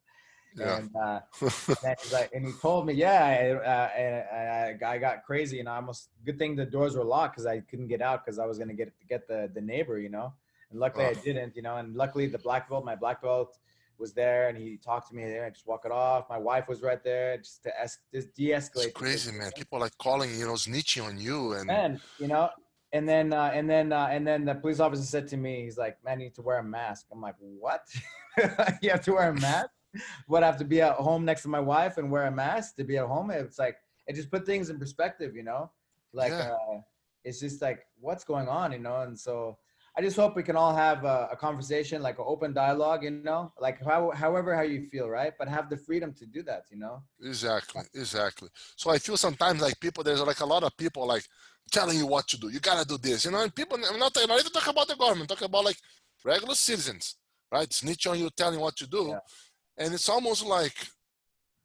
Yeah. 0.57 0.79
And 0.79 0.91
uh, 0.97 1.21
and 1.85 1.97
he's 2.03 2.13
like, 2.13 2.31
and 2.35 2.45
he 2.47 2.53
told 2.61 2.87
me, 2.87 2.95
yeah, 2.95 3.25
I, 3.25 3.51
uh, 3.53 3.91
and 3.97 4.83
I, 4.85 4.95
I 4.95 4.99
got 4.99 5.25
crazy, 5.25 5.61
and 5.61 5.69
I 5.69 5.77
almost 5.77 6.11
good 6.25 6.39
thing 6.39 6.57
the 6.57 6.65
doors 6.67 6.97
were 6.97 7.05
locked 7.05 7.35
because 7.37 7.47
I 7.47 7.61
couldn't 7.61 7.89
get 7.89 8.03
out 8.03 8.25
because 8.25 8.39
I 8.39 8.47
was 8.47 8.59
gonna 8.59 8.75
get 8.75 8.93
get 9.09 9.29
the 9.29 9.51
the 9.55 9.61
neighbor, 9.61 9.99
you 9.99 10.09
know. 10.09 10.33
And 10.71 10.81
luckily 10.81 11.07
I 11.07 11.11
Oh. 11.17 11.21
didn't, 11.25 11.55
you 11.57 11.63
know. 11.63 11.77
And 11.77 11.95
luckily 11.95 12.27
the 12.27 12.39
black 12.39 12.69
belt, 12.69 12.85
my 12.85 12.97
black 12.97 13.23
belt, 13.23 13.59
was 13.99 14.13
there, 14.13 14.49
and 14.49 14.57
he 14.57 14.77
talked 14.77 15.09
to 15.09 15.15
me 15.15 15.25
there. 15.25 15.45
I 15.47 15.51
just 15.51 15.67
walk 15.67 15.83
it 15.85 15.91
off. 15.93 16.29
My 16.29 16.39
wife 16.39 16.69
was 16.69 16.83
right 16.83 17.03
there, 17.03 17.37
just 17.39 17.63
to 17.65 17.81
es- 17.81 17.99
just 18.13 18.35
de-escalate. 18.35 18.85
It's 18.87 18.93
crazy, 18.93 19.33
man. 19.33 19.51
People 19.57 19.81
like 19.81 19.97
calling, 19.99 20.31
you 20.39 20.47
know, 20.47 20.55
snitching 20.55 21.05
on 21.05 21.19
you, 21.19 21.55
and 21.55 21.67
Man, 21.67 22.01
you 22.19 22.29
know. 22.29 22.51
And 22.93 23.07
then 23.09 23.33
uh, 23.33 23.51
and 23.53 23.69
then 23.69 23.93
uh, 23.93 24.09
and 24.11 24.27
then 24.27 24.45
the 24.47 24.55
police 24.55 24.81
officer 24.81 25.03
said 25.05 25.29
to 25.29 25.37
me, 25.37 25.65
he's 25.65 25.77
like, 25.77 26.03
"Man, 26.05 26.21
you 26.21 26.27
need 26.27 26.35
to 26.37 26.43
wear 26.43 26.59
a 26.59 26.65
mask." 26.65 27.07
I'm 27.13 27.21
like, 27.21 27.35
"What? 27.39 27.83
you 28.83 28.91
have 28.91 29.03
to 29.03 29.13
wear 29.13 29.29
a 29.31 29.35
mask? 29.35 29.69
What? 30.27 30.43
I 30.43 30.47
have 30.47 30.59
to 30.59 30.65
be 30.65 30.81
at 30.81 30.95
home 30.97 31.25
next 31.25 31.43
to 31.43 31.49
my 31.49 31.61
wife 31.61 31.99
and 31.99 32.11
wear 32.11 32.27
a 32.27 32.31
mask 32.31 32.77
to 32.77 32.85
be 32.85 32.99
at 32.99 33.07
home?" 33.07 33.31
It's 33.31 33.59
like 33.59 33.77
it 34.07 34.15
just 34.15 34.31
put 34.31 34.47
things 34.47 34.71
in 34.71 34.79
perspective, 34.79 35.35
you 35.37 35.43
know. 35.43 35.71
Like 36.13 36.33
Yeah. 36.33 36.51
uh, 36.53 36.81
it's 37.25 37.41
just 37.41 37.61
like 37.63 37.87
what's 38.01 38.25
going 38.25 38.49
on, 38.49 38.73
you 38.73 38.79
know. 38.79 39.03
And 39.03 39.19
so 39.19 39.59
I 39.97 40.01
just 40.01 40.17
hope 40.17 40.37
we 40.37 40.43
can 40.43 40.57
all 40.57 40.75
have 40.75 41.05
a, 41.05 41.29
a 41.33 41.37
conversation, 41.37 42.03
like 42.03 42.19
an 42.19 42.25
open 42.27 42.53
dialogue, 42.55 43.03
you 43.05 43.11
know, 43.11 43.53
like 43.61 43.85
how, 43.85 44.11
however 44.13 44.55
how 44.55 44.63
you 44.63 44.87
feel, 44.89 45.09
right? 45.09 45.33
But 45.39 45.49
have 45.49 45.69
the 45.69 45.77
freedom 45.77 46.13
to 46.15 46.27
do 46.27 46.43
that, 46.45 46.65
you 46.71 46.79
know. 46.79 47.03
Exactly, 47.21 47.83
exactly. 47.95 48.49
So 48.77 48.91
I 48.91 48.99
feel 48.99 49.17
sometimes 49.17 49.61
like 49.61 49.79
people, 49.81 50.05
there's 50.05 50.23
like 50.23 50.41
a 50.41 50.47
lot 50.47 50.63
of 50.63 50.77
people 50.77 51.07
like 51.07 51.25
telling 51.73 51.99
you 51.99 52.07
what 52.07 52.29
to 52.29 52.39
do. 52.39 52.49
You 52.49 52.61
gotta 52.61 52.87
do 52.87 52.97
this, 52.97 53.25
you 53.25 53.33
know. 53.33 53.43
And 53.43 53.55
people, 53.55 53.77
I'm 53.77 53.99
not, 53.99 54.17
I'm 54.17 54.29
not 54.29 54.39
even 54.41 54.53
talking 54.53 54.71
about 54.71 54.89
the 54.89 54.97
government, 54.97 55.29
talking 55.29 55.47
about 55.47 55.65
like 55.65 55.79
regular 56.25 56.55
citizens, 56.55 57.17
right? 57.51 57.71
Snitch 57.73 58.07
on 58.07 58.19
you, 58.19 58.31
telling 58.31 58.61
what 58.61 58.77
to 58.77 58.87
do, 58.87 59.09
Yeah. 59.09 59.19
And 59.79 59.95
it's 59.95 60.09
almost 60.09 60.45
like 60.45 60.75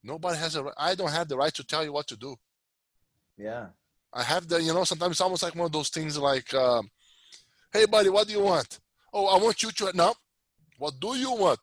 nobody 0.04 0.38
has 0.38 0.56
a. 0.56 0.71
I 0.78 0.95
don't 0.95 1.12
have 1.12 1.28
the 1.28 1.38
right 1.38 1.54
to 1.54 1.63
tell 1.63 1.84
you 1.84 1.91
what 1.93 2.08
to 2.08 2.15
do. 2.15 2.36
Yeah. 3.38 3.67
I 4.13 4.23
have 4.23 4.47
the, 4.47 4.62
you 4.62 4.73
know, 4.73 4.84
sometimes 4.84 5.13
it's 5.13 5.21
almost 5.21 5.41
like 5.41 5.56
one 5.56 5.65
of 5.65 5.71
those 5.71 5.89
things 5.89 6.17
like, 6.19 6.54
um, 6.54 6.88
hey, 7.71 7.86
buddy, 7.86 8.10
what 8.10 8.28
do 8.28 8.34
you 8.34 8.41
want? 8.41 8.80
Oh, 9.12 9.26
I 9.26 9.41
want 9.41 9.63
you 9.63 9.71
to, 9.71 9.91
no. 9.95 10.13
What 10.78 10.99
do 10.99 11.15
you 11.17 11.32
want? 11.32 11.60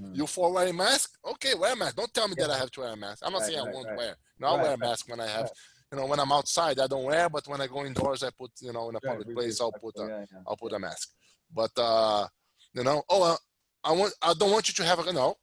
Mm. 0.00 0.14
You 0.14 0.26
for 0.28 0.52
wearing 0.52 0.76
mask? 0.76 1.18
Okay, 1.24 1.54
wear 1.54 1.72
a 1.72 1.76
mask. 1.76 1.96
Don't 1.96 2.14
tell 2.14 2.28
me 2.28 2.36
that 2.38 2.50
I 2.50 2.56
have 2.56 2.70
to 2.70 2.80
wear 2.80 2.92
a 2.92 2.96
mask. 2.96 3.22
I'm 3.24 3.32
not 3.32 3.40
Right, 3.40 3.48
saying 3.48 3.58
I 3.58 3.72
won't 3.72 3.88
right. 3.88 3.96
wear. 3.96 4.16
No, 4.38 4.46
I'll 4.46 4.56
Right, 4.58 4.62
wear 4.62 4.74
a 4.74 4.78
mask 4.78 5.08
when 5.08 5.18
I 5.18 5.26
have, 5.26 5.42
right. 5.42 5.52
you 5.90 5.98
know, 5.98 6.06
when 6.06 6.20
I'm 6.20 6.30
outside, 6.30 6.78
I 6.78 6.86
don't 6.86 7.02
wear, 7.04 7.28
but 7.28 7.48
when 7.48 7.60
I 7.60 7.66
go 7.66 7.84
indoors, 7.84 8.22
I 8.22 8.30
put, 8.30 8.52
you 8.60 8.72
know, 8.72 8.90
in 8.90 8.94
a 8.94 9.00
public 9.00 9.26
be 9.26 9.34
place, 9.34 9.60
I'll 9.60 9.72
put 9.72 9.94
a, 9.98 10.06
yeah, 10.06 10.24
yeah. 10.32 10.38
I'll 10.46 10.56
put 10.56 10.72
a 10.72 10.78
mask. 10.78 11.10
But, 11.52 11.72
uh, 11.76 12.28
you 12.74 12.84
know, 12.84 13.02
oh, 13.08 13.32
uh, 13.32 13.36
I 13.82 13.90
want, 13.92 14.14
I 14.22 14.34
don't 14.34 14.52
want 14.52 14.68
you 14.68 14.74
to 14.74 14.84
have 14.84 15.00
a. 15.00 15.12
No, 15.12 15.34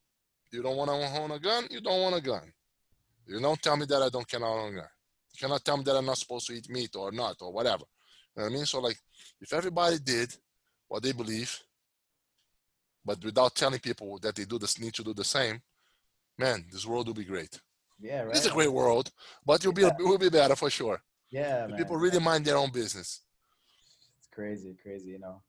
you 0.52 0.62
don't 0.62 0.78
want 0.78 0.90
to 0.90 1.20
own 1.20 1.32
a 1.32 1.40
gun. 1.40 1.66
You 1.70 1.82
don't 1.82 2.02
want 2.02 2.16
a 2.16 2.22
gun. 2.22 2.52
You 3.28 3.40
don't 3.40 3.62
tell 3.62 3.78
me 3.78 3.86
that 3.88 4.02
I 4.02 4.10
don't 4.10 4.28
cannot 4.28 4.52
own 4.52 4.74
a 4.74 4.76
gun. 4.78 4.90
You 5.34 5.40
cannot 5.40 5.66
tell 5.66 5.78
me 5.78 5.84
that 5.84 5.96
I'm 5.96 6.06
not 6.06 6.18
supposed 6.18 6.48
to 6.48 6.54
eat 6.54 6.70
meat 6.70 6.96
or 6.96 7.12
not 7.12 7.38
or 7.42 7.52
whatever. 7.52 7.84
You 8.36 8.44
know 8.44 8.44
what 8.44 8.52
I 8.52 8.56
mean? 8.56 8.66
So 8.66 8.80
like, 8.80 8.98
if 9.42 9.52
everybody 9.54 9.98
did 10.00 10.36
what 10.88 11.04
they 11.04 11.12
believe, 11.12 11.60
but 13.04 13.24
without 13.24 13.56
telling 13.56 13.80
people 13.80 14.18
that 14.20 14.36
they 14.36 14.46
do 14.46 14.58
this, 14.58 14.80
need 14.80 14.94
to 14.96 15.04
do 15.04 15.14
the 15.14 15.24
same, 15.24 15.62
man, 16.38 16.66
this 16.72 16.86
world 16.86 17.08
will 17.08 17.14
be 17.14 17.26
great. 17.26 17.60
Yeah, 18.00 18.24
right. 18.24 18.36
It's 18.36 18.46
a 18.46 18.52
great 18.52 18.72
world, 18.72 19.12
but 19.46 19.62
it'll 19.62 19.74
be 19.74 19.84
it 19.84 19.94
will 20.00 20.18
be 20.18 20.30
better 20.30 20.56
for 20.56 20.70
sure. 20.70 21.02
Yeah, 21.32 21.68
people 21.78 21.98
really 21.98 22.20
mind 22.20 22.46
their 22.46 22.58
own 22.58 22.72
business. 22.72 23.22
It's 24.18 24.28
crazy, 24.32 24.76
crazy, 24.82 25.10
you 25.10 25.20
know. 25.20 25.42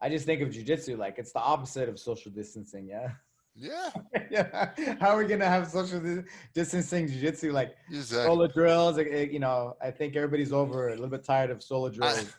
I 0.00 0.08
just 0.08 0.26
think 0.26 0.40
of 0.40 0.48
jujitsu 0.48 0.96
like 0.98 1.18
it's 1.18 1.32
the 1.32 1.40
opposite 1.40 1.88
of 1.88 1.98
social 1.98 2.30
distancing, 2.30 2.86
yeah. 2.86 3.10
Yeah, 3.60 3.90
yeah. 4.30 4.70
How 5.00 5.10
are 5.10 5.18
we 5.18 5.26
gonna 5.26 5.44
have 5.44 5.68
social 5.68 6.00
dis- 6.00 6.24
distancing 6.54 7.08
jujitsu 7.08 7.52
like 7.52 7.76
exactly. 7.90 8.26
solo 8.26 8.46
drills? 8.46 8.96
like, 8.96 9.08
eh, 9.10 9.28
you 9.30 9.38
know, 9.38 9.76
I 9.82 9.90
think 9.90 10.16
everybody's 10.16 10.52
over 10.52 10.88
a 10.88 10.92
little 10.92 11.08
bit 11.08 11.24
tired 11.24 11.50
of 11.50 11.62
solo 11.62 11.90
drills. 11.90 12.34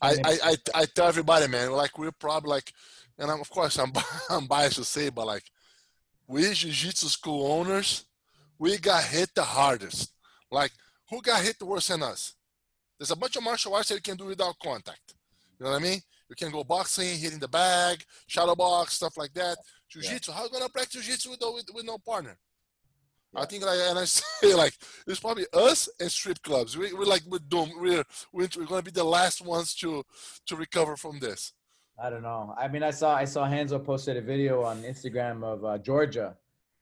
I, 0.00 0.16
I, 0.24 0.38
I, 0.42 0.56
I 0.74 0.84
tell 0.86 1.08
everybody, 1.08 1.46
man, 1.46 1.72
like 1.72 1.98
we're 1.98 2.10
probably 2.10 2.50
like, 2.50 2.72
and 3.18 3.30
I'm, 3.30 3.40
of 3.40 3.50
course 3.50 3.78
I'm, 3.78 3.92
I'm 4.30 4.46
biased 4.46 4.76
to 4.76 4.84
say, 4.84 5.10
but 5.10 5.26
like 5.26 5.44
we 6.26 6.42
jiu-jitsu 6.42 7.08
school 7.08 7.52
owners, 7.52 8.06
we 8.58 8.78
got 8.78 9.04
hit 9.04 9.30
the 9.34 9.44
hardest. 9.44 10.12
Like 10.50 10.72
who 11.10 11.20
got 11.20 11.42
hit 11.42 11.60
worse 11.62 11.88
than 11.88 12.02
us? 12.02 12.32
There's 12.98 13.10
a 13.10 13.16
bunch 13.16 13.36
of 13.36 13.42
martial 13.42 13.74
arts 13.74 13.90
that 13.90 13.96
you 13.96 14.00
can 14.00 14.16
do 14.16 14.24
without 14.24 14.58
contact. 14.58 15.14
You 15.58 15.66
know 15.66 15.72
what 15.72 15.80
I 15.80 15.84
mean? 15.84 16.00
You 16.30 16.36
can 16.36 16.50
go 16.50 16.64
boxing, 16.64 17.18
hitting 17.18 17.38
the 17.38 17.48
bag, 17.48 18.02
shadow 18.26 18.54
box, 18.54 18.94
stuff 18.94 19.18
like 19.18 19.34
that. 19.34 19.58
Jiu-jitsu, 20.00 20.32
how 20.32 20.44
you 20.44 20.50
gonna 20.50 20.68
practice 20.68 21.04
jiu-jitsu 21.04 21.30
with, 21.30 21.40
with, 21.54 21.66
with 21.74 21.84
no 21.84 21.98
partner? 21.98 22.38
I 23.34 23.46
think 23.46 23.64
like, 23.64 23.78
and 23.88 23.98
I 23.98 24.04
say 24.06 24.54
like, 24.54 24.74
it's 25.06 25.20
probably 25.20 25.46
us 25.52 25.88
and 26.00 26.10
strip 26.10 26.42
clubs. 26.42 26.76
We, 26.76 26.92
we're 26.92 27.04
like, 27.04 27.22
we're 27.28 27.38
doomed. 27.38 27.72
We're, 27.78 28.04
we're, 28.32 28.48
we're 28.58 28.66
gonna 28.66 28.82
be 28.82 28.90
the 28.90 29.04
last 29.04 29.40
ones 29.42 29.74
to, 29.76 30.02
to 30.46 30.56
recover 30.56 30.96
from 30.96 31.18
this. 31.18 31.52
I 32.02 32.10
don't 32.10 32.22
know. 32.22 32.54
I 32.58 32.68
mean, 32.68 32.82
I 32.82 32.90
saw 32.90 33.14
I 33.14 33.24
saw 33.26 33.46
Hanzo 33.46 33.82
posted 33.84 34.16
a 34.16 34.22
video 34.22 34.62
on 34.62 34.82
Instagram 34.82 35.44
of 35.44 35.64
uh, 35.64 35.76
Georgia, 35.78 36.36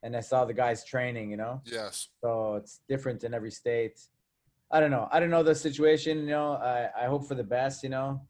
and 0.04 0.16
I 0.16 0.20
saw 0.20 0.44
the 0.44 0.54
guys 0.54 0.84
training. 0.84 1.30
You 1.32 1.36
know, 1.36 1.60
Yes. 1.64 2.08
so 2.22 2.54
it's 2.54 2.80
different 2.88 3.24
in 3.24 3.34
every 3.34 3.50
state. 3.50 4.00
I 4.70 4.78
don't 4.78 4.92
know. 4.92 5.08
I 5.10 5.18
don't 5.18 5.30
know 5.30 5.42
the 5.42 5.54
situation. 5.54 6.18
You 6.20 6.26
know, 6.26 6.52
I 6.52 6.88
I 6.96 7.06
hope 7.06 7.26
for 7.26 7.34
the 7.34 7.42
best. 7.44 7.82
You 7.82 7.88
know, 7.90 8.22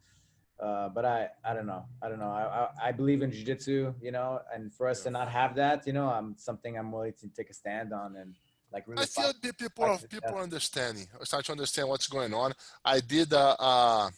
uh, 0.61 0.89
but 0.91 1.05
I 1.05 1.29
I 1.45 1.55
don't 1.55 1.67
know. 1.67 1.85
I 2.03 2.09
don't 2.09 2.19
know. 2.19 2.31
I 2.31 2.45
I, 2.65 2.89
I 2.89 2.93
believe 2.93 3.23
in 3.23 3.31
jujitsu. 3.31 3.95
You 4.01 4.13
know, 4.13 4.41
and 4.55 4.73
for 4.73 4.89
us 4.89 5.03
to 5.05 5.11
not 5.11 5.29
have 5.31 5.55
that, 5.57 5.87
you 5.87 5.93
know, 5.93 6.09
I'm 6.09 6.37
something 6.37 6.77
I'm 6.79 6.93
willing 6.93 7.15
to 7.21 7.29
take 7.29 7.51
a 7.51 7.55
stand 7.55 7.93
on 7.93 8.17
and 8.17 8.35
like 8.73 8.85
really. 8.87 9.03
I 9.03 9.07
feel 9.07 9.33
that 9.43 9.59
people 9.59 9.85
are 9.85 9.89
fight 9.97 10.01
to 10.01 10.03
the 10.09 10.21
people 10.21 10.37
are 10.39 10.43
understanding. 10.43 11.07
are 11.19 11.25
starting 11.25 11.47
to 11.47 11.53
understand 11.53 11.89
what's 11.89 12.07
going 12.07 12.33
on. 12.35 12.53
I 12.85 13.01
did 13.01 13.33
a, 13.33 13.63
a, 13.63 14.11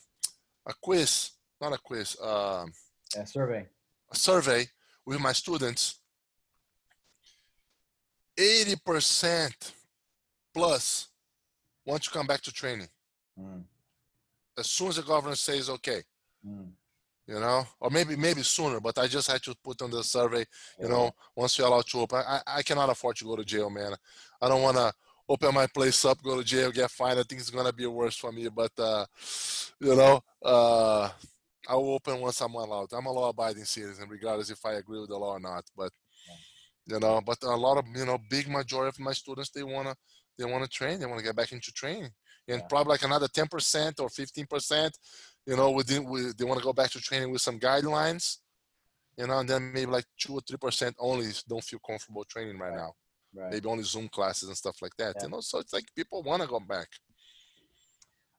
a 0.66 0.74
quiz 0.80 1.30
not 1.62 1.72
a 1.72 1.78
quiz, 1.78 2.16
uh, 2.20 2.66
Yeah, 3.14 3.24
survey. 3.24 3.68
a 4.11 4.16
survey 4.16 4.66
with 5.07 5.20
my 5.20 5.32
students. 5.32 6.01
80% 8.36 9.72
plus 10.53 11.09
want 11.86 12.03
to 12.03 12.11
come 12.11 12.26
back 12.26 12.40
to 12.43 12.53
training 12.53 12.88
Mm, 13.38 13.62
as 14.59 14.66
soon 14.66 14.88
as 14.88 14.97
the 14.97 15.03
governor 15.03 15.34
says 15.36 15.70
okay. 15.70 16.03
Mm. 16.47 16.70
you 17.26 17.34
know, 17.40 17.66
or 17.80 17.90
maybe 17.90 18.16
maybe 18.16 18.43
sooner. 18.43 18.80
But 18.80 18.99
I 18.99 19.07
just 19.07 19.30
had 19.30 19.43
to 19.45 19.55
put 19.62 19.82
on 19.82 19.90
the 19.90 20.03
survey, 20.03 20.45
you 20.80 20.88
Yeah. 20.88 20.88
know, 20.88 21.11
once 21.36 21.59
we're 21.59 21.66
allowed 21.66 21.86
to 21.86 22.01
open. 22.01 22.22
I, 22.26 22.40
I 22.47 22.62
cannot 22.62 22.90
afford 22.90 23.16
to 23.16 23.24
go 23.24 23.36
to 23.36 23.45
jail, 23.45 23.70
man. 23.70 23.95
I 24.40 24.49
don't 24.49 24.62
want 24.62 24.76
to 24.76 24.93
open 25.28 25.55
my 25.55 25.66
place 25.66 26.05
up, 26.05 26.22
go 26.22 26.36
to 26.38 26.45
jail, 26.45 26.70
get 26.72 26.90
fined. 26.90 27.18
I 27.18 27.22
think 27.22 27.40
it's 27.40 27.51
gonna 27.51 27.72
be 27.72 27.86
worse 27.86 28.16
for 28.16 28.32
me. 28.32 28.49
But 28.49 28.72
uh, 28.78 29.07
you 29.80 29.95
know, 29.97 30.22
uh, 30.45 31.11
I 31.68 31.74
will 31.76 31.95
open 31.95 32.20
once 32.20 32.40
I'm 32.40 32.55
allowed. 32.55 32.93
I'm 32.93 33.07
a 33.07 33.12
law-abiding 33.12 33.64
citizen, 33.64 34.09
regardless 34.09 34.51
if 34.51 34.64
I 34.64 34.74
agree 34.74 35.01
with 35.01 35.11
the 35.11 35.16
law 35.16 35.32
or 35.36 35.40
not. 35.40 35.64
But 35.76 35.93
you 36.86 36.99
know, 36.99 37.20
but 37.24 37.38
a 37.43 37.57
lot 37.57 37.78
of 37.78 37.84
you 37.95 38.05
know, 38.05 38.18
big 38.28 38.49
majority 38.49 38.88
of 38.88 38.99
my 39.05 39.12
students 39.12 39.51
they 39.51 39.62
wanna 39.62 39.95
they 40.38 40.45
wanna 40.45 40.66
train, 40.66 40.99
they 40.99 41.07
wanna 41.07 41.22
get 41.22 41.36
back 41.36 41.53
into 41.53 41.72
training, 41.72 42.11
and 42.49 42.62
Yeah. 42.62 42.66
probably 42.68 42.90
like 42.90 43.05
another 43.05 43.28
ten 43.28 43.47
percent 43.47 44.01
or 44.01 44.09
fifteen 44.09 44.47
percent 44.47 44.99
you 45.47 45.57
know, 45.57 45.70
within 45.70 46.05
we, 46.05 46.32
they 46.36 46.45
want 46.45 46.59
to 46.61 46.64
go 46.64 46.72
back 46.72 46.90
to 46.90 47.01
training 47.01 47.30
with 47.32 47.43
some 47.43 47.59
guidelines, 47.59 48.38
you 49.18 49.26
know, 49.26 49.38
and 49.38 49.49
then 49.49 49.72
maybe 49.72 49.90
like 49.90 50.05
two 50.18 50.34
or 50.34 50.40
three 50.40 50.59
percent 50.59 50.95
only 50.99 51.26
don't 51.49 51.64
feel 51.64 51.80
comfortable 51.86 52.24
training 52.24 52.59
right, 52.59 52.70
Right. 52.70 52.76
now. 52.78 52.93
Right. 53.34 53.53
Maybe 53.53 53.66
only 53.68 53.82
Zoom 53.84 54.09
classes 54.09 54.49
and 54.49 54.57
stuff 54.57 54.76
like 54.82 54.95
that. 54.99 55.14
Yeah. 55.16 55.24
You 55.24 55.30
know, 55.30 55.40
so 55.40 55.59
it's 55.59 55.72
like 55.72 55.86
people 55.97 56.22
want 56.22 56.43
to 56.43 56.49
go 56.49 56.61
back. 56.61 56.88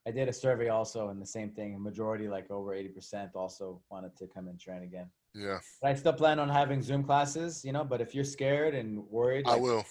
I 0.06 0.12
did 0.12 0.28
a 0.28 0.34
survey 0.34 0.68
also, 0.70 1.10
and 1.10 1.22
the 1.22 1.26
same 1.26 1.51
thing. 1.51 1.76
A 1.76 1.80
majority, 1.80 2.28
like 2.28 2.51
over 2.51 2.74
eighty 2.74 2.89
percent, 2.89 3.32
also 3.36 3.82
wanted 3.89 4.16
to 4.18 4.28
come 4.28 4.47
and 4.49 4.60
train 4.60 4.84
again. 4.84 5.08
Yeah, 5.34 5.60
But 5.82 5.91
I 5.91 5.95
still 5.95 6.14
plan 6.14 6.38
on 6.39 6.49
having 6.49 6.82
Zoom 6.84 7.04
classes, 7.04 7.64
you 7.66 7.72
know. 7.72 7.84
But 7.84 8.01
if 8.01 8.14
you're 8.14 8.24
scared 8.26 8.76
and 8.76 8.99
worried, 9.10 9.45
I 9.47 9.56
will. 9.56 9.84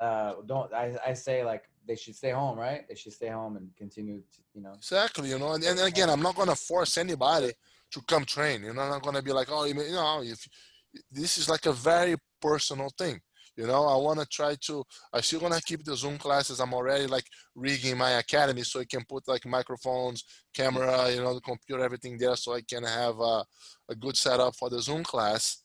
uh, 0.00 0.34
don't. 0.46 0.72
I, 0.72 0.96
I 1.04 1.14
say 1.14 1.44
like 1.44 1.64
they 1.86 1.96
should 1.96 2.16
stay 2.16 2.30
home, 2.30 2.58
right? 2.58 2.88
They 2.88 2.94
should 2.94 3.12
stay 3.12 3.28
home 3.28 3.56
and 3.56 3.68
continue 3.76 4.18
to, 4.20 4.40
you 4.54 4.62
know. 4.62 4.72
Exactly. 4.74 5.30
You 5.30 5.38
know, 5.38 5.52
and, 5.52 5.64
and 5.64 5.80
again, 5.80 6.10
I'm 6.10 6.22
not 6.22 6.36
gonna 6.36 6.56
force 6.56 6.98
anybody 6.98 7.52
to 7.92 8.02
come 8.08 8.24
train. 8.24 8.62
You 8.64 8.72
know, 8.72 8.82
I'm 8.82 8.90
not 8.90 9.02
gonna 9.02 9.22
be 9.22 9.32
like, 9.32 9.48
oh, 9.50 9.64
you 9.64 9.74
know, 9.74 10.22
if 10.22 10.46
this 11.10 11.38
is 11.38 11.48
like 11.48 11.66
a 11.66 11.72
very 11.72 12.16
personal 12.40 12.90
thing. 12.96 13.20
You 13.56 13.68
know, 13.68 13.84
I 13.86 13.96
want 13.96 14.18
to 14.18 14.26
try 14.26 14.56
to. 14.62 14.82
I 15.12 15.20
still 15.20 15.40
want 15.40 15.54
to 15.54 15.62
keep 15.62 15.84
the 15.84 15.96
Zoom 15.96 16.18
classes. 16.18 16.58
I'm 16.58 16.74
already 16.74 17.06
like 17.06 17.24
rigging 17.54 17.96
my 17.96 18.12
academy 18.12 18.62
so 18.62 18.80
I 18.80 18.84
can 18.84 19.04
put 19.08 19.28
like 19.28 19.46
microphones, 19.46 20.24
camera, 20.52 21.10
you 21.12 21.20
know, 21.22 21.34
the 21.34 21.40
computer, 21.40 21.84
everything 21.84 22.18
there, 22.18 22.34
so 22.34 22.54
I 22.54 22.62
can 22.62 22.82
have 22.82 23.20
a, 23.20 23.44
a 23.88 23.94
good 23.94 24.16
setup 24.16 24.56
for 24.56 24.70
the 24.70 24.82
Zoom 24.82 25.04
class, 25.04 25.62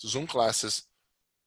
Zoom 0.00 0.26
classes. 0.26 0.82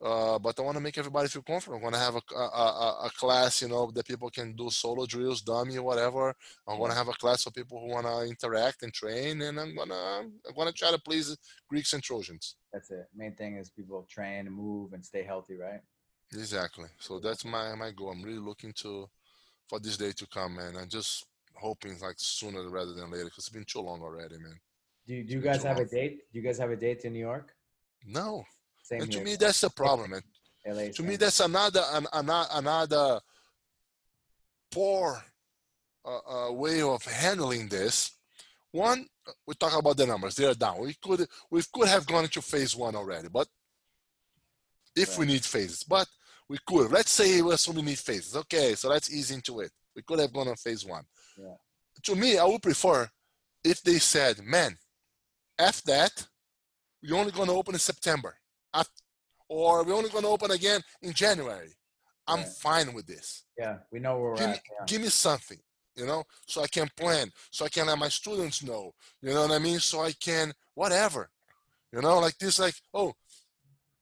Uh, 0.04 0.38
but 0.38 0.60
I 0.60 0.62
want 0.62 0.76
to 0.76 0.84
make 0.84 0.98
everybody 0.98 1.30
feel 1.30 1.42
comfortable. 1.42 1.80
I 1.80 1.82
want 1.82 1.96
to 1.96 2.02
have 2.02 2.16
a, 2.16 2.36
a, 2.36 3.06
a, 3.06 3.10
class, 3.18 3.62
you 3.62 3.70
know, 3.70 3.90
that 3.92 4.06
people 4.06 4.30
can 4.30 4.54
do 4.54 4.70
solo 4.70 5.06
drills, 5.06 5.42
dummy, 5.42 5.80
whatever. 5.80 6.36
I'm 6.68 6.78
gonna 6.78 6.94
have 6.94 7.08
a 7.08 7.14
class 7.14 7.44
for 7.44 7.52
people 7.52 7.80
who 7.80 7.94
wanna 7.94 8.24
interact 8.26 8.84
and 8.84 8.94
train, 8.94 9.42
and 9.42 9.58
I'm 9.58 9.74
gonna 9.74 9.96
I'm 9.96 10.56
gonna 10.56 10.74
try 10.74 10.92
to 10.92 11.00
please 11.00 11.38
Greeks 11.70 11.94
and 11.94 12.04
Trojans. 12.04 12.58
That's 12.74 12.92
it. 12.92 13.08
Main 13.16 13.36
thing 13.36 13.56
is 13.56 13.70
people 13.70 14.06
train 14.10 14.48
and 14.48 14.56
move 14.56 14.92
and 14.92 15.04
stay 15.04 15.24
healthy, 15.24 15.56
right? 15.56 15.80
Exactly. 16.34 16.90
So 17.00 17.20
that's 17.20 17.46
my 17.46 17.74
my 17.76 17.92
goal. 17.92 18.12
I'm 18.12 18.22
really 18.22 18.40
looking 18.40 18.74
to 18.82 19.10
for 19.70 19.80
this 19.80 19.96
day 19.96 20.12
to 20.12 20.28
come, 20.28 20.58
man. 20.58 20.76
I'm 20.78 20.90
just 20.90 21.26
hoping 21.54 21.98
like 22.00 22.16
sooner 22.18 22.70
rather 22.70 22.94
than 22.94 23.10
later 23.10 23.26
because 23.26 23.46
it's 23.46 23.50
been 23.50 23.66
too 23.66 23.80
long 23.80 24.02
already, 24.02 24.38
man. 24.38 24.60
Do 25.08 25.14
you, 25.14 25.24
do 25.24 25.34
you 25.36 25.42
guys 25.42 25.64
have 25.64 25.78
a 25.78 25.86
date? 25.86 26.32
Do 26.34 26.40
you 26.40 26.46
guys 26.46 26.58
have 26.58 26.72
a 26.72 26.76
date 26.76 27.06
in 27.06 27.14
New 27.14 27.20
York? 27.20 27.56
No, 28.06 28.44
Same 28.86 29.02
and 29.02 29.12
to 29.14 29.18
here. 29.18 29.26
me 29.26 29.36
that's 29.36 29.62
the 29.62 29.70
problem. 29.72 30.14
LA. 30.64 30.90
To 30.94 31.02
me 31.02 31.16
that's 31.16 31.40
another 31.40 31.84
an, 31.92 32.06
another 32.14 32.48
another 32.54 33.20
poor 34.72 35.24
uh, 36.06 36.50
uh, 36.50 36.52
way 36.52 36.84
of 36.84 37.04
handling 37.04 37.68
this. 37.68 38.12
One, 38.72 39.08
we 39.48 39.56
talk 39.56 39.76
about 39.76 39.98
the 39.98 40.06
numbers; 40.06 40.36
they're 40.36 40.54
down. 40.54 40.82
We 40.82 40.96
could 41.04 41.26
we 41.50 41.64
could 41.74 41.88
have 41.88 42.06
gone 42.06 42.26
into 42.26 42.44
phase 42.44 42.76
one 42.76 42.96
already, 42.96 43.28
but 43.28 43.48
if 44.96 45.18
we 45.18 45.26
need 45.26 45.44
phases, 45.44 45.84
but 45.84 46.08
we 46.48 46.60
could. 46.68 46.92
Let's 46.92 47.12
say 47.12 47.42
we 47.42 47.54
assume 47.54 47.78
we 47.78 47.82
need 47.82 47.98
phases. 47.98 48.36
Okay, 48.36 48.76
so 48.76 48.90
let's 48.90 49.12
ease 49.12 49.32
into 49.32 49.62
it. 49.62 49.72
We 49.96 50.04
could 50.04 50.20
have 50.20 50.32
gone 50.32 50.48
on 50.48 50.56
phase 50.58 50.86
one. 50.86 51.06
Yeah. 51.36 51.56
To 52.04 52.16
me, 52.16 52.38
I 52.38 52.46
would 52.46 52.62
prefer 52.62 53.10
if 53.64 53.82
they 53.82 53.98
said, 53.98 54.44
"Man, 54.44 54.78
f 55.58 55.82
that, 55.84 56.28
we're 57.02 57.18
only 57.18 57.32
going 57.32 57.48
to 57.48 57.56
open 57.56 57.74
in 57.74 57.80
September, 57.80 58.36
Or 59.48 59.84
we're 59.84 59.94
only 59.94 60.10
going 60.10 60.24
to 60.24 60.30
open 60.30 60.52
again 60.52 60.82
in 61.02 61.14
January." 61.14 61.74
I'm 62.28 62.40
Right. 62.40 62.48
fine 62.48 62.94
with 62.96 63.06
this 63.06 63.44
Yeah, 63.56 63.78
we 63.92 64.00
know 64.00 64.18
where 64.18 64.32
we're 64.32 64.38
give 64.38 64.50
me. 64.50 64.60
Yeah. 64.80 64.86
give 64.88 65.02
me 65.02 65.10
something, 65.10 65.60
you 65.96 66.06
know, 66.08 66.24
so 66.48 66.64
I 66.64 66.68
can 66.68 66.90
plan, 66.98 67.32
so 67.52 67.66
I 67.66 67.70
can 67.70 67.86
let 67.86 68.00
my 68.00 68.10
students 68.10 68.64
know, 68.64 68.94
you 69.22 69.32
know 69.34 69.44
what 69.44 69.52
I 69.52 69.60
mean? 69.60 69.80
So 69.80 70.02
I 70.02 70.12
can, 70.14 70.52
whatever, 70.74 71.30
you 71.94 72.02
know, 72.02 72.18
like 72.20 72.38
this, 72.40 72.58
like, 72.58 72.74
oh, 72.94 73.14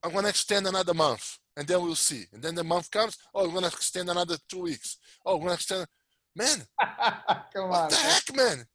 I'm 0.02 0.12
going 0.12 0.24
to 0.24 0.30
extend 0.30 0.68
another 0.68 0.94
month 0.94 1.38
and 1.58 1.68
then 1.68 1.82
we'll 1.84 1.96
see. 1.96 2.26
And 2.34 2.42
then 2.42 2.56
the 2.56 2.64
month 2.64 2.90
comes, 2.90 3.18
oh, 3.34 3.44
we're 3.46 3.52
going 3.60 3.70
to 3.70 3.76
extend 3.76 4.10
another 4.10 4.38
two 4.50 4.62
weeks. 4.62 4.98
Oh, 5.26 5.36
we're 5.36 5.48
going 5.48 5.58
to 5.58 5.62
extend, 5.62 5.88
man, 6.36 6.60
Come 7.54 7.70
what 7.70 7.80
on. 7.82 7.90
the 7.90 7.96
man. 7.96 8.06
heck, 8.06 8.36
man? 8.36 8.66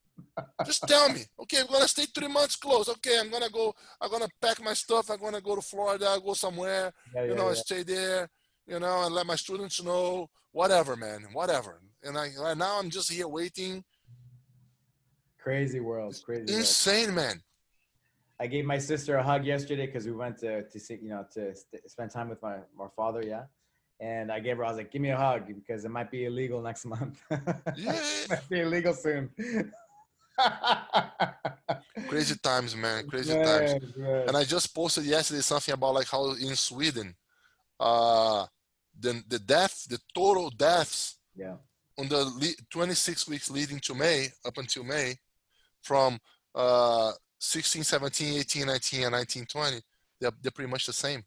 Just 0.66 0.86
tell 0.86 1.08
me, 1.08 1.20
okay, 1.42 1.60
I'm 1.60 1.66
going 1.66 1.82
to 1.82 1.88
stay 1.88 2.04
three 2.06 2.28
months 2.28 2.56
close. 2.56 2.88
Okay, 2.88 3.18
I'm 3.20 3.30
going 3.30 3.42
to 3.42 3.50
go, 3.50 3.74
I'm 4.00 4.10
going 4.10 4.22
to 4.22 4.28
pack 4.40 4.62
my 4.62 4.74
stuff. 4.74 5.10
I'm 5.10 5.18
going 5.18 5.34
to 5.34 5.40
go 5.40 5.54
to 5.56 5.62
Florida, 5.62 6.18
go 6.24 6.34
somewhere, 6.34 6.92
Yeah, 7.14 7.22
you 7.24 7.30
yeah, 7.30 7.36
know, 7.36 7.48
yeah. 7.48 7.54
stay 7.54 7.82
there, 7.82 8.28
you 8.66 8.78
know, 8.78 9.04
and 9.04 9.14
let 9.14 9.26
my 9.26 9.36
students 9.36 9.82
know, 9.82 10.28
whatever, 10.52 10.96
man, 10.96 11.26
whatever. 11.32 11.80
And 12.02 12.16
I 12.16 12.30
right 12.40 12.56
now 12.56 12.78
I'm 12.78 12.90
just 12.90 13.10
here 13.10 13.26
waiting. 13.28 13.84
Crazy 15.38 15.80
world. 15.80 16.20
Crazy 16.24 16.40
world. 16.46 16.50
Insane, 16.60 17.14
man. 17.14 17.42
I 18.40 18.46
gave 18.46 18.64
my 18.64 18.78
sister 18.78 19.16
a 19.16 19.22
hug 19.22 19.44
yesterday 19.44 19.86
because 19.86 20.06
we 20.06 20.12
went 20.12 20.38
to 20.38 20.62
to 20.62 20.78
see, 20.80 20.98
you 21.02 21.08
know, 21.10 21.26
to 21.34 21.54
st- 21.56 21.90
spend 21.90 22.10
time 22.10 22.28
with 22.28 22.40
my 22.42 22.58
my 22.76 22.86
father. 22.96 23.22
Yeah. 23.22 23.44
And 24.00 24.30
I 24.30 24.38
gave 24.38 24.58
her, 24.58 24.64
I 24.64 24.68
was 24.68 24.76
like, 24.76 24.92
give 24.92 25.02
me 25.02 25.10
a 25.10 25.16
hug 25.16 25.48
because 25.48 25.84
it 25.84 25.88
might 25.90 26.08
be 26.08 26.26
illegal 26.26 26.62
next 26.62 26.84
month. 26.84 27.20
Yeah. 27.76 28.00
might 28.30 28.48
be 28.48 28.60
illegal 28.60 28.94
soon. 28.94 29.28
Crazy 32.08 32.36
times, 32.42 32.76
man. 32.76 33.06
Crazy 33.10 33.34
times. 33.34 33.74
And 33.96 34.36
I 34.36 34.44
just 34.44 34.74
posted 34.74 35.04
yesterday 35.04 35.40
something 35.40 35.74
about 35.74 35.94
like 35.94 36.08
how 36.08 36.32
in 36.32 36.56
Sweden, 36.56 37.14
uh, 37.78 38.46
the 38.98 39.22
the 39.28 39.38
death, 39.38 39.86
the 39.88 39.98
total 40.14 40.50
deaths 40.50 41.18
yeah. 41.36 41.54
on 41.98 42.08
the 42.08 42.24
le- 42.24 42.64
26 42.70 43.28
weeks 43.28 43.50
leading 43.50 43.78
to 43.80 43.94
May, 43.94 44.28
up 44.44 44.56
until 44.58 44.84
May, 44.84 45.16
from 45.82 46.18
uh 46.54 47.12
16, 47.38 47.84
17, 47.84 48.40
18, 48.40 48.66
19, 48.66 49.02
and 49.04 49.12
19, 49.12 49.46
20, 49.46 49.80
they're, 50.20 50.32
they're 50.42 50.50
pretty 50.50 50.70
much 50.70 50.86
the 50.86 50.92
same. 50.92 51.22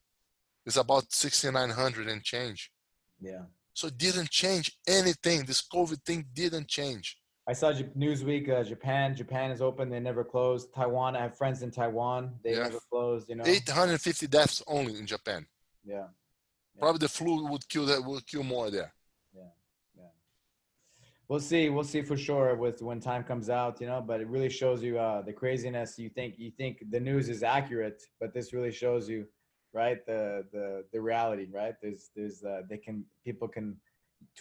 It's 0.66 0.76
about 0.76 1.12
6,900 1.12 2.08
and 2.08 2.22
change. 2.22 2.72
Yeah. 3.20 3.44
So 3.74 3.88
it 3.88 3.98
didn't 3.98 4.30
change 4.30 4.78
anything. 4.88 5.46
This 5.46 5.62
COVID 5.62 6.04
thing 6.04 6.26
didn't 6.34 6.68
change. 6.68 7.18
I 7.52 7.54
saw 7.54 7.74
J- 7.74 7.84
Newsweek, 8.04 8.48
uh, 8.50 8.64
Japan. 8.64 9.14
Japan 9.14 9.52
is 9.52 9.62
open. 9.62 9.90
They 9.90 10.00
never 10.00 10.24
closed. 10.24 10.74
Taiwan. 10.74 11.18
I 11.18 11.22
have 11.28 11.36
friends 11.42 11.60
in 11.66 11.70
Taiwan. 11.80 12.22
They 12.44 12.54
Yeah. 12.54 12.64
never 12.68 12.80
closed. 12.92 13.28
You 13.30 13.36
know. 13.36 13.44
850 13.46 14.28
deaths 14.28 14.64
only 14.68 14.94
in 14.98 15.06
Japan. 15.06 15.46
Yeah. 15.84 16.08
Probably 16.80 17.00
the 17.00 17.10
flu 17.10 17.46
would 17.52 17.68
kill 17.68 17.86
that 17.88 18.00
would 18.06 18.26
kill 18.26 18.44
more 18.56 18.68
there. 18.78 18.94
Yeah, 19.36 19.52
yeah. 20.00 20.12
We'll 21.28 21.42
see. 21.52 21.64
We'll 21.74 21.84
see 21.96 22.02
for 22.02 22.16
sure 22.16 22.56
with 22.56 22.82
when 22.82 23.00
time 23.02 23.24
comes 23.32 23.50
out. 23.50 23.82
You 23.82 23.88
know, 23.88 24.02
but 24.02 24.18
it 24.22 24.28
really 24.36 24.50
shows 24.62 24.82
you 24.88 24.94
uh, 24.98 25.22
the 25.22 25.34
craziness. 25.34 26.00
You 26.00 26.10
think 26.18 26.40
you 26.44 26.52
think 26.62 26.74
the 26.96 27.02
news 27.10 27.28
is 27.36 27.44
accurate, 27.44 28.00
but 28.22 28.34
this 28.34 28.54
really 28.54 28.72
shows 28.84 29.04
you, 29.14 29.28
right? 29.74 30.00
The 30.12 30.22
the 30.56 30.66
the 30.94 31.02
reality, 31.12 31.48
right? 31.62 31.76
There's 31.84 32.04
there's 32.16 32.38
uh, 32.52 32.62
they 32.70 32.78
can 32.78 32.96
people 33.28 33.48
can 33.50 33.68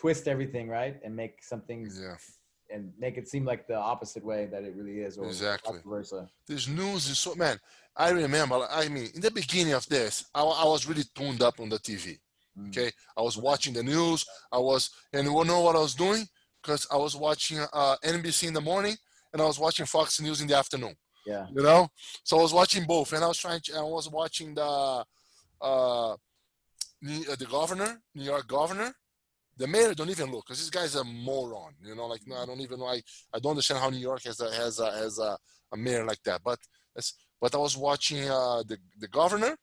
twist 0.00 0.28
everything, 0.34 0.66
right, 0.68 0.96
and 1.04 1.12
make 1.22 1.34
something. 1.52 1.80
Yeah, 2.06 2.16
and 2.72 2.92
make 2.98 3.16
it 3.16 3.28
seem 3.28 3.44
like 3.44 3.66
the 3.66 3.76
opposite 3.76 4.24
way 4.24 4.46
that 4.52 4.62
it 4.64 4.74
really 4.76 5.00
is, 5.00 5.18
or 5.18 5.26
Exactly. 5.26 5.76
vice 5.76 5.84
versa. 5.84 6.28
this 6.46 6.68
news 6.68 7.08
is 7.08 7.18
so 7.18 7.34
man. 7.34 7.58
I 7.96 8.10
remember. 8.10 8.66
I 8.70 8.88
mean, 8.88 9.08
in 9.14 9.20
the 9.20 9.30
beginning 9.30 9.74
of 9.74 9.86
this, 9.88 10.24
I, 10.34 10.42
I 10.42 10.64
was 10.64 10.86
really 10.88 11.04
tuned 11.14 11.42
up 11.42 11.60
on 11.60 11.68
the 11.68 11.78
TV. 11.78 12.18
Mm. 12.58 12.68
Okay, 12.68 12.90
I 13.16 13.22
was 13.22 13.36
watching 13.36 13.74
the 13.74 13.82
news. 13.82 14.24
I 14.52 14.58
was, 14.58 14.90
and 15.12 15.24
you 15.26 15.44
know 15.44 15.60
what 15.60 15.76
I 15.76 15.80
was 15.80 15.94
doing? 15.94 16.26
Because 16.62 16.86
I 16.92 16.96
was 16.96 17.16
watching 17.16 17.58
uh, 17.72 17.96
NBC 18.04 18.48
in 18.48 18.54
the 18.54 18.60
morning 18.60 18.96
and 19.32 19.40
I 19.42 19.44
was 19.46 19.58
watching 19.58 19.86
Fox 19.86 20.20
News 20.20 20.40
in 20.40 20.48
the 20.48 20.56
afternoon. 20.56 20.94
Yeah. 21.26 21.46
You 21.54 21.62
know, 21.62 21.88
so 22.24 22.38
I 22.38 22.42
was 22.42 22.52
watching 22.54 22.84
both, 22.84 23.12
and 23.12 23.22
I 23.22 23.28
was 23.28 23.38
trying. 23.38 23.60
To, 23.64 23.76
I 23.76 23.82
was 23.82 24.08
watching 24.10 24.54
the 24.54 24.62
uh, 24.62 25.04
uh, 25.60 26.16
the 27.02 27.46
governor, 27.50 28.00
New 28.14 28.24
York 28.24 28.46
governor, 28.46 28.92
the 29.60 29.66
mayor 29.66 29.94
don't 29.94 30.08
even 30.10 30.32
look 30.32 30.46
because 30.46 30.58
this 30.58 30.70
guy's 30.70 30.94
a 30.96 31.04
moron. 31.04 31.74
You 31.84 31.94
know, 31.94 32.06
like 32.06 32.22
no, 32.26 32.36
I 32.36 32.46
don't 32.46 32.60
even 32.60 32.78
know. 32.80 32.86
I, 32.86 33.02
I 33.34 33.38
don't 33.38 33.50
understand 33.50 33.80
how 33.80 33.90
New 33.90 33.98
York 34.10 34.22
has 34.24 34.40
a 34.40 34.50
has 34.62 34.80
a 34.80 34.90
has 35.02 35.18
a, 35.18 35.36
a 35.72 35.76
mayor 35.76 36.04
like 36.04 36.22
that. 36.24 36.40
But 36.42 36.58
but 37.40 37.54
I 37.54 37.58
was 37.58 37.76
watching 37.76 38.22
uh, 38.28 38.62
the 38.66 38.78
the 38.98 39.08
governor, 39.08 39.54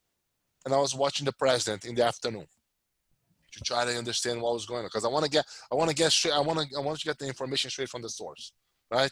and 0.64 0.74
I 0.74 0.78
was 0.78 0.94
watching 0.96 1.26
the 1.26 1.34
president 1.34 1.86
in 1.86 1.96
the 1.96 2.06
afternoon 2.06 2.46
to 3.54 3.60
try 3.62 3.86
to 3.86 3.98
understand 3.98 4.42
what 4.42 4.54
was 4.54 4.68
going 4.68 4.82
on 4.82 4.86
because 4.86 5.06
I 5.06 5.10
want 5.10 5.26
to 5.26 5.32
get 5.32 5.46
I 5.72 5.76
want 5.76 5.90
to 5.90 5.96
get 5.96 6.12
straight. 6.12 6.36
I 6.36 6.42
want 6.42 6.60
to 6.60 6.78
I 6.78 6.80
want 6.80 7.00
to 7.00 7.06
get 7.06 7.18
the 7.18 7.28
information 7.28 7.70
straight 7.72 7.90
from 7.90 8.04
the 8.04 8.10
source, 8.10 8.52
right? 8.92 9.12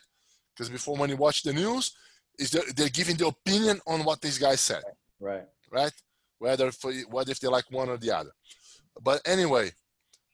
Because 0.53 0.69
before 0.69 0.95
when 0.97 1.09
you 1.09 1.17
watch 1.17 1.41
the 1.43 1.51
news, 1.51 1.95
is 2.37 2.51
they're, 2.51 2.71
they're 2.75 2.89
giving 2.89 3.17
the 3.17 3.27
opinion 3.27 3.79
on 3.87 4.03
what 4.03 4.21
these 4.21 4.37
guys 4.37 4.61
said, 4.61 4.83
Right. 5.19 5.45
right? 5.71 5.91
Whether 6.39 6.71
for 6.71 6.93
what 7.09 7.27
if 7.29 7.39
they 7.39 7.47
like 7.47 7.65
one 7.71 7.89
or 7.89 7.97
the 7.97 8.11
other. 8.15 8.31
But 9.01 9.21
anyway, 9.25 9.71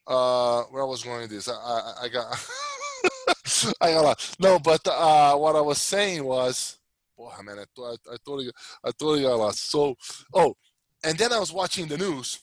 uh, 0.08 0.64
where 0.64 0.84
I 0.84 0.86
was 0.86 1.04
going 1.04 1.22
with 1.22 1.30
this, 1.30 1.48
I, 1.48 1.54
I, 1.54 1.94
I 2.04 2.10
got, 2.10 2.26
I 3.82 3.92
got 3.92 4.02
a 4.02 4.02
lot. 4.02 4.36
No, 4.40 4.60
but 4.60 4.82
uh, 4.88 5.36
what 5.36 5.56
I 5.56 5.62
was 5.62 5.80
saying 5.80 6.24
was, 6.24 6.78
boy, 7.18 7.32
man, 7.44 7.60
I, 7.60 7.62
I, 7.62 7.66
thought 7.76 8.00
I 8.12 8.16
totally, 8.26 8.52
I 8.84 8.92
totally 8.92 9.24
got 9.24 9.36
lost. 9.36 9.70
So, 9.70 9.96
oh, 10.34 10.56
and 11.04 11.18
then 11.18 11.34
I 11.34 11.40
was 11.40 11.52
watching 11.52 11.88
the 11.88 11.98
news, 11.98 12.40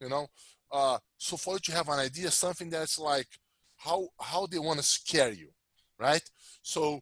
you 0.00 0.08
know. 0.08 0.26
Uh, 0.70 0.98
so 1.18 1.36
for 1.36 1.54
you 1.54 1.60
to 1.60 1.72
have 1.72 1.88
an 1.88 1.98
idea, 1.98 2.30
something 2.30 2.70
that's 2.70 2.98
like 2.98 3.28
how 3.76 4.08
how 4.20 4.46
they 4.46 4.58
want 4.58 4.78
to 4.78 4.84
scare 4.84 5.32
you, 5.32 5.48
right? 5.98 6.22
So 6.62 7.00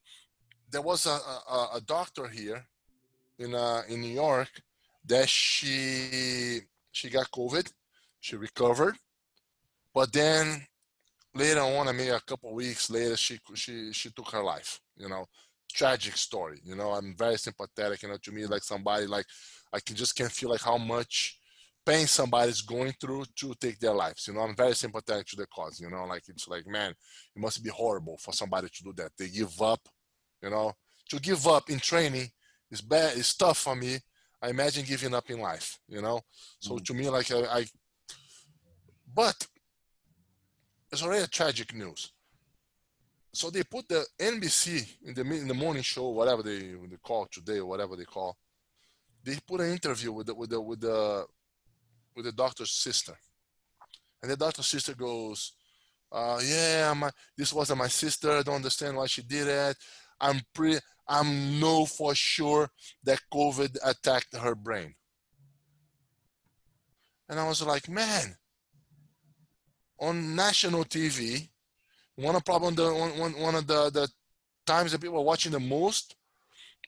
there 0.71 0.83
was 0.83 1.07
a, 1.07 1.11
a, 1.11 1.69
a 1.77 1.81
doctor 1.87 2.27
here 2.27 2.65
in 3.39 3.55
uh, 3.55 3.83
in 3.89 4.01
New 4.01 4.15
York 4.15 4.51
that 5.07 5.29
she 5.29 6.61
she 6.91 7.11
got 7.11 7.31
COVID, 7.31 7.73
she 8.21 8.37
recovered, 8.37 8.97
but 9.95 10.13
then 10.13 10.67
later 11.35 11.61
on, 11.61 11.89
I 11.89 11.93
mean, 11.93 12.11
a 12.11 12.21
couple 12.21 12.55
weeks 12.55 12.91
later, 12.91 13.17
she 13.17 13.39
she 13.55 13.93
she 13.93 14.11
took 14.11 14.31
her 14.31 14.43
life. 14.43 14.81
You 14.97 15.09
know, 15.09 15.27
tragic 15.73 16.17
story. 16.17 16.61
You 16.65 16.77
know, 16.77 16.91
I'm 16.91 17.15
very 17.17 17.39
sympathetic. 17.39 18.03
You 18.03 18.11
know, 18.11 18.19
to 18.23 18.33
me, 18.33 18.47
like 18.47 18.63
somebody 18.63 19.07
like 19.07 19.27
I 19.73 19.81
can 19.81 19.97
just 19.97 20.17
can 20.17 20.29
feel 20.29 20.51
like 20.51 20.63
how 20.63 20.79
much 20.79 21.39
pain 21.87 22.07
somebody's 22.07 22.61
going 22.61 22.93
through 23.01 23.25
to 23.37 23.55
take 23.61 23.79
their 23.79 23.95
lives. 23.95 24.27
You 24.27 24.35
know, 24.35 24.41
I'm 24.41 24.57
very 24.57 24.75
sympathetic 24.75 25.27
to 25.29 25.37
the 25.37 25.47
cause. 25.47 25.81
You 25.81 25.91
know, 25.91 26.05
like 26.05 26.23
it's 26.29 26.49
like 26.49 26.67
man, 26.67 26.91
it 26.91 27.41
must 27.41 27.63
be 27.63 27.71
horrible 27.71 28.19
for 28.19 28.33
somebody 28.33 28.69
to 28.69 28.83
do 28.83 28.93
that. 28.97 29.13
They 29.19 29.29
give 29.29 29.61
up. 29.63 29.81
You 30.43 30.51
know, 30.51 30.73
to 31.11 31.19
give 31.19 31.47
up 31.47 31.69
in 31.69 31.79
training 31.79 32.29
is 32.71 32.81
bad. 32.81 33.17
It's 33.17 33.37
tough 33.37 33.59
for 33.59 33.77
me. 33.77 33.99
I 34.43 34.49
imagine 34.49 34.87
giving 34.87 35.15
up 35.15 35.29
in 35.29 35.41
life. 35.41 35.79
You 35.89 36.01
know, 36.01 36.21
so 36.61 36.77
mm. 36.77 36.85
to 36.85 36.95
me, 36.95 37.09
like 37.11 37.31
I, 37.31 37.59
I 37.59 37.67
but 39.13 39.47
it's 40.91 41.03
already 41.03 41.25
a 41.25 41.29
tragic 41.29 41.75
news. 41.75 42.13
So 43.33 43.49
they 43.51 43.63
put 43.63 43.89
the 43.89 44.05
NBC 44.19 44.89
in 45.05 45.15
the 45.15 45.21
in 45.21 45.47
the 45.47 45.55
morning 45.55 45.83
show, 45.83 46.09
whatever 46.09 46.43
they 46.43 46.59
they 46.59 46.97
call 47.03 47.27
today 47.31 47.59
or 47.59 47.67
whatever 47.67 47.95
they 47.95 48.05
call. 48.05 48.37
They 49.23 49.37
put 49.47 49.61
an 49.61 49.71
interview 49.71 50.13
with 50.13 50.27
the 50.27 50.35
with 50.35 50.51
the 50.51 50.61
with 50.61 50.81
the 50.81 51.27
with 52.17 52.25
the 52.25 52.33
doctor's 52.33 52.73
sister, 52.73 53.17
and 54.21 54.31
the 54.31 54.37
doctor's 54.37 54.67
sister 54.67 54.95
goes, 54.95 55.53
uh, 56.11 56.41
"Yeah, 56.43 56.93
my 56.97 57.11
this 57.37 57.53
wasn't 57.53 57.79
my 57.79 57.89
sister. 57.89 58.33
I 58.33 58.43
don't 58.43 58.57
understand 58.57 58.97
why 58.97 59.07
she 59.07 59.23
did 59.23 59.47
it. 59.47 59.77
I'm 60.21 60.41
pretty. 60.53 60.81
I'm 61.07 61.61
know 61.61 61.87
for 61.87 62.15
sure 62.15 62.69
that 63.05 63.21
COVID 63.33 63.77
attacked 63.85 64.35
her 64.37 64.57
brain." 64.57 64.97
And 67.29 67.39
I 67.39 67.47
was 67.47 67.63
like, 67.63 67.89
"Man, 67.89 68.37
on 70.01 70.35
national 70.35 70.85
TV. 70.85 71.49
One 72.17 72.37
of 72.37 72.45
problem 72.45 72.75
the 72.75 72.93
one, 72.93 73.33
one 73.41 73.55
of 73.55 73.67
the, 73.67 73.91
the 73.91 74.09
times 74.67 74.93
that 74.93 75.01
people 75.01 75.19
are 75.19 75.25
watching 75.25 75.53
the 75.53 75.61
most. 75.61 76.17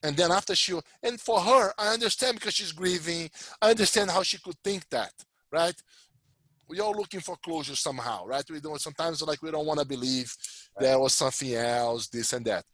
And 0.02 0.16
then 0.16 0.32
after 0.32 0.54
she 0.54 0.78
and 1.02 1.20
for 1.20 1.40
her, 1.40 1.72
I 1.78 1.92
understand 1.92 2.38
because 2.38 2.54
she's 2.54 2.72
grieving. 2.72 3.30
I 3.60 3.70
understand 3.70 4.10
how 4.10 4.22
she 4.22 4.38
could 4.38 4.56
think 4.64 4.88
that, 4.90 5.12
right? 5.52 5.74
We 6.68 6.80
all 6.80 6.92
looking 6.92 7.20
for 7.20 7.36
closure 7.36 7.76
somehow, 7.76 8.26
right? 8.26 8.44
We 8.50 8.60
don't 8.60 8.80
sometimes 8.80 9.22
like 9.22 9.42
we 9.42 9.50
don't 9.50 9.66
want 9.66 9.78
to 9.78 9.86
believe 9.86 10.34
right. 10.76 10.86
there 10.86 10.98
was 10.98 11.12
something 11.12 11.54
else, 11.54 12.08
this 12.08 12.32
and 12.32 12.44
that. 12.46 12.64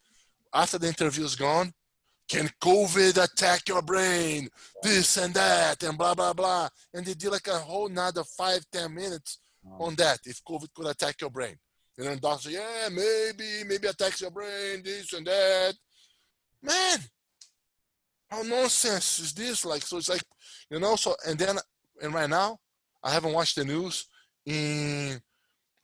After 0.55 0.78
the 0.78 0.86
interview 0.86 1.24
is 1.24 1.36
gone, 1.36 1.72
can 2.28 2.49
COVID 2.62 3.22
attack 3.22 3.68
your 3.68 3.82
brain? 3.82 4.49
This 4.82 5.16
and 5.16 5.34
that, 5.34 5.82
and 5.82 5.99
blah 5.99 6.14
blah 6.14 6.32
blah. 6.32 6.68
And 6.95 7.05
they 7.05 7.14
did 7.14 7.30
like 7.30 7.49
a 7.49 7.59
whole 7.59 7.89
another 7.89 8.24
five, 8.24 8.64
ten 8.72 8.95
minutes 8.95 9.39
on 9.79 9.95
that 9.97 10.21
if 10.25 10.43
COVID 10.45 10.73
could 10.75 10.87
attack 10.87 11.21
your 11.21 11.31
brain. 11.31 11.57
And 11.97 12.07
then 12.07 12.19
doctors 12.19 12.53
say, 12.53 12.59
yeah, 12.59 12.89
maybe, 12.91 13.69
maybe 13.69 13.89
attacks 13.89 14.21
your 14.21 14.31
brain, 14.31 14.83
this 14.85 15.12
and 15.12 15.27
that. 15.27 15.75
Man, 16.62 16.99
how 18.31 18.43
nonsense 18.43 19.19
is 19.19 19.33
this? 19.33 19.64
Like, 19.64 19.83
so 19.83 19.97
it's 19.97 20.09
like, 20.09 20.23
you 20.71 20.79
know, 20.79 20.97
so, 20.97 21.14
and 21.27 21.39
then, 21.39 21.57
and 22.01 22.14
right 22.14 22.31
now, 22.31 22.59
I 23.03 23.11
haven't 23.11 23.33
watched 23.33 23.57
the 23.57 23.64
news 23.64 24.07
in 24.47 25.21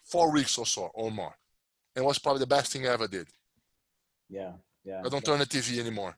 four 0.05 0.32
weeks 0.32 0.57
or 0.59 0.66
so 0.66 0.91
or 0.95 1.11
more. 1.11 1.35
And 1.97 2.05
was 2.05 2.18
probably 2.18 2.41
the 2.41 2.47
best 2.47 2.72
thing 2.72 2.87
I 2.87 2.93
ever 2.93 3.09
did. 3.09 3.28
Yeah, 4.28 4.53
yeah. 4.85 5.03
I 5.05 5.09
don't 5.09 5.24
turn 5.24 5.39
the 5.39 5.47
TV 5.47 5.78
anymore. 5.78 6.16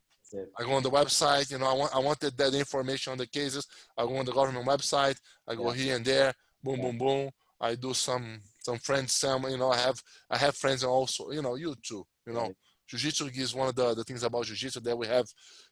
I 0.58 0.64
go 0.64 0.72
on 0.72 0.82
the 0.82 0.90
website, 0.90 1.50
you 1.50 1.58
know, 1.58 1.66
I 1.66 1.72
want 1.72 1.94
I 1.94 1.98
wanted 1.98 2.36
that 2.36 2.52
information 2.54 3.12
on 3.12 3.18
the 3.18 3.26
cases. 3.26 3.66
I 3.96 4.02
go 4.04 4.16
on 4.16 4.26
the 4.26 4.32
government 4.32 4.66
website, 4.66 5.16
I 5.46 5.54
go 5.54 5.72
yeah. 5.72 5.82
here 5.82 5.96
and 5.96 6.04
there, 6.04 6.34
boom, 6.62 6.76
yeah. 6.76 6.82
boom, 6.82 6.98
boom. 6.98 7.30
I 7.60 7.74
do 7.74 7.94
some 7.94 8.40
some 8.58 8.78
friends 8.78 9.12
some 9.12 9.44
you 9.48 9.58
know 9.58 9.70
I 9.70 9.78
have 9.78 10.02
I 10.30 10.36
have 10.38 10.56
friends 10.56 10.84
also 10.84 11.30
you 11.30 11.42
know 11.42 11.54
you 11.54 11.74
too 11.82 12.04
you 12.26 12.32
know. 12.32 12.40
Right. 12.40 12.56
jiu-jitsu 12.88 13.30
is 13.34 13.54
one 13.54 13.68
of 13.68 13.74
the, 13.74 13.94
the 13.94 14.04
things 14.04 14.22
about 14.22 14.44
jiu-jitsu 14.44 14.80
that 14.80 14.96
we 14.96 15.06
have 15.06 15.26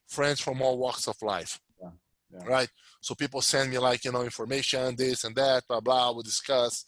friends 0.09 0.41
from 0.41 0.61
all 0.63 0.79
walks 0.79 1.07
of 1.07 1.17
life. 1.23 1.61
Yeah. 1.81 1.91
Yeah. 2.33 2.47
right? 2.47 2.69
So 3.01 3.15
people 3.15 3.41
send 3.41 3.71
me 3.71 3.79
like 3.79 4.05
you 4.05 4.13
know 4.13 4.23
information 4.23 4.97
this 4.97 5.25
and 5.25 5.35
that 5.37 5.65
blah 5.69 5.81
blah 5.81 6.13
we 6.13 6.23
discuss 6.23 6.85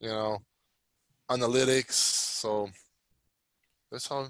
you 0.00 0.08
know 0.08 0.38
analytics 1.30 1.92
so 1.92 2.68
that's 3.90 4.08
how 4.08 4.28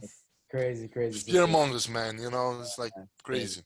crazy 0.51 0.89
crazy 0.89 1.31
fear 1.31 1.47
mongers 1.47 1.89
man 1.89 2.19
you 2.19 2.31
know 2.31 2.59
it's 2.61 2.79
like 2.79 2.93
crazy. 3.23 3.63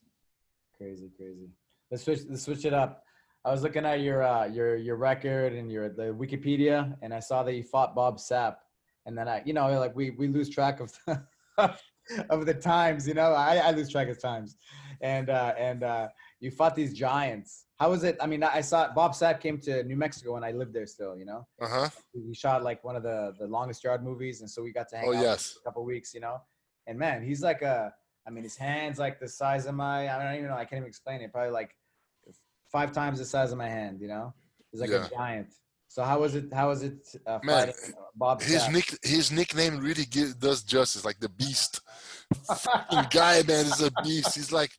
Crazy 0.76 1.10
crazy. 1.16 1.48
Let's 1.90 2.04
switch 2.04 2.20
let's 2.28 2.42
switch 2.42 2.64
it 2.64 2.74
up 2.74 3.04
I 3.44 3.50
was 3.50 3.62
looking 3.62 3.84
at 3.84 4.00
your 4.00 4.22
uh, 4.22 4.46
your 4.46 4.76
your 4.76 4.96
record 4.96 5.52
and 5.52 5.70
your 5.70 5.88
the 5.88 6.14
Wikipedia, 6.14 6.96
and 7.02 7.12
I 7.12 7.18
saw 7.18 7.42
that 7.42 7.54
you 7.54 7.64
fought 7.64 7.94
Bob 7.94 8.18
Sapp, 8.18 8.56
and 9.06 9.18
then 9.18 9.28
I, 9.28 9.42
you 9.44 9.52
know, 9.52 9.68
like 9.80 9.96
we 9.96 10.10
we 10.10 10.28
lose 10.28 10.48
track 10.48 10.78
of 10.78 10.92
the, 11.06 11.26
of 12.30 12.46
the 12.46 12.54
times. 12.54 13.08
You 13.08 13.14
know, 13.14 13.32
I, 13.32 13.56
I 13.56 13.70
lose 13.72 13.88
track 13.90 14.08
of 14.08 14.20
times, 14.20 14.56
and 15.00 15.28
uh, 15.28 15.54
and 15.58 15.82
uh, 15.82 16.08
you 16.38 16.52
fought 16.52 16.76
these 16.76 16.94
giants. 16.94 17.66
How 17.80 17.90
was 17.90 18.04
it? 18.04 18.16
I 18.20 18.26
mean, 18.26 18.44
I 18.44 18.60
saw 18.60 18.92
Bob 18.94 19.12
Sapp 19.12 19.40
came 19.40 19.58
to 19.62 19.82
New 19.82 19.96
Mexico, 19.96 20.36
and 20.36 20.44
I 20.44 20.52
lived 20.52 20.72
there 20.72 20.86
still. 20.86 21.16
You 21.16 21.24
know, 21.24 21.46
uh 21.60 21.68
huh. 21.68 21.88
He 22.12 22.32
shot 22.34 22.62
like 22.62 22.84
one 22.84 22.94
of 22.94 23.02
the 23.02 23.34
the 23.40 23.46
longest 23.48 23.82
yard 23.82 24.04
movies, 24.04 24.40
and 24.40 24.48
so 24.48 24.62
we 24.62 24.72
got 24.72 24.88
to 24.90 24.96
hang 24.98 25.08
oh, 25.08 25.16
out 25.16 25.22
yes. 25.22 25.58
a 25.60 25.64
couple 25.68 25.84
weeks. 25.84 26.14
You 26.14 26.20
know, 26.20 26.40
and 26.86 26.96
man, 26.96 27.24
he's 27.24 27.42
like 27.42 27.62
a. 27.62 27.92
I 28.24 28.30
mean, 28.30 28.44
his 28.44 28.56
hands 28.56 29.00
like 29.00 29.18
the 29.18 29.26
size 29.26 29.66
of 29.66 29.74
my. 29.74 30.08
I 30.08 30.22
don't 30.22 30.36
even 30.36 30.46
know. 30.46 30.54
I 30.54 30.64
can't 30.64 30.78
even 30.78 30.86
explain 30.86 31.22
it. 31.22 31.32
Probably 31.32 31.50
like 31.50 31.74
five 32.72 32.92
times 32.92 33.18
the 33.18 33.24
size 33.24 33.52
of 33.52 33.58
my 33.58 33.68
hand. 33.68 34.00
You 34.00 34.08
know, 34.08 34.34
he's 34.70 34.80
like 34.80 34.90
yeah. 34.90 35.06
a 35.06 35.10
giant. 35.10 35.54
So 35.88 36.02
how 36.02 36.20
was 36.20 36.34
it? 36.34 36.52
How 36.52 36.68
was 36.68 36.82
it? 36.82 37.06
Uh, 37.26 37.38
Man, 37.44 37.72
Bob. 38.16 38.42
His 38.42 38.68
nick, 38.70 38.98
his 39.02 39.30
nickname 39.30 39.78
really 39.78 40.06
does 40.38 40.62
justice. 40.62 41.04
Like 41.04 41.20
the 41.20 41.28
beast, 41.28 41.80
fucking 42.46 43.06
guy, 43.10 43.42
man, 43.42 43.66
is 43.66 43.82
a 43.82 43.90
beast. 44.02 44.34
He's 44.34 44.52
like, 44.52 44.70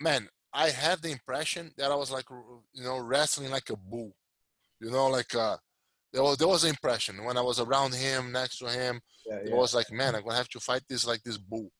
man. 0.00 0.28
I 0.50 0.70
had 0.70 1.02
the 1.02 1.10
impression 1.10 1.70
that 1.76 1.92
I 1.92 1.94
was 1.94 2.10
like, 2.10 2.24
you 2.72 2.82
know, 2.82 2.98
wrestling 2.98 3.50
like 3.50 3.68
a 3.68 3.76
bull. 3.76 4.16
You 4.80 4.90
know, 4.90 5.08
like 5.08 5.34
uh, 5.34 5.58
there 6.12 6.22
was 6.22 6.38
there 6.38 6.48
was 6.48 6.64
an 6.64 6.70
impression 6.70 7.22
when 7.22 7.36
I 7.36 7.42
was 7.42 7.60
around 7.60 7.94
him, 7.94 8.32
next 8.32 8.58
to 8.58 8.70
him. 8.70 9.00
Yeah, 9.26 9.40
yeah. 9.44 9.50
It 9.50 9.56
was 9.56 9.74
like, 9.74 9.92
man, 9.92 10.14
I'm 10.14 10.22
gonna 10.22 10.36
have 10.36 10.48
to 10.48 10.60
fight 10.60 10.82
this 10.88 11.06
like 11.06 11.22
this 11.22 11.36
bull. 11.36 11.70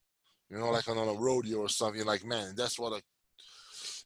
You 0.50 0.58
know, 0.58 0.70
like 0.70 0.86
on 0.86 0.98
a 0.98 1.12
rodeo 1.12 1.58
or 1.58 1.68
something. 1.68 2.04
Like, 2.04 2.24
man, 2.24 2.54
that's 2.56 2.78
what 2.78 2.92
I 2.92 3.00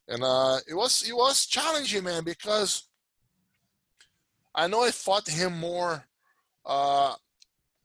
and 0.07 0.23
uh, 0.23 0.57
it 0.67 0.73
was 0.73 1.07
it 1.07 1.15
was 1.15 1.45
challenging, 1.45 2.03
man, 2.03 2.23
because 2.23 2.83
I 4.53 4.67
know 4.67 4.83
I 4.83 4.91
fought 4.91 5.27
him 5.27 5.59
more. 5.59 6.05
Uh, 6.65 7.13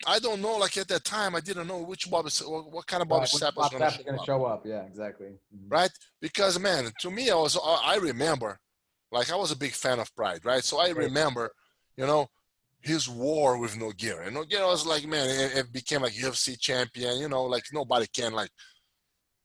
I 0.06 0.20
don't 0.20 0.40
know, 0.40 0.56
like 0.56 0.76
at 0.76 0.86
that 0.88 1.04
time, 1.04 1.34
I 1.34 1.40
didn't 1.40 1.66
know 1.66 1.78
which 1.78 2.08
Bob, 2.08 2.28
what 2.46 2.86
kind 2.86 3.02
of 3.02 3.08
Bob 3.08 3.20
right, 3.20 3.28
Sapp 3.28 3.56
was 3.56 3.68
going 3.70 3.82
to 3.82 3.90
show, 3.90 4.24
show 4.24 4.44
up. 4.44 4.64
Yeah, 4.64 4.82
exactly. 4.82 5.26
Mm-hmm. 5.26 5.68
Right, 5.68 5.90
because 6.20 6.58
man, 6.58 6.88
to 7.00 7.10
me, 7.10 7.30
I 7.30 7.34
was 7.34 7.58
I 7.64 7.96
remember, 7.96 8.60
like 9.10 9.32
I 9.32 9.36
was 9.36 9.50
a 9.50 9.56
big 9.56 9.72
fan 9.72 9.98
of 9.98 10.14
Pride, 10.14 10.44
right? 10.44 10.62
So 10.62 10.80
I 10.80 10.90
remember, 10.90 11.50
you 11.96 12.06
know, 12.06 12.28
his 12.80 13.08
war 13.08 13.58
with 13.58 13.76
Nogueira. 13.76 14.26
And 14.26 14.36
Nogueira 14.36 14.68
was 14.68 14.86
like, 14.86 15.06
man, 15.06 15.28
it, 15.28 15.58
it 15.58 15.72
became 15.72 16.02
like 16.02 16.12
UFC 16.12 16.58
champion. 16.58 17.18
You 17.18 17.28
know, 17.28 17.44
like 17.44 17.64
nobody 17.72 18.06
can 18.06 18.32
like 18.32 18.50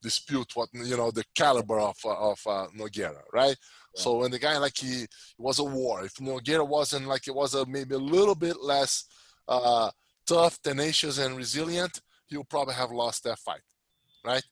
dispute 0.04 0.52
what 0.54 0.70
you 0.74 0.98
know 0.98 1.10
the 1.10 1.24
caliber 1.34 1.80
of 1.80 1.98
uh, 2.06 2.32
of 2.32 2.40
uh, 2.46 2.68
Nogueira, 2.78 3.22
right? 3.34 3.56
So 3.96 4.18
when 4.20 4.32
the 4.32 4.40
guy 4.40 4.58
like 4.58 4.78
he 4.78 5.04
it 5.04 5.10
was 5.38 5.60
a 5.60 5.64
war. 5.64 6.04
If 6.04 6.16
Nogueira 6.16 6.68
wasn't 6.68 7.08
like 7.08 7.28
it 7.28 7.36
was 7.36 7.54
a 7.54 7.66
maybe 7.66 7.96
a 7.96 8.00
little 8.16 8.36
bit 8.36 8.58
less 8.62 9.06
uh, 9.48 9.92
tough, 10.26 10.60
tenacious, 10.62 11.18
and 11.20 11.38
resilient, 11.38 12.02
he'll 12.28 12.44
probably 12.44 12.74
have 12.74 12.92
lost 12.92 13.24
that 13.24 13.40
fight, 13.40 13.62
right? 14.26 14.44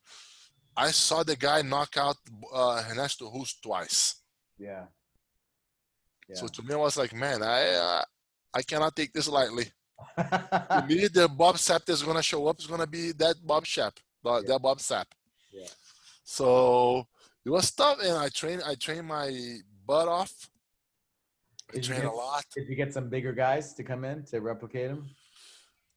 I 0.77 0.91
saw 0.91 1.23
the 1.23 1.35
guy 1.35 1.61
knock 1.61 1.97
out 1.97 2.17
uh, 2.53 2.83
Ernesto 2.89 3.29
Hoost 3.29 3.61
twice. 3.63 4.21
Yeah. 4.57 4.85
yeah. 6.29 6.35
So 6.35 6.47
to 6.47 6.63
me, 6.63 6.73
I 6.73 6.77
was 6.77 6.97
like, 6.97 7.13
man, 7.13 7.43
I 7.43 7.73
uh, 7.73 8.03
I 8.53 8.61
cannot 8.61 8.95
take 8.95 9.11
this 9.11 9.27
lightly. 9.27 9.71
to 10.17 10.85
me, 10.87 11.07
the 11.07 11.27
Bob 11.27 11.55
Sapp 11.55 11.85
that's 11.85 12.03
gonna 12.03 12.21
show 12.21 12.47
up 12.47 12.59
is 12.59 12.67
gonna 12.67 12.87
be 12.87 13.11
that 13.13 13.35
Bob 13.43 13.65
Sapp, 13.65 13.97
yeah. 14.23 14.41
that 14.47 14.61
Bob 14.61 14.77
Sapp. 14.79 15.05
Yeah. 15.51 15.67
So 16.23 17.07
it 17.45 17.49
was 17.49 17.71
tough, 17.71 17.99
and 18.03 18.17
I 18.17 18.29
trained. 18.29 18.61
I 18.65 18.75
trained 18.75 19.07
my 19.07 19.57
butt 19.85 20.07
off. 20.07 20.31
I 21.69 21.73
Did 21.73 21.85
you 21.85 21.93
trained 21.93 22.03
get- 22.03 22.11
a 22.13 22.15
lot. 22.15 22.45
Did 22.55 22.67
you 22.69 22.75
get 22.75 22.93
some 22.93 23.09
bigger 23.09 23.33
guys 23.33 23.73
to 23.75 23.83
come 23.83 24.03
in 24.05 24.23
to 24.25 24.39
replicate 24.41 24.89
him? 24.91 25.09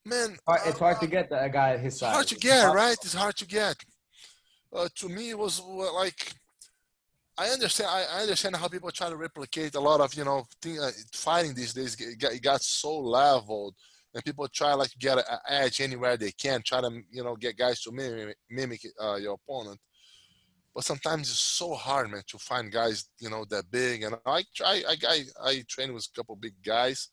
Man, 0.04 0.36
It's 0.66 0.78
hard 0.78 1.00
to 1.00 1.06
uh, 1.06 1.08
get 1.08 1.28
a 1.30 1.48
guy 1.48 1.78
his 1.78 1.94
It's 1.94 2.00
size. 2.00 2.12
hard 2.14 2.26
to 2.28 2.34
get, 2.36 2.64
right? 2.74 2.92
It's 3.02 3.14
hard 3.14 3.36
to 3.36 3.46
get. 3.46 3.76
Uh, 4.72 4.88
to 4.96 5.08
me, 5.08 5.30
it 5.30 5.38
was 5.38 5.60
uh, 5.60 5.92
like 5.94 6.32
I 7.38 7.48
understand. 7.48 7.88
I, 7.90 8.04
I 8.18 8.20
understand 8.22 8.54
how 8.56 8.68
people 8.68 8.90
try 8.90 9.08
to 9.08 9.16
replicate 9.16 9.74
a 9.76 9.80
lot 9.80 10.00
of 10.00 10.12
you 10.14 10.24
know 10.24 10.44
thing, 10.60 10.78
uh, 10.78 10.90
fighting 11.12 11.54
these 11.54 11.72
days. 11.72 11.94
It 11.98 12.18
got, 12.18 12.32
it 12.32 12.42
got 12.42 12.60
so 12.62 12.98
leveled, 12.98 13.74
and 14.14 14.24
people 14.24 14.46
try 14.48 14.72
like 14.74 14.90
to 14.90 14.98
get 14.98 15.18
an 15.18 15.24
edge 15.48 15.80
anywhere 15.80 16.16
they 16.16 16.32
can. 16.32 16.62
Try 16.62 16.80
to 16.80 17.02
you 17.10 17.24
know 17.24 17.36
get 17.36 17.56
guys 17.56 17.80
to 17.82 17.92
mimic, 17.92 18.36
mimic 18.48 18.80
uh, 19.02 19.16
your 19.16 19.34
opponent. 19.34 19.80
But 20.74 20.84
sometimes 20.84 21.30
it's 21.30 21.38
so 21.38 21.74
hard, 21.74 22.10
man, 22.10 22.22
to 22.28 22.38
find 22.38 22.70
guys 22.72 23.08
you 23.18 23.30
know 23.30 23.44
that 23.50 23.70
big. 23.70 24.02
And 24.02 24.16
I 24.26 24.44
try. 24.54 24.82
I 24.88 24.96
I, 25.08 25.24
I 25.42 25.64
train 25.68 25.92
with 25.92 26.06
a 26.12 26.16
couple 26.16 26.36
big 26.36 26.54
guys, 26.64 27.08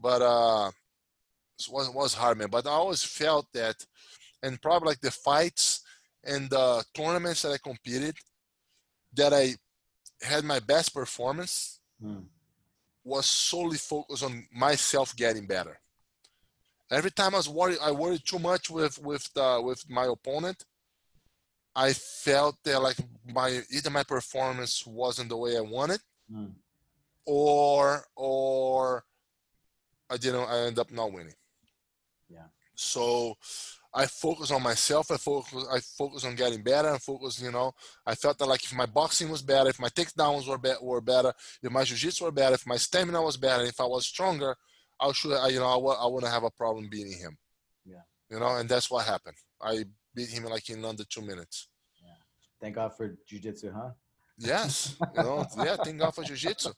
but 0.00 0.22
uh, 0.22 0.70
it 1.58 1.68
was 1.70 1.90
was 1.90 2.14
hard, 2.14 2.38
man. 2.38 2.48
But 2.50 2.66
I 2.66 2.70
always 2.70 3.02
felt 3.04 3.46
that, 3.54 3.76
and 4.42 4.60
probably 4.60 4.88
like 4.88 5.00
the 5.00 5.10
fights 5.10 5.82
and 6.24 6.50
the 6.50 6.84
tournaments 6.94 7.42
that 7.42 7.52
I 7.52 7.58
competed, 7.58 8.16
that 9.14 9.32
I 9.32 9.54
had 10.22 10.44
my 10.44 10.58
best 10.60 10.92
performance 10.92 11.80
Hmm. 12.00 12.20
was 13.02 13.26
solely 13.26 13.76
focused 13.76 14.22
on 14.22 14.46
myself 14.52 15.16
getting 15.16 15.46
better. 15.46 15.80
Every 16.90 17.10
time 17.10 17.34
I 17.34 17.38
was 17.38 17.48
worried, 17.48 17.78
I 17.82 17.90
worried 17.90 18.22
too 18.24 18.38
much 18.38 18.70
with 18.70 18.98
with 18.98 19.30
the 19.34 19.60
with 19.62 19.88
my 19.90 20.06
opponent. 20.06 20.64
I 21.76 21.92
felt 21.92 22.56
that 22.64 22.80
like 22.82 22.96
my 23.26 23.62
either 23.70 23.90
my 23.90 24.02
performance 24.02 24.86
wasn't 24.86 25.28
the 25.28 25.36
way 25.36 25.56
I 25.56 25.60
wanted, 25.60 26.00
Hmm. 26.30 26.46
or 27.26 28.04
or 28.16 29.04
I 30.10 30.16
didn't. 30.16 30.48
I 30.48 30.60
end 30.66 30.78
up 30.78 30.90
not 30.90 31.12
winning. 31.12 31.34
Yeah. 32.30 32.46
So 32.74 33.36
I 33.92 34.06
focus 34.06 34.50
on 34.50 34.62
myself. 34.62 35.10
I 35.10 35.18
focus. 35.18 35.66
I 35.70 35.80
focus 35.80 36.24
on 36.24 36.34
getting 36.36 36.62
better. 36.62 36.88
I 36.94 36.98
focus. 36.98 37.40
You 37.40 37.52
know, 37.52 37.74
I 38.06 38.14
felt 38.14 38.38
that 38.38 38.46
like 38.46 38.64
if 38.64 38.74
my 38.74 38.86
boxing 38.86 39.28
was 39.28 39.42
better, 39.42 39.68
if 39.68 39.78
my 39.78 39.88
takedowns 39.90 40.48
were 40.48 40.58
be- 40.58 40.72
were 40.80 41.02
better, 41.02 41.34
if 41.62 41.70
my 41.70 41.84
jiu-jitsu 41.84 42.24
were 42.24 42.32
better, 42.32 42.54
if 42.54 42.66
my 42.66 42.76
stamina 42.76 43.20
was 43.22 43.36
better, 43.36 43.64
if 43.64 43.78
I 43.80 43.84
was 43.84 44.06
stronger, 44.06 44.56
I 45.00 45.12
should. 45.12 45.32
I, 45.32 45.48
you 45.48 45.60
know, 45.60 45.66
I 45.66 46.04
I 46.04 46.06
wouldn't 46.06 46.32
have 46.32 46.44
a 46.44 46.50
problem 46.50 46.88
beating 46.90 47.18
him. 47.18 47.36
Yeah. 47.84 48.02
You 48.30 48.40
know, 48.40 48.56
and 48.56 48.68
that's 48.68 48.90
what 48.90 49.06
happened. 49.06 49.36
I 49.60 49.84
beat 50.14 50.30
him 50.30 50.44
like 50.44 50.68
in 50.70 50.84
under 50.84 51.04
two 51.04 51.22
minutes. 51.22 51.68
Yeah. 52.02 52.10
Thank 52.60 52.74
God 52.76 52.96
for 52.96 53.16
jujitsu, 53.30 53.72
huh? 53.72 53.90
Yes. 54.38 54.96
You 55.16 55.22
know. 55.22 55.46
yeah. 55.58 55.76
Thank 55.76 55.98
God 55.98 56.14
for 56.14 56.22
jiu-jitsu. 56.22 56.70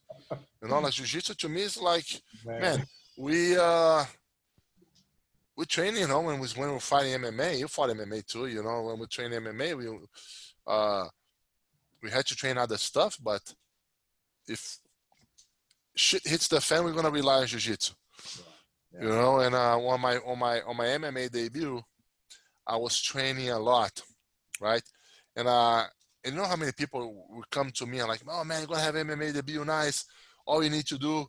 You 0.62 0.68
know, 0.68 0.80
like 0.80 0.92
jiu-jitsu 0.92 1.34
to 1.34 1.48
me 1.48 1.62
is 1.62 1.80
like 1.80 2.06
man, 2.44 2.84
we 3.18 3.56
uh 3.56 4.04
we 5.56 5.66
train, 5.66 5.94
you 5.96 6.08
know, 6.08 6.20
when 6.20 6.40
we 6.40 6.48
when 6.56 6.72
we're 6.72 6.78
fighting 6.80 7.20
MMA, 7.20 7.58
you 7.58 7.68
fought 7.68 7.90
MMA 7.90 8.26
too, 8.26 8.46
you 8.46 8.62
know, 8.62 8.82
when 8.82 8.98
we 8.98 9.06
train 9.06 9.30
MMA, 9.30 9.76
we 9.76 9.98
uh 10.66 11.06
we 12.02 12.10
had 12.10 12.24
to 12.26 12.34
train 12.34 12.56
other 12.56 12.78
stuff, 12.78 13.18
but 13.22 13.42
if 14.48 14.78
shit 15.94 16.26
hits 16.26 16.48
the 16.48 16.60
fan, 16.60 16.82
we're 16.82 16.94
gonna 16.94 17.10
rely 17.10 17.40
on 17.40 17.46
jiu-jitsu. 17.46 17.92
Yeah. 18.93 19.03
You 19.03 19.09
know, 19.09 19.41
and 19.41 19.55
uh 19.55 19.78
on 19.78 20.01
my 20.01 20.16
on 20.18 20.38
my 20.38 20.61
on 20.62 20.76
my 20.76 20.86
MMA 20.86 21.30
debut, 21.30 21.80
I 22.66 22.76
was 22.76 23.01
training 23.01 23.51
a 23.51 23.59
lot, 23.59 24.01
right? 24.61 24.82
And 25.36 25.49
uh 25.49 25.84
and 26.24 26.34
you 26.34 26.41
know 26.41 26.47
how 26.47 26.57
many 26.57 26.72
people 26.72 27.26
would 27.30 27.51
come 27.51 27.70
to 27.72 27.86
me 27.86 28.01
and 28.01 28.09
like, 28.09 28.22
oh 28.28 28.45
man, 28.45 28.61
you're 28.61 28.68
gonna 28.68 28.80
have 28.80 28.95
MMA 28.95 29.32
debut, 29.32 29.64
nice. 29.64 30.05
All 30.47 30.62
you 30.62 30.70
need 30.70 30.86
to 30.86 30.99
do 30.99 31.26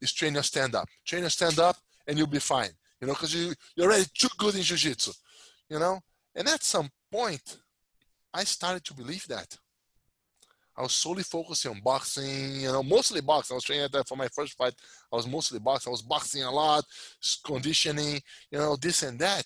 is 0.00 0.12
train 0.12 0.34
your 0.34 0.42
stand 0.42 0.74
up. 0.74 0.88
Train 1.06 1.22
your 1.22 1.30
stand 1.30 1.58
up 1.58 1.76
and 2.06 2.16
you'll 2.16 2.26
be 2.26 2.38
fine. 2.38 2.70
You 3.00 3.06
know, 3.06 3.14
because 3.14 3.34
you, 3.34 3.54
you're 3.76 3.86
already 3.86 4.06
too 4.14 4.28
good 4.38 4.54
in 4.56 4.62
jiu-jitsu. 4.62 5.12
You 5.70 5.78
know? 5.78 6.00
And 6.34 6.48
at 6.48 6.62
some 6.62 6.88
point, 7.12 7.58
I 8.34 8.44
started 8.44 8.84
to 8.84 8.94
believe 8.94 9.26
that. 9.28 9.56
I 10.78 10.82
was 10.82 10.92
solely 10.92 11.24
focusing 11.24 11.72
on 11.72 11.80
boxing, 11.80 12.60
you 12.60 12.68
know, 12.68 12.84
mostly 12.84 13.20
boxing. 13.20 13.54
I 13.54 13.56
was 13.56 13.64
training 13.64 13.86
at 13.86 13.92
that 13.92 14.06
for 14.06 14.16
my 14.16 14.28
first 14.28 14.56
fight. 14.56 14.74
I 15.12 15.16
was 15.16 15.26
mostly 15.26 15.58
boxing. 15.58 15.90
I 15.90 15.96
was 15.98 16.02
boxing 16.02 16.44
a 16.44 16.50
lot, 16.52 16.84
conditioning, 17.44 18.20
you 18.52 18.58
know, 18.58 18.76
this 18.76 19.02
and 19.02 19.18
that. 19.18 19.44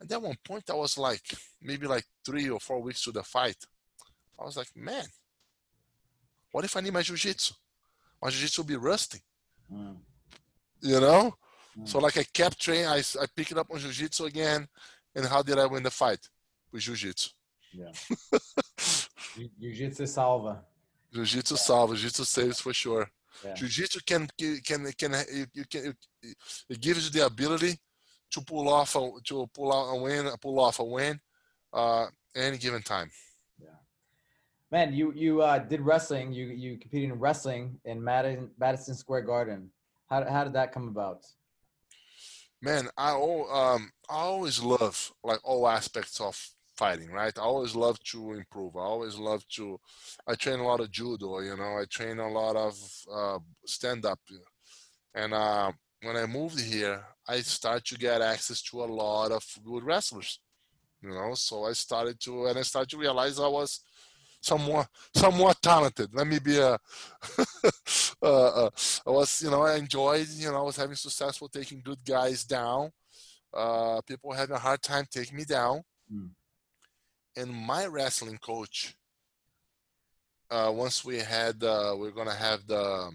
And 0.00 0.12
at 0.12 0.22
one 0.22 0.36
point, 0.44 0.70
I 0.70 0.74
was 0.74 0.96
like, 0.96 1.24
maybe 1.60 1.88
like 1.88 2.04
three 2.24 2.48
or 2.48 2.60
four 2.60 2.80
weeks 2.80 3.02
to 3.02 3.10
the 3.10 3.24
fight. 3.24 3.56
I 4.38 4.44
was 4.44 4.56
like, 4.56 4.68
man, 4.76 5.06
what 6.52 6.64
if 6.64 6.76
I 6.76 6.82
need 6.82 6.92
my 6.92 7.02
jiu-jitsu? 7.02 7.54
My 8.22 8.30
jiu-jitsu 8.30 8.62
will 8.62 8.68
be 8.68 8.76
rusty, 8.76 9.20
Mm. 9.72 9.96
you 10.82 11.00
know? 11.00 11.34
Mm. 11.76 11.88
So 11.88 11.98
like 11.98 12.16
I 12.16 12.22
kept 12.32 12.60
training, 12.60 12.86
I, 12.86 12.98
I 12.98 13.26
picked 13.34 13.50
it 13.50 13.58
up 13.58 13.72
on 13.72 13.80
jiu-jitsu 13.80 14.26
again. 14.26 14.68
And 15.16 15.26
how 15.26 15.42
did 15.42 15.58
I 15.58 15.66
win 15.66 15.82
the 15.82 15.90
fight? 15.90 16.20
With 16.70 16.82
jiu-jitsu. 16.82 17.30
Yeah. 17.72 17.90
Jiu- 19.36 19.50
Jiu-jitsu 19.60 20.06
salva. 20.06 20.64
Jiu-jitsu 21.12 21.56
salva, 21.56 21.94
jiu-jitsu 21.94 22.24
saves 22.24 22.60
for 22.60 22.72
sure. 22.72 23.08
Yeah. 23.44 23.54
Jiu-jitsu 23.54 24.00
can 24.06 24.28
can 24.66 24.90
can 24.92 25.14
you, 25.32 25.46
you 25.54 25.64
can 25.70 25.86
it, 26.22 26.36
it 26.68 26.80
gives 26.80 27.04
you 27.06 27.10
the 27.20 27.26
ability 27.26 27.78
to 28.32 28.40
pull 28.42 28.68
off 28.68 28.94
a, 28.96 29.10
to 29.24 29.46
pull 29.54 29.72
out 29.72 29.94
a 29.96 30.02
win, 30.02 30.28
pull 30.40 30.58
off 30.60 30.78
a 30.80 30.84
win, 30.84 31.18
uh, 31.72 32.06
any 32.34 32.58
given 32.58 32.82
time. 32.82 33.10
Yeah, 33.58 33.68
Man, 34.70 34.92
you 34.92 35.12
you 35.14 35.40
uh, 35.42 35.58
did 35.58 35.80
wrestling. 35.80 36.32
You 36.32 36.46
you 36.46 36.78
competed 36.78 37.10
in 37.10 37.18
wrestling 37.18 37.80
in 37.84 38.02
Madison 38.02 38.50
Madison 38.58 38.94
Square 38.94 39.22
Garden. 39.22 39.70
How 40.10 40.24
how 40.28 40.44
did 40.44 40.52
that 40.54 40.72
come 40.72 40.88
about? 40.88 41.24
Man, 42.60 42.88
I 42.96 43.10
al- 43.10 43.50
um 43.50 43.92
I 44.10 44.14
always 44.16 44.60
love 44.62 45.12
like 45.22 45.38
all 45.44 45.68
aspects 45.68 46.20
of 46.20 46.36
fighting, 46.78 47.10
right? 47.10 47.36
I 47.36 47.42
always 47.42 47.74
love 47.74 47.98
to 48.12 48.32
improve. 48.34 48.76
I 48.76 48.86
always 48.94 49.16
love 49.16 49.42
to. 49.56 49.78
I 50.26 50.34
train 50.34 50.60
a 50.60 50.66
lot 50.66 50.80
of 50.80 50.90
judo, 50.90 51.40
you 51.40 51.56
know. 51.56 51.72
I 51.80 51.84
train 51.90 52.18
a 52.20 52.30
lot 52.40 52.56
of 52.56 52.74
uh, 53.12 53.38
stand 53.66 54.06
up, 54.06 54.20
and 55.14 55.34
uh, 55.34 55.72
when 56.02 56.16
I 56.16 56.26
moved 56.26 56.60
here, 56.60 57.02
I 57.26 57.40
start 57.40 57.84
to 57.86 57.98
get 57.98 58.22
access 58.22 58.62
to 58.62 58.84
a 58.84 58.92
lot 59.02 59.32
of 59.32 59.44
good 59.64 59.82
wrestlers, 59.82 60.40
you 61.02 61.10
know. 61.10 61.34
So 61.34 61.64
I 61.64 61.72
started 61.72 62.20
to, 62.20 62.46
and 62.46 62.58
I 62.58 62.62
started 62.62 62.90
to 62.90 62.98
realize 62.98 63.40
I 63.40 63.48
was 63.48 63.80
somewhat 64.40 64.88
somewhat 65.14 65.60
talented. 65.60 66.14
Let 66.14 66.26
me 66.26 66.38
be 66.38 66.58
a. 66.58 66.72
uh, 68.22 68.48
uh, 68.62 68.70
I 69.06 69.10
was, 69.10 69.42
you 69.42 69.50
know, 69.50 69.62
I 69.62 69.76
enjoyed, 69.76 70.28
you 70.28 70.50
know, 70.50 70.58
I 70.60 70.62
was 70.62 70.76
having 70.76 70.96
successful 70.96 71.48
taking 71.48 71.82
good 71.84 72.04
guys 72.06 72.44
down. 72.44 72.90
Uh, 73.52 74.00
people 74.02 74.32
having 74.32 74.56
a 74.56 74.58
hard 74.58 74.82
time 74.82 75.06
taking 75.10 75.36
me 75.36 75.44
down. 75.44 75.82
Hmm. 76.10 76.26
And 77.38 77.54
my 77.54 77.86
wrestling 77.86 78.38
coach, 78.38 78.96
uh, 80.50 80.72
once 80.74 81.04
we 81.04 81.18
had, 81.18 81.62
uh, 81.62 81.94
we 81.96 82.08
are 82.08 82.16
gonna 82.18 82.34
have 82.34 82.66
the 82.66 83.12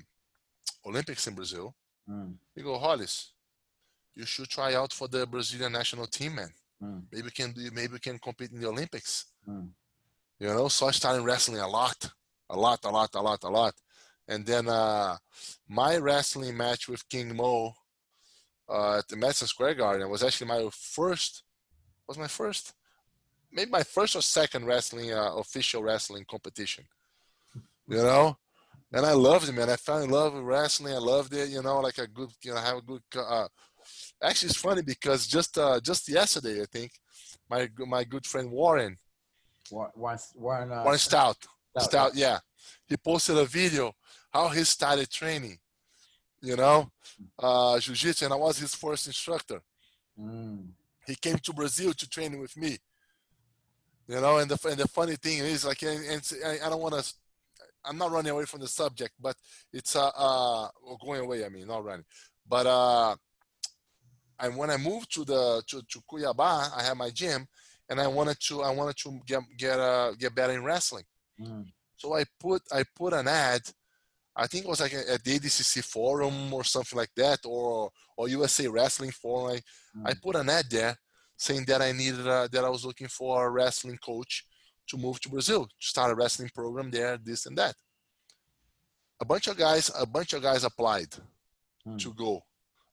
Olympics 0.86 1.28
in 1.28 1.36
Brazil. 1.36 1.76
Mm. 2.10 2.36
He 2.56 2.62
go, 2.62 2.80
Rolles, 2.80 3.34
you 4.16 4.26
should 4.26 4.48
try 4.48 4.76
out 4.76 4.94
for 4.94 5.10
the 5.10 5.28
Brazilian 5.28 5.74
national 5.74 6.08
team, 6.08 6.36
man. 6.36 6.52
Mm. 6.82 7.04
Maybe 7.12 7.32
can 7.32 7.52
do, 7.52 7.70
maybe 7.74 8.00
can 8.00 8.18
compete 8.18 8.52
in 8.52 8.62
the 8.62 8.70
Olympics. 8.70 9.26
Mm. 9.46 9.70
You 10.40 10.48
know, 10.48 10.70
so 10.70 10.88
I 10.88 10.92
started 10.92 11.24
wrestling 11.24 11.60
a 11.60 11.68
lot, 11.68 12.10
a 12.50 12.58
lot, 12.58 12.80
a 12.86 12.92
lot, 12.92 13.14
a 13.16 13.22
lot, 13.22 13.44
a 13.44 13.50
lot. 13.50 13.74
And 14.26 14.46
then 14.46 14.70
uh, 14.70 15.18
my 15.68 15.98
wrestling 15.98 16.56
match 16.56 16.88
with 16.88 17.10
King 17.10 17.36
Mo 17.36 17.74
uh, 18.70 19.00
at 19.00 19.08
the 19.10 19.18
Madison 19.18 19.48
Square 19.48 19.76
Garden 19.76 20.10
was 20.10 20.24
actually 20.24 20.48
my 20.48 20.70
first, 20.72 21.44
was 22.08 22.18
my 22.18 22.28
first, 22.28 22.74
maybe 23.54 23.72
my 23.72 23.84
first 23.84 24.16
or 24.16 24.22
second 24.22 24.66
wrestling, 24.66 25.14
uh, 25.14 25.36
official 25.36 25.84
wrestling 25.84 26.26
competition. 26.30 26.84
You 27.88 27.98
know? 27.98 28.38
And 28.92 29.06
I 29.06 29.14
loved 29.14 29.50
it, 29.50 29.54
man. 29.54 29.70
I 29.70 29.76
fell 29.76 30.02
in 30.02 30.10
love 30.10 30.34
with 30.34 30.44
wrestling. 30.44 30.94
I 30.94 30.98
loved 30.98 31.34
it, 31.34 31.50
you 31.50 31.62
know, 31.62 31.80
like 31.80 31.98
a 31.98 32.08
good, 32.08 32.30
you 32.44 32.54
know, 32.54 32.60
have 32.60 32.78
a 32.78 32.82
good, 32.82 33.02
uh, 33.16 33.48
actually 34.22 34.50
it's 34.50 34.58
funny 34.58 34.82
because 34.82 35.26
just, 35.28 35.58
uh, 35.58 35.80
just 35.80 36.08
yesterday, 36.10 36.62
I 36.62 36.66
think, 36.72 36.92
my, 37.50 37.70
my 37.78 38.04
good 38.04 38.26
friend 38.26 38.52
Warren, 38.52 38.98
Warren, 39.72 40.20
Warren, 40.36 40.72
uh, 40.72 40.84
Warren 40.84 41.00
Stout, 41.00 41.38
Stout, 41.78 41.84
Stout, 41.84 42.16
yeah. 42.16 42.40
He 42.88 42.98
posted 42.98 43.38
a 43.38 43.46
video 43.46 43.94
how 44.32 44.50
he 44.50 44.64
started 44.64 45.10
training. 45.10 45.58
You 46.42 46.58
know, 46.58 46.92
uh, 47.40 47.80
jiu-jitsu, 47.80 48.26
and 48.26 48.34
I 48.34 48.38
was 48.38 48.58
his 48.58 48.76
first 48.76 49.08
instructor. 49.08 49.62
Mm. 50.20 50.72
He 51.08 51.16
came 51.16 51.38
to 51.38 51.54
Brazil 51.54 51.94
to 51.94 52.10
train 52.10 52.38
with 52.38 52.58
me. 52.58 52.78
You 54.08 54.20
know, 54.20 54.38
and 54.38 54.50
the 54.50 54.70
and 54.70 54.78
the 54.78 54.88
funny 54.88 55.16
thing 55.16 55.40
is, 55.40 55.66
like, 55.66 55.82
and, 55.84 56.04
and 56.06 56.34
I, 56.46 56.66
I 56.66 56.70
don't 56.70 56.82
want 56.82 56.96
to. 56.96 57.14
I'm 57.86 57.98
not 57.98 58.12
running 58.12 58.32
away 58.32 58.46
from 58.46 58.62
the 58.62 58.68
subject, 58.68 59.14
but 59.20 59.36
it's 59.72 59.96
uh, 59.96 60.08
uh 60.08 60.68
going 61.04 61.22
away. 61.22 61.46
I 61.46 61.50
mean, 61.50 61.68
not 61.68 61.86
running, 61.86 62.06
but 62.48 62.66
uh, 62.66 63.16
and 64.40 64.58
when 64.58 64.70
I 64.70 64.78
moved 64.78 65.14
to 65.16 65.24
the 65.24 65.64
to, 65.68 65.82
to 65.82 66.02
Cuiabá, 66.02 66.70
I 66.76 66.84
had 66.84 66.98
my 66.98 67.10
gym, 67.12 67.48
and 67.90 68.00
I 68.00 68.08
wanted 68.08 68.40
to 68.48 68.62
I 68.62 68.72
wanted 68.72 68.98
to 68.98 69.20
get 69.26 69.42
get 69.58 69.80
uh 69.80 70.12
get 70.20 70.36
better 70.36 70.54
in 70.54 70.66
wrestling. 70.66 71.06
Mm. 71.40 71.68
So 71.96 72.14
I 72.14 72.26
put 72.40 72.62
I 72.72 72.84
put 72.96 73.14
an 73.14 73.28
ad. 73.30 73.62
I 74.36 74.48
think 74.48 74.66
it 74.66 74.70
was 74.70 74.82
like 74.82 74.94
at 74.94 75.24
the 75.24 75.40
ADCC 75.40 75.84
forum 75.84 76.54
or 76.54 76.64
something 76.66 76.98
like 76.98 77.12
that, 77.16 77.40
or 77.46 77.90
or 78.18 78.28
USA 78.28 78.68
Wrestling 78.68 79.12
forum. 79.12 79.54
I, 79.56 80.10
I 80.10 80.14
Mm. 80.14 80.22
put 80.22 80.36
an 80.36 80.50
ad 80.50 80.66
there 80.70 80.98
saying 81.38 81.66
that 81.68 81.82
I 81.82 81.92
needed 81.92 82.26
a, 82.28 82.48
that 82.52 82.64
I 82.64 82.70
was 82.70 82.86
looking 82.86 83.08
for 83.08 83.46
a 83.46 83.50
wrestling 83.50 83.98
coach 83.98 84.46
to 84.88 84.98
move 84.98 85.20
to 85.22 85.30
Brazil 85.30 85.66
to 85.66 85.72
start 85.80 86.12
a 86.12 86.16
wrestling 86.16 86.50
program 86.54 86.92
there, 86.92 87.18
this 87.18 87.46
and 87.46 87.58
that. 87.58 87.76
A 89.22 89.26
bunch 89.26 89.48
of 89.48 89.58
guys, 89.58 89.90
a 89.98 90.06
bunch 90.06 90.34
of 90.34 90.42
guys 90.42 90.64
applied 90.64 91.14
Hmm. 91.86 91.98
to 91.98 92.14
go, 92.14 92.42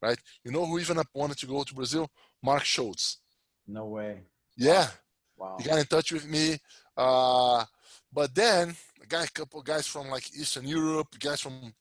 right? 0.02 0.18
You 0.44 0.50
know 0.50 0.66
who 0.66 0.78
even 0.80 1.00
wanted 1.14 1.38
to 1.38 1.46
go 1.46 1.62
to 1.62 1.74
Brazil? 1.74 2.10
Mark 2.42 2.64
Schultz. 2.64 3.18
No 3.66 3.86
way. 3.86 4.22
Yeah, 4.56 4.88
Wow. 5.36 5.56
he 5.58 5.64
got 5.64 5.78
in 5.78 5.86
touch 5.86 6.10
with 6.10 6.26
me. 6.26 6.58
Uh, 6.96 7.64
but 8.12 8.34
then 8.34 8.74
a 9.00 9.06
guy, 9.06 9.24
a 9.24 9.28
couple 9.28 9.62
guys 9.62 9.86
from 9.86 10.08
like 10.08 10.26
Eastern 10.34 10.66
Europe, 10.66 11.06
guys 11.20 11.40
from 11.40 11.72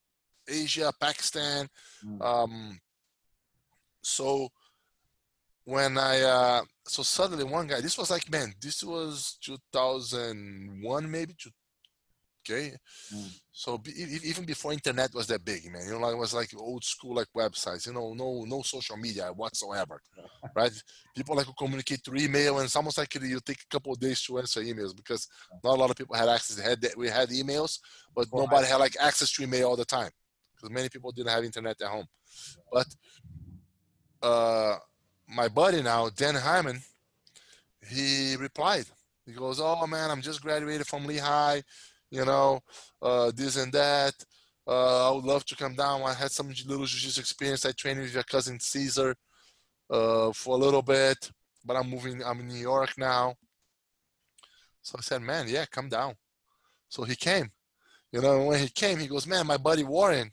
Asia, 0.47 0.93
Pakistan. 0.99 1.67
Mm. 2.05 2.21
Um, 2.23 2.79
so 4.03 4.49
when 5.69 5.97
I, 5.97 6.21
uh, 6.21 6.61
so 6.87 7.03
suddenly 7.03 7.43
one 7.43 7.67
guy, 7.67 7.79
this 7.79 7.97
was 7.97 8.09
like, 8.09 8.29
man, 8.31 8.53
this 8.59 8.83
was 8.83 9.37
2001, 9.43 11.11
maybe. 11.11 11.35
Two, 11.37 11.51
okay. 12.41 12.75
Mm. 13.13 13.39
So 13.51 13.77
be, 13.77 13.91
even 14.23 14.45
before 14.45 14.73
internet 14.73 15.13
was 15.13 15.27
that 15.27 15.45
big, 15.45 15.71
man, 15.71 15.85
you 15.85 15.91
know, 15.91 15.99
like 15.99 16.13
it 16.13 16.17
was 16.17 16.33
like 16.33 16.49
old 16.57 16.83
school, 16.83 17.15
like 17.15 17.27
websites, 17.37 17.85
you 17.85 17.93
know, 17.93 18.13
no, 18.13 18.45
no 18.47 18.63
social 18.63 18.97
media 18.97 19.31
whatsoever, 19.31 20.01
right? 20.55 20.71
People 21.15 21.35
like 21.35 21.45
to 21.45 21.53
communicate 21.53 22.03
through 22.03 22.19
email, 22.19 22.57
and 22.57 22.65
it's 22.65 22.75
almost 22.75 22.97
like 22.97 23.13
you 23.13 23.39
take 23.45 23.61
a 23.61 23.69
couple 23.69 23.93
of 23.93 23.99
days 23.99 24.23
to 24.23 24.39
answer 24.39 24.61
emails 24.61 24.95
because 24.95 25.27
not 25.63 25.75
a 25.75 25.79
lot 25.79 25.91
of 25.91 25.95
people 25.95 26.15
had 26.15 26.29
access. 26.29 26.57
Had 26.59 26.81
that 26.81 26.97
we 26.97 27.09
had 27.09 27.29
emails, 27.29 27.79
but 28.15 28.27
Well, 28.31 28.45
nobody 28.45 28.67
had 28.67 28.77
like 28.77 28.95
access 28.99 29.31
to 29.33 29.43
email 29.43 29.67
all 29.67 29.75
the 29.75 29.85
time 29.85 30.09
because 30.55 30.71
many 30.73 30.89
people 30.89 31.11
didn't 31.11 31.29
have 31.29 31.43
internet 31.43 31.79
at 31.79 31.87
home. 31.87 32.07
But 32.71 32.87
uh, 34.21 34.77
my 35.29 35.47
buddy 35.47 35.81
now, 35.81 36.09
Dan 36.09 36.35
Hyman, 36.35 36.81
he 37.87 38.35
replied. 38.35 38.85
He 39.25 39.33
goes, 39.33 39.59
"Oh 39.61 39.85
man, 39.87 40.09
I'm 40.09 40.21
just 40.21 40.41
graduated 40.41 40.87
from 40.87 41.05
Lehigh, 41.05 41.61
you 42.09 42.25
know, 42.25 42.61
uh, 43.01 43.31
this 43.35 43.57
and 43.57 43.71
that. 43.73 44.13
Uh, 44.67 45.09
I 45.09 45.15
would 45.15 45.25
love 45.25 45.45
to 45.45 45.55
come 45.55 45.75
down. 45.75 46.01
I 46.03 46.13
had 46.13 46.31
some 46.31 46.49
little 46.67 46.85
jiu-jitsu 46.85 47.21
experience. 47.21 47.65
I 47.65 47.71
trained 47.71 47.99
with 47.99 48.13
your 48.13 48.23
cousin 48.23 48.59
Cesar 48.59 49.15
uh, 49.89 50.31
for 50.31 50.55
a 50.55 50.59
little 50.59 50.81
bit, 50.81 51.31
but 51.65 51.75
I'm 51.75 51.89
moving. 51.89 52.23
I'm 52.23 52.39
in 52.39 52.47
New 52.47 52.55
York 52.55 52.97
now. 52.97 53.35
So 54.81 54.95
I 54.97 55.01
said, 55.01 55.21
man, 55.21 55.47
yeah, 55.47 55.65
come 55.65 55.89
down. 55.89 56.15
So 56.87 57.03
he 57.03 57.15
came. 57.15 57.51
You 58.11 58.21
know, 58.21 58.45
when 58.45 58.59
he 58.59 58.69
came, 58.69 58.97
he 58.97 59.07
goes, 59.07 59.27
man, 59.27 59.45
my 59.45 59.57
buddy 59.57 59.83
Warren 59.83 60.31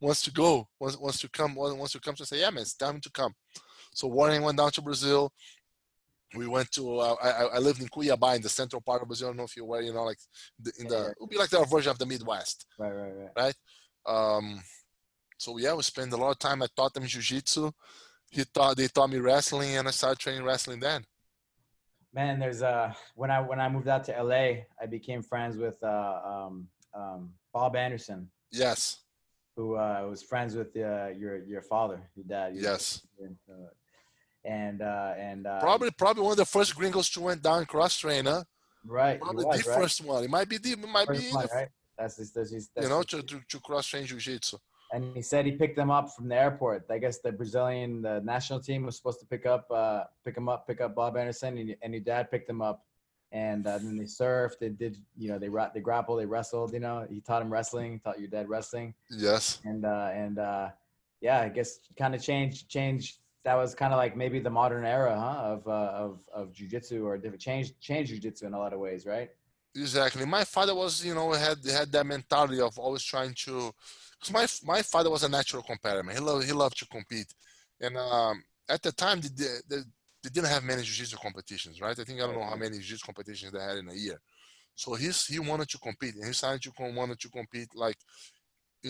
wants 0.00 0.22
to 0.22 0.30
go, 0.30 0.68
wants, 0.78 0.98
wants 0.98 1.20
to 1.20 1.28
come, 1.30 1.54
wants 1.54 1.92
to 1.92 2.00
come 2.00 2.14
to 2.16 2.26
say, 2.26 2.40
yeah, 2.40 2.50
man, 2.50 2.62
it's 2.62 2.74
time 2.74 3.00
to 3.00 3.10
come. 3.10 3.34
So 3.98 4.06
Warren 4.06 4.42
went 4.42 4.56
down 4.56 4.70
to 4.70 4.80
Brazil. 4.80 5.32
We 6.36 6.46
went 6.46 6.70
to, 6.72 6.98
uh, 7.00 7.16
I, 7.20 7.56
I 7.56 7.58
lived 7.58 7.80
in 7.82 7.88
Cuiabá 7.88 8.36
in 8.36 8.42
the 8.42 8.48
central 8.48 8.80
part 8.80 9.02
of 9.02 9.08
Brazil. 9.08 9.26
I 9.26 9.30
don't 9.30 9.38
know 9.38 9.42
if 9.42 9.56
you 9.56 9.64
were, 9.64 9.80
you 9.80 9.92
know, 9.92 10.04
like 10.04 10.18
the, 10.60 10.72
in 10.78 10.86
the, 10.86 10.94
Yeah, 10.94 11.02
yeah. 11.02 11.08
it 11.08 11.16
would 11.20 11.30
be 11.30 11.36
like 11.38 11.50
the 11.50 11.64
version 11.64 11.90
of 11.90 11.98
the 11.98 12.06
Midwest. 12.06 12.66
Right, 12.78 12.92
right, 12.92 13.12
right. 13.36 13.54
Um, 14.06 14.62
so 15.36 15.58
yeah, 15.58 15.74
we 15.74 15.82
spent 15.82 16.12
a 16.12 16.16
lot 16.16 16.30
of 16.30 16.38
time. 16.38 16.62
I 16.62 16.68
taught 16.76 16.94
them 16.94 17.06
jiu-jitsu. 17.06 17.72
He 18.30 18.44
taught, 18.44 18.76
they 18.76 18.86
taught 18.86 19.10
me 19.10 19.18
wrestling 19.18 19.74
and 19.76 19.88
I 19.88 19.90
started 19.90 20.20
training 20.20 20.44
wrestling 20.44 20.78
then. 20.78 21.02
Man, 22.14 22.38
there's 22.38 22.62
uh 22.62 22.92
when 23.16 23.30
I 23.32 23.40
when 23.40 23.58
I 23.60 23.68
moved 23.68 23.88
out 23.88 24.04
to 24.04 24.12
LA, 24.22 24.62
I 24.80 24.86
became 24.88 25.22
friends 25.22 25.56
with 25.56 25.82
uh 25.82 26.20
um 26.24 26.68
um 26.94 27.30
Bob 27.52 27.74
Anderson, 27.74 28.30
Yes. 28.52 29.00
who 29.56 29.74
uh 29.74 30.06
was 30.08 30.22
friends 30.22 30.54
with 30.54 30.68
uh, 30.76 31.08
your 31.08 31.36
your 31.44 31.62
father, 31.62 32.08
your 32.16 32.24
dad. 32.26 32.54
your- 32.54 32.62
Yes. 32.64 33.02
uh, 33.20 33.54
And 34.48 34.80
uh 34.82 35.12
and 35.28 35.46
uh 35.46 35.60
Probably, 35.60 35.90
probably 35.90 36.22
one 36.22 36.32
of 36.32 36.38
the 36.44 36.44
first 36.56 36.74
gringos 36.74 37.08
to 37.10 37.20
went 37.20 37.42
down 37.42 37.66
cross 37.66 37.94
trainer. 37.98 38.38
right, 38.86 39.20
Probably 39.20 39.44
was, 39.44 39.62
the 39.62 39.70
right? 39.70 39.80
first 39.80 39.98
one. 40.04 40.24
It 40.24 40.30
might 40.30 40.48
be 40.48 40.56
the, 40.58 40.70
it 40.72 40.88
might 40.88 41.06
First 41.06 41.20
be, 41.20 41.34
one, 41.36 41.46
the, 41.46 41.54
right? 41.54 41.68
That's 41.98 42.16
his, 42.16 42.32
that's 42.32 42.50
that's 42.50 42.84
you 42.84 42.88
know, 42.88 43.02
to, 43.02 43.22
to, 43.22 43.36
to 43.50 43.60
cross 43.60 43.86
train 43.86 44.06
jiu-jitsu. 44.06 44.56
and 44.94 45.02
he 45.14 45.22
said 45.30 45.44
he 45.44 45.52
picked 45.52 45.76
them 45.76 45.90
up 45.98 46.06
from 46.14 46.28
the 46.32 46.36
airport. 46.46 46.80
I 46.90 46.98
guess 47.04 47.18
the 47.26 47.32
Brazilian 47.40 47.90
the 48.02 48.16
national 48.34 48.60
team 48.60 48.80
was 48.86 48.96
supposed 48.96 49.20
to 49.20 49.26
pick 49.26 49.44
up 49.54 49.64
uh, 49.70 50.04
pick 50.24 50.36
him 50.36 50.48
up, 50.48 50.66
pick 50.66 50.80
up 50.80 50.94
Bob 50.94 51.16
Anderson, 51.22 51.58
and, 51.58 51.76
and 51.82 51.92
your 51.92 52.04
dad 52.12 52.30
picked 52.30 52.48
him 52.48 52.62
up. 52.62 52.78
And 53.30 53.66
uh, 53.66 53.76
then 53.76 53.98
they 53.98 54.04
surfed. 54.04 54.58
They 54.58 54.70
did, 54.70 54.96
you 55.22 55.28
know, 55.30 55.38
they 55.38 55.50
they 55.74 55.80
grappled, 55.80 56.18
they 56.20 56.24
wrestled. 56.34 56.72
You 56.72 56.80
know, 56.80 57.06
he 57.10 57.20
taught 57.20 57.42
him 57.42 57.52
wrestling. 57.52 58.00
Taught 58.02 58.18
your 58.20 58.28
dad 58.36 58.48
wrestling. 58.48 58.94
Yes. 59.10 59.60
And 59.70 59.84
uh, 59.84 60.10
and 60.14 60.38
uh, 60.38 60.68
yeah, 61.20 61.40
I 61.42 61.50
guess 61.50 61.80
kind 61.98 62.14
of 62.14 62.22
changed 62.22 62.70
changed. 62.70 63.18
That 63.48 63.56
was 63.62 63.74
kind 63.82 63.92
of 63.94 63.98
like 64.04 64.14
maybe 64.22 64.38
the 64.48 64.54
modern 64.60 64.84
era, 64.98 65.14
huh? 65.26 65.38
Of 65.52 65.60
uh, 65.78 66.04
of 66.04 66.12
of 66.38 66.44
jujitsu 66.58 66.98
or 67.06 67.12
different 67.22 67.44
change 67.48 67.66
change 67.88 68.06
jujitsu 68.12 68.42
in 68.48 68.52
a 68.58 68.60
lot 68.64 68.72
of 68.74 68.78
ways, 68.86 69.00
right? 69.14 69.30
Exactly. 69.84 70.24
My 70.38 70.44
father 70.44 70.74
was, 70.82 70.92
you 71.08 71.14
know, 71.18 71.26
had 71.32 71.58
had 71.80 71.88
that 71.92 72.06
mentality 72.14 72.60
of 72.68 72.78
always 72.78 73.04
trying 73.12 73.34
to. 73.44 73.54
Because 74.14 74.32
my 74.38 74.46
my 74.74 74.80
father 74.92 75.10
was 75.14 75.22
a 75.28 75.30
natural 75.38 75.62
competitor. 75.62 76.02
Man. 76.02 76.16
He 76.18 76.22
loved 76.28 76.44
he 76.50 76.52
loved 76.52 76.78
to 76.80 76.86
compete, 76.96 77.30
and 77.84 77.94
um, 77.96 78.36
at 78.68 78.82
the 78.82 78.92
time 79.04 79.18
they, 79.22 79.32
they, 79.40 79.54
they 79.70 79.82
they 80.22 80.30
didn't 80.34 80.52
have 80.54 80.64
many 80.64 80.82
jiu-jitsu 80.82 81.16
competitions, 81.26 81.80
right? 81.80 81.98
I 81.98 82.04
think 82.04 82.18
I 82.20 82.26
don't 82.26 82.38
know 82.38 82.50
how 82.52 82.56
many 82.64 82.76
jiu-jitsu 82.78 83.06
competitions 83.10 83.52
they 83.52 83.64
had 83.68 83.78
in 83.82 83.88
a 83.88 83.94
year. 84.06 84.20
So 84.82 84.88
he's 85.02 85.18
he 85.32 85.38
wanted 85.50 85.68
to 85.70 85.78
compete, 85.88 86.14
and 86.16 86.26
he 86.26 86.32
started 86.32 86.62
to 86.62 86.70
wanted 87.00 87.18
to 87.24 87.28
compete 87.38 87.70
like 87.74 87.98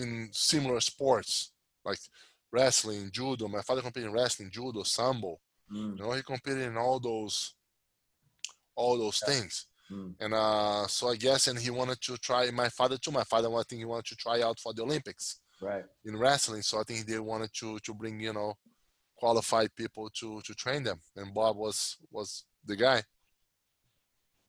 in 0.01 0.29
similar 0.31 0.79
sports, 0.91 1.53
like 1.89 1.99
wrestling, 2.51 3.09
judo. 3.11 3.47
My 3.47 3.61
father 3.61 3.81
competed 3.81 4.07
in 4.09 4.13
wrestling, 4.13 4.49
judo, 4.51 4.83
sambo. 4.83 5.39
Mm, 5.71 5.97
You 5.97 6.03
know, 6.03 6.11
he 6.13 6.21
competed 6.23 6.63
in 6.63 6.77
all 6.77 6.99
those 6.99 7.55
all 8.75 8.97
those 8.97 9.21
Yeah. 9.21 9.33
things. 9.33 9.65
mm, 9.91 10.15
And 10.19 10.33
uh, 10.33 10.87
so 10.87 11.09
I 11.09 11.15
guess, 11.15 11.47
and 11.47 11.59
he 11.59 11.69
wanted 11.69 11.99
to 12.01 12.17
try. 12.17 12.49
My 12.51 12.69
father 12.69 12.97
too. 12.97 13.11
My 13.11 13.23
father, 13.25 13.49
I 13.53 13.63
think 13.63 13.79
he 13.79 13.85
wanted 13.85 14.05
to 14.05 14.15
try 14.15 14.41
out 14.41 14.59
for 14.59 14.73
the 14.73 14.83
Olympics 14.83 15.41
right. 15.61 15.85
in 16.05 16.15
wrestling. 16.17 16.61
So 16.61 16.79
I 16.79 16.83
think 16.83 17.05
they 17.05 17.19
wanted 17.19 17.51
to 17.59 17.79
to 17.79 17.93
bring 17.93 18.19
you 18.19 18.33
know 18.33 18.53
qualified 19.17 19.75
people 19.75 20.09
to 20.19 20.41
to 20.41 20.53
train 20.55 20.83
them. 20.83 21.01
And 21.15 21.33
Bob 21.33 21.57
was 21.57 21.97
was 22.11 22.45
the 22.65 22.75
guy. 22.75 23.03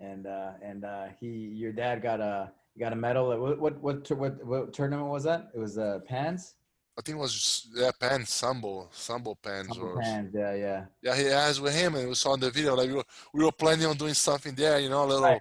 and 0.00 0.26
uh, 0.26 0.52
and 0.62 0.84
uh, 0.84 1.06
he 1.18 1.26
your 1.62 1.72
dad 1.72 2.02
got 2.02 2.20
a 2.20 2.52
got 2.78 2.92
a 2.92 2.96
medal. 2.96 3.28
What 3.38 3.58
what 3.60 3.80
what, 3.82 4.10
what, 4.12 4.44
what 4.46 4.72
tournament 4.72 5.08
was 5.10 5.24
that? 5.24 5.50
It 5.54 5.58
was 5.58 5.76
uh, 5.76 5.98
Pans. 6.06 6.54
I 6.98 7.02
think 7.02 7.16
it 7.16 7.20
was 7.20 7.68
yeah, 7.74 7.90
pans, 7.98 8.28
sambo, 8.30 8.88
sambo 8.92 9.34
pans, 9.34 9.68
Sambo 9.68 9.86
or 9.86 10.00
Pans. 10.00 10.30
Yeah, 10.34 10.54
yeah. 10.54 10.84
yeah, 11.02 11.16
he 11.16 11.28
asked 11.28 11.60
with 11.62 11.74
him, 11.74 11.94
and 11.94 12.08
we 12.08 12.14
saw 12.14 12.34
in 12.34 12.40
the 12.40 12.50
video 12.50 12.74
like 12.74 12.88
we 12.88 12.94
were, 12.94 13.04
we 13.32 13.44
were 13.44 13.52
planning 13.52 13.86
on 13.86 13.96
doing 13.96 14.14
something 14.14 14.54
there, 14.54 14.78
you 14.78 14.90
know, 14.90 15.04
a 15.04 15.06
little 15.06 15.22
Right, 15.22 15.40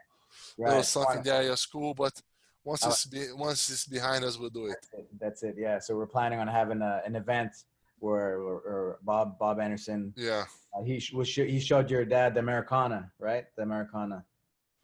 little 0.58 0.76
Right. 0.76 0.86
something 0.86 1.22
there 1.24 1.40
at 1.42 1.46
your 1.46 1.58
school. 1.58 1.94
But 1.94 2.22
once 2.64 2.86
Uh, 2.86 2.90
it's 2.90 3.06
be, 3.06 3.32
once 3.34 3.70
it's 3.70 3.86
behind 3.86 4.24
us, 4.24 4.38
we'll 4.38 4.50
do 4.52 4.68
it. 4.68 4.78
That's 4.80 4.94
it. 4.94 5.20
That's 5.20 5.44
it. 5.44 5.56
Yeah. 5.58 5.80
So 5.80 5.96
we're 5.98 6.08
planning 6.08 6.40
on 6.40 6.48
having 6.48 6.82
a, 6.82 7.02
an 7.06 7.16
event 7.16 7.52
where, 8.00 8.42
where, 8.44 8.56
where 8.58 8.98
Bob 9.02 9.38
Bob 9.38 9.60
Anderson 9.60 10.14
Yeah. 10.16 10.46
uh, 10.74 10.84
he 10.84 11.04
was 11.14 11.28
he 11.34 11.60
showed 11.60 11.90
your 11.92 12.06
dad 12.06 12.36
the 12.36 12.40
Americana, 12.40 13.12
right? 13.20 13.46
The 13.58 13.64
Americana. 13.64 14.24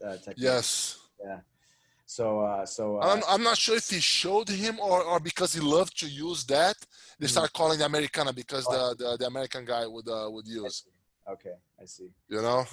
Uh, 0.06 0.18
technique. 0.18 0.36
Yes. 0.40 1.00
So 2.06 2.42
uh, 2.42 2.66
so 2.66 2.98
uh, 3.00 3.14
I'm, 3.14 3.24
I'm 3.28 3.44
not 3.44 3.58
sure 3.58 3.78
if 3.78 3.90
he 3.90 4.00
showed 4.00 4.48
him 4.48 4.80
or, 4.80 5.04
or 5.04 5.20
because 5.20 5.54
he 5.54 5.60
loved 5.60 6.00
to 6.00 6.08
use 6.08 6.44
that. 6.46 6.76
They 7.20 7.26
Mhm. 7.26 7.32
start 7.32 7.54
calling 7.54 7.80
the 7.80 7.86
Americana 7.86 8.32
because 8.32 8.66
Oh. 8.70 8.94
the, 8.94 9.04
the, 9.04 9.18
the 9.18 9.26
American 9.28 9.66
guy 9.66 9.88
would 9.88 10.08
uh, 10.08 10.30
would 10.32 10.48
use. 10.48 10.86
okay, 11.28 11.56
I 11.82 11.86
see. 11.86 12.10
You 12.30 12.42
know? 12.42 12.66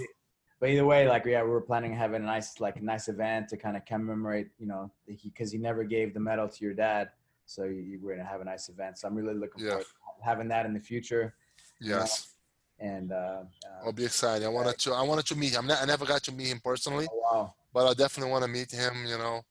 But 0.61 0.68
either 0.70 0.85
way, 0.85 1.09
like 1.09 1.24
yeah, 1.24 1.43
we 1.43 1.51
were 1.51 1.62
planning 1.62 1.93
on 1.93 1.99
having 1.99 2.22
a 2.22 2.26
nice 2.26 2.61
like 2.61 2.76
a 2.76 2.85
nice 2.85 3.09
event 3.09 3.49
to 3.49 3.57
kind 3.57 3.76
of 3.76 3.85
commemorate, 3.85 4.49
you 4.59 4.66
know, 4.66 4.93
because 5.07 5.51
he, 5.51 5.59
never 5.59 5.83
gave 5.83 6.14
the 6.14 6.20
medal 6.20 6.49
to 6.49 6.64
your 6.64 6.74
dad, 6.74 7.11
so 7.47 7.64
you, 7.64 7.80
you 7.80 7.99
we're 8.01 8.14
gonna 8.16 8.28
have 8.28 8.43
a 8.43 8.45
nice 8.45 8.68
event. 8.68 8.99
So 8.99 9.09
I'm 9.09 9.14
really 9.16 9.35
looking 9.35 9.64
Yeah. 9.64 9.70
forward 9.70 9.87
to 10.18 10.24
having 10.24 10.49
that 10.49 10.66
in 10.66 10.72
the 10.74 10.78
future. 10.78 11.35
Yes. 11.80 12.35
And 12.78 13.11
uh, 13.12 13.43
uh, 13.66 13.85
I'll 13.87 13.93
be 13.93 14.05
excited. 14.05 14.45
I 14.45 14.49
wanted 14.51 14.78
to 14.78 14.93
I 14.93 15.03
wanted 15.03 15.26
to 15.26 15.37
meet 15.37 15.53
him. 15.53 15.68
I 15.70 15.85
never 15.85 16.05
got 16.05 16.22
to 16.24 16.33
meet 16.33 16.49
him 16.49 16.61
personally, 16.62 17.09
oh, 17.11 17.20
wow, 17.33 17.55
but 17.72 17.86
I 17.86 17.94
definitely 17.94 18.30
want 18.32 18.44
to 18.44 18.50
meet 18.50 18.70
him. 18.70 19.04
You 19.06 19.18
know, 19.18 19.42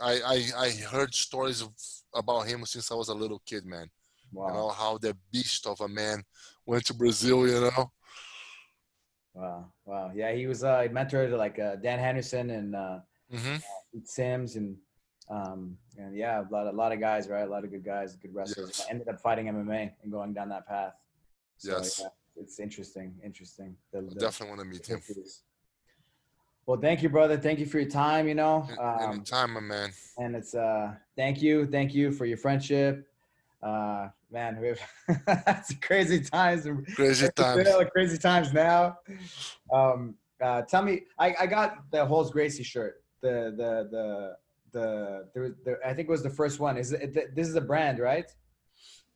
I, 0.00 0.12
I 0.26 0.36
I 0.66 0.70
heard 0.70 1.14
stories 1.14 1.62
of, 1.62 1.70
about 2.14 2.42
him 2.46 2.64
since 2.66 2.90
I 2.90 2.94
was 2.94 3.08
a 3.08 3.14
little 3.14 3.42
kid, 3.46 3.64
man. 3.64 3.88
Wow. 4.32 4.48
You 4.48 4.54
know 4.54 4.68
how 4.70 4.98
the 4.98 5.16
beast 5.32 5.66
of 5.66 5.80
a 5.80 5.88
man 5.88 6.22
went 6.66 6.84
to 6.86 6.94
Brazil. 6.94 7.46
You 7.48 7.60
know. 7.62 7.92
Wow. 9.34 9.66
Wow. 9.84 10.12
Yeah, 10.14 10.32
he 10.32 10.46
was 10.46 10.62
uh, 10.64 10.86
mentor 10.90 11.28
to 11.28 11.36
like 11.36 11.58
uh, 11.58 11.76
Dan 11.76 11.98
Henderson 11.98 12.50
and 12.50 12.74
uh, 12.76 12.98
hmm 13.30 13.56
Pete 13.92 14.08
Sims 14.08 14.56
and 14.56 14.76
um 15.30 15.76
and 15.96 16.14
yeah, 16.14 16.42
a 16.42 16.46
lot 16.52 16.66
a 16.66 16.70
lot 16.72 16.92
of 16.92 17.00
guys, 17.00 17.28
right? 17.28 17.42
A 17.42 17.50
lot 17.50 17.64
of 17.64 17.70
good 17.70 17.84
guys, 17.84 18.14
good 18.16 18.34
wrestlers. 18.34 18.68
Yes. 18.78 18.86
I 18.86 18.90
ended 18.90 19.08
up 19.08 19.20
fighting 19.20 19.46
MMA 19.46 19.92
and 20.02 20.12
going 20.12 20.34
down 20.34 20.48
that 20.50 20.66
path. 20.68 20.92
So, 21.58 21.70
Yes. 21.78 22.00
yeah, 22.00 22.08
it's 22.36 22.60
interesting. 22.60 23.14
Interesting. 23.24 23.76
The- 23.92 23.98
I 24.00 24.02
the- 24.02 24.20
definitely 24.20 24.56
want 24.56 24.60
to 24.60 24.66
meet 24.66 24.86
him. 24.86 25.00
Well, 26.66 26.80
thank 26.80 27.02
you, 27.02 27.08
brother. 27.10 27.36
Thank 27.36 27.58
you 27.58 27.66
for 27.66 27.78
your 27.78 27.90
time. 27.90 28.26
You 28.26 28.34
know, 28.34 28.66
um, 28.80 29.12
Anytime, 29.12 29.52
my 29.52 29.60
man. 29.60 29.90
and 30.18 30.34
it's 30.34 30.54
uh, 30.54 30.94
thank 31.16 31.42
you, 31.42 31.66
thank 31.66 31.94
you 31.94 32.10
for 32.10 32.24
your 32.24 32.38
friendship. 32.38 33.06
Uh, 33.62 34.08
man, 34.30 34.58
we've 34.60 34.80
it's 35.28 35.74
crazy 35.82 36.20
times. 36.20 36.66
Crazy 36.94 37.28
times. 37.36 37.68
Crazy 37.92 38.18
times 38.18 38.52
now. 38.52 38.98
Um, 39.72 40.14
uh, 40.40 40.62
tell 40.62 40.82
me, 40.82 41.02
I, 41.18 41.34
I 41.40 41.46
got 41.46 41.90
the 41.90 42.06
Rolles 42.06 42.30
Gracie 42.30 42.62
shirt. 42.62 43.02
The 43.20 43.54
the 43.56 43.88
the 43.90 44.36
the, 44.72 45.28
the, 45.34 45.54
the 45.64 45.78
I 45.86 45.94
think 45.94 46.08
it 46.08 46.10
was 46.10 46.22
the 46.22 46.30
first 46.30 46.60
one. 46.60 46.76
Is 46.76 46.92
it? 46.92 47.34
This 47.34 47.48
is 47.48 47.54
a 47.56 47.60
brand, 47.60 47.98
right? 47.98 48.30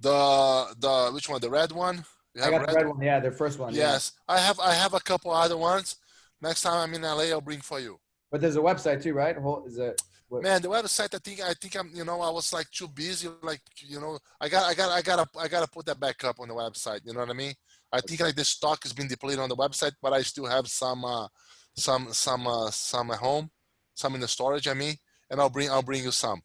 The 0.00 0.74
the 0.78 1.10
which 1.12 1.28
one? 1.28 1.40
The 1.40 1.50
red 1.50 1.72
one. 1.72 2.04
You 2.34 2.42
I 2.42 2.44
have 2.44 2.52
got 2.52 2.68
the 2.68 2.74
red 2.74 2.88
one. 2.88 3.02
Yeah, 3.02 3.20
their 3.20 3.32
first 3.32 3.58
one. 3.58 3.74
yeah. 3.74 3.92
Yes, 3.92 4.12
I 4.28 4.38
have. 4.38 4.60
I 4.60 4.74
have 4.74 4.92
a 4.94 5.00
couple 5.00 5.30
other 5.30 5.56
ones. 5.56 5.96
Next 6.40 6.62
time 6.62 6.74
I'm 6.88 6.94
in 6.94 7.02
LA, 7.02 7.24
I'll 7.34 7.40
bring 7.40 7.60
for 7.60 7.80
you. 7.80 7.98
But 8.30 8.40
there's 8.40 8.56
a 8.56 8.60
website 8.60 9.02
too, 9.02 9.14
right? 9.14 9.36
Is 9.66 9.78
it? 9.78 10.00
What- 10.28 10.42
Man, 10.42 10.60
the 10.60 10.68
website. 10.68 11.14
I 11.14 11.18
think. 11.18 11.40
I 11.40 11.54
think 11.54 11.74
I'm. 11.76 11.90
You 11.94 12.04
know, 12.04 12.20
I 12.20 12.30
was 12.30 12.52
like 12.52 12.70
too 12.70 12.88
busy. 12.88 13.28
Like 13.42 13.60
you 13.78 13.98
know, 14.00 14.18
I 14.40 14.48
got. 14.48 14.64
I 14.70 14.74
got. 14.74 14.90
I 14.90 15.00
gotta. 15.00 15.26
I 15.38 15.48
gotta 15.48 15.66
put 15.70 15.86
that 15.86 15.98
back 15.98 16.22
up 16.24 16.38
on 16.38 16.48
the 16.48 16.54
website. 16.54 17.00
You 17.04 17.14
know 17.14 17.20
what 17.20 17.30
I 17.30 17.32
mean? 17.32 17.54
I 17.90 18.00
think 18.02 18.20
like 18.20 18.34
the 18.36 18.44
stock 18.44 18.82
has 18.82 18.92
been 18.92 19.08
depleted 19.08 19.40
on 19.40 19.48
the 19.48 19.56
website, 19.56 19.92
but 20.02 20.12
I 20.12 20.20
still 20.22 20.44
have 20.46 20.68
some. 20.68 21.04
Uh, 21.04 21.28
some. 21.74 22.12
Some. 22.12 22.46
Uh, 22.46 22.70
some 22.70 23.10
at 23.10 23.18
home. 23.18 23.50
Some 23.94 24.14
in 24.16 24.20
the 24.20 24.28
storage. 24.28 24.68
I 24.68 24.74
mean, 24.74 24.96
and 25.30 25.40
I'll 25.40 25.48
bring. 25.50 25.70
I'll 25.70 25.82
bring 25.82 26.04
you 26.04 26.10
some. 26.10 26.42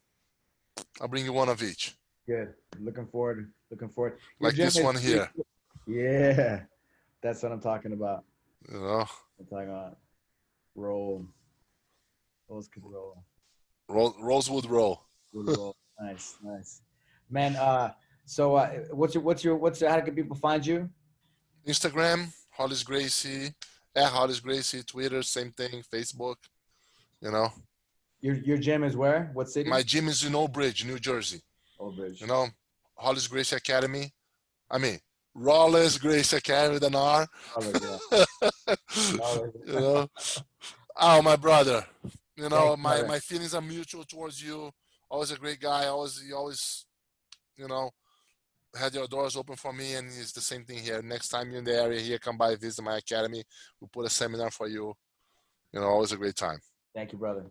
I'll 1.01 1.09
bring 1.09 1.25
you 1.25 1.33
one 1.33 1.49
of 1.49 1.61
each. 1.61 1.95
Good. 2.25 2.53
Looking 2.79 3.05
forward. 3.07 3.51
Looking 3.69 3.89
forward. 3.89 4.17
Your 4.39 4.49
Like 4.49 4.57
this 4.57 4.77
is- 4.77 4.83
one 4.83 4.95
here. 4.95 5.29
Yeah, 5.85 6.61
that's 7.21 7.43
what 7.43 7.51
I'm 7.51 7.59
talking 7.59 7.91
about. 7.91 8.23
You 8.71 8.79
know, 8.79 9.05
I'm 9.39 9.45
talking 9.45 9.69
about 9.69 9.97
roll. 10.75 11.25
Those 12.49 12.67
could 12.67 12.83
roll. 12.85 13.23
Ro- 13.89 14.15
Rosewood 14.21 14.65
roll. 14.65 15.03
Good 15.33 15.57
roll. 15.57 15.75
nice, 15.99 16.35
nice, 16.43 16.81
man. 17.29 17.55
Uh, 17.55 17.91
so 18.25 18.55
uh, 18.55 18.69
what's 18.91 19.13
your 19.13 19.23
what's 19.23 19.43
your 19.43 19.55
what's 19.55 19.81
your, 19.81 19.89
how 19.89 19.99
can 20.01 20.15
people 20.15 20.35
find 20.35 20.65
you? 20.65 20.89
Instagram, 21.67 22.27
Rolles 22.59 22.83
Gracie, 22.83 23.53
at 23.95 24.13
Rolles 24.13 24.39
Gracie, 24.39 24.83
Twitter, 24.83 25.21
same 25.23 25.51
thing, 25.51 25.83
Facebook. 25.93 26.35
You 27.21 27.31
know, 27.31 27.49
Your 28.21 28.35
your 28.35 28.57
gym 28.57 28.83
is 28.83 28.95
where? 28.97 29.31
What 29.33 29.49
city? 29.49 29.69
my 29.69 29.81
gym 29.81 30.07
is 30.07 30.23
in 30.23 30.35
Old 30.35 30.53
Bridge, 30.53 30.85
New 30.85 30.99
Jersey. 30.99 31.41
Old 31.79 31.97
Bridge. 31.97 32.21
You 32.21 32.27
know, 32.27 32.47
Rolles 33.01 33.27
Gracie 33.27 33.55
Academy. 33.55 34.11
I 34.69 34.77
mean, 34.77 34.99
Rolles 35.33 35.97
Gracie 35.97 36.37
Academy 36.37 36.75
with 36.75 36.83
an 36.83 36.95
R. 36.95 37.27
Oh, 37.55 37.99
yeah. 38.11 38.25
Oh, 39.21 39.51
you 39.65 39.73
know, 39.73 40.07
oh 40.97 41.21
my 41.21 41.35
brother. 41.35 41.85
You 42.35 42.49
know, 42.49 42.75
my 42.75 43.03
my 43.03 43.19
feelings 43.19 43.53
are 43.53 43.61
mutual 43.61 44.03
towards 44.03 44.43
you. 44.43 44.71
Always 45.09 45.31
a 45.31 45.37
great 45.37 45.59
guy. 45.59 45.85
Always, 45.85 46.23
you 46.27 46.35
always, 46.35 46.85
you 47.55 47.67
know, 47.67 47.91
had 48.75 48.93
your 48.93 49.07
doors 49.07 49.35
open 49.35 49.55
for 49.55 49.71
me, 49.71 49.93
and 49.93 50.07
it's 50.07 50.31
the 50.31 50.41
same 50.41 50.63
thing 50.65 50.79
here. 50.79 51.01
Next 51.01 51.29
time 51.29 51.49
you're 51.49 51.59
in 51.59 51.65
the 51.65 51.79
area 51.79 51.99
here, 51.99 52.17
come 52.17 52.37
by 52.37 52.55
visit 52.55 52.83
my 52.83 52.97
academy. 52.97 53.43
We'll 53.79 53.89
put 53.89 54.05
a 54.05 54.09
seminar 54.09 54.49
for 54.49 54.67
you. 54.67 54.93
You 55.71 55.79
know, 55.79 55.87
always 55.87 56.11
a 56.11 56.17
great 56.17 56.35
time. 56.35 56.59
Thank 56.95 57.11
you, 57.11 57.17
brother. 57.17 57.45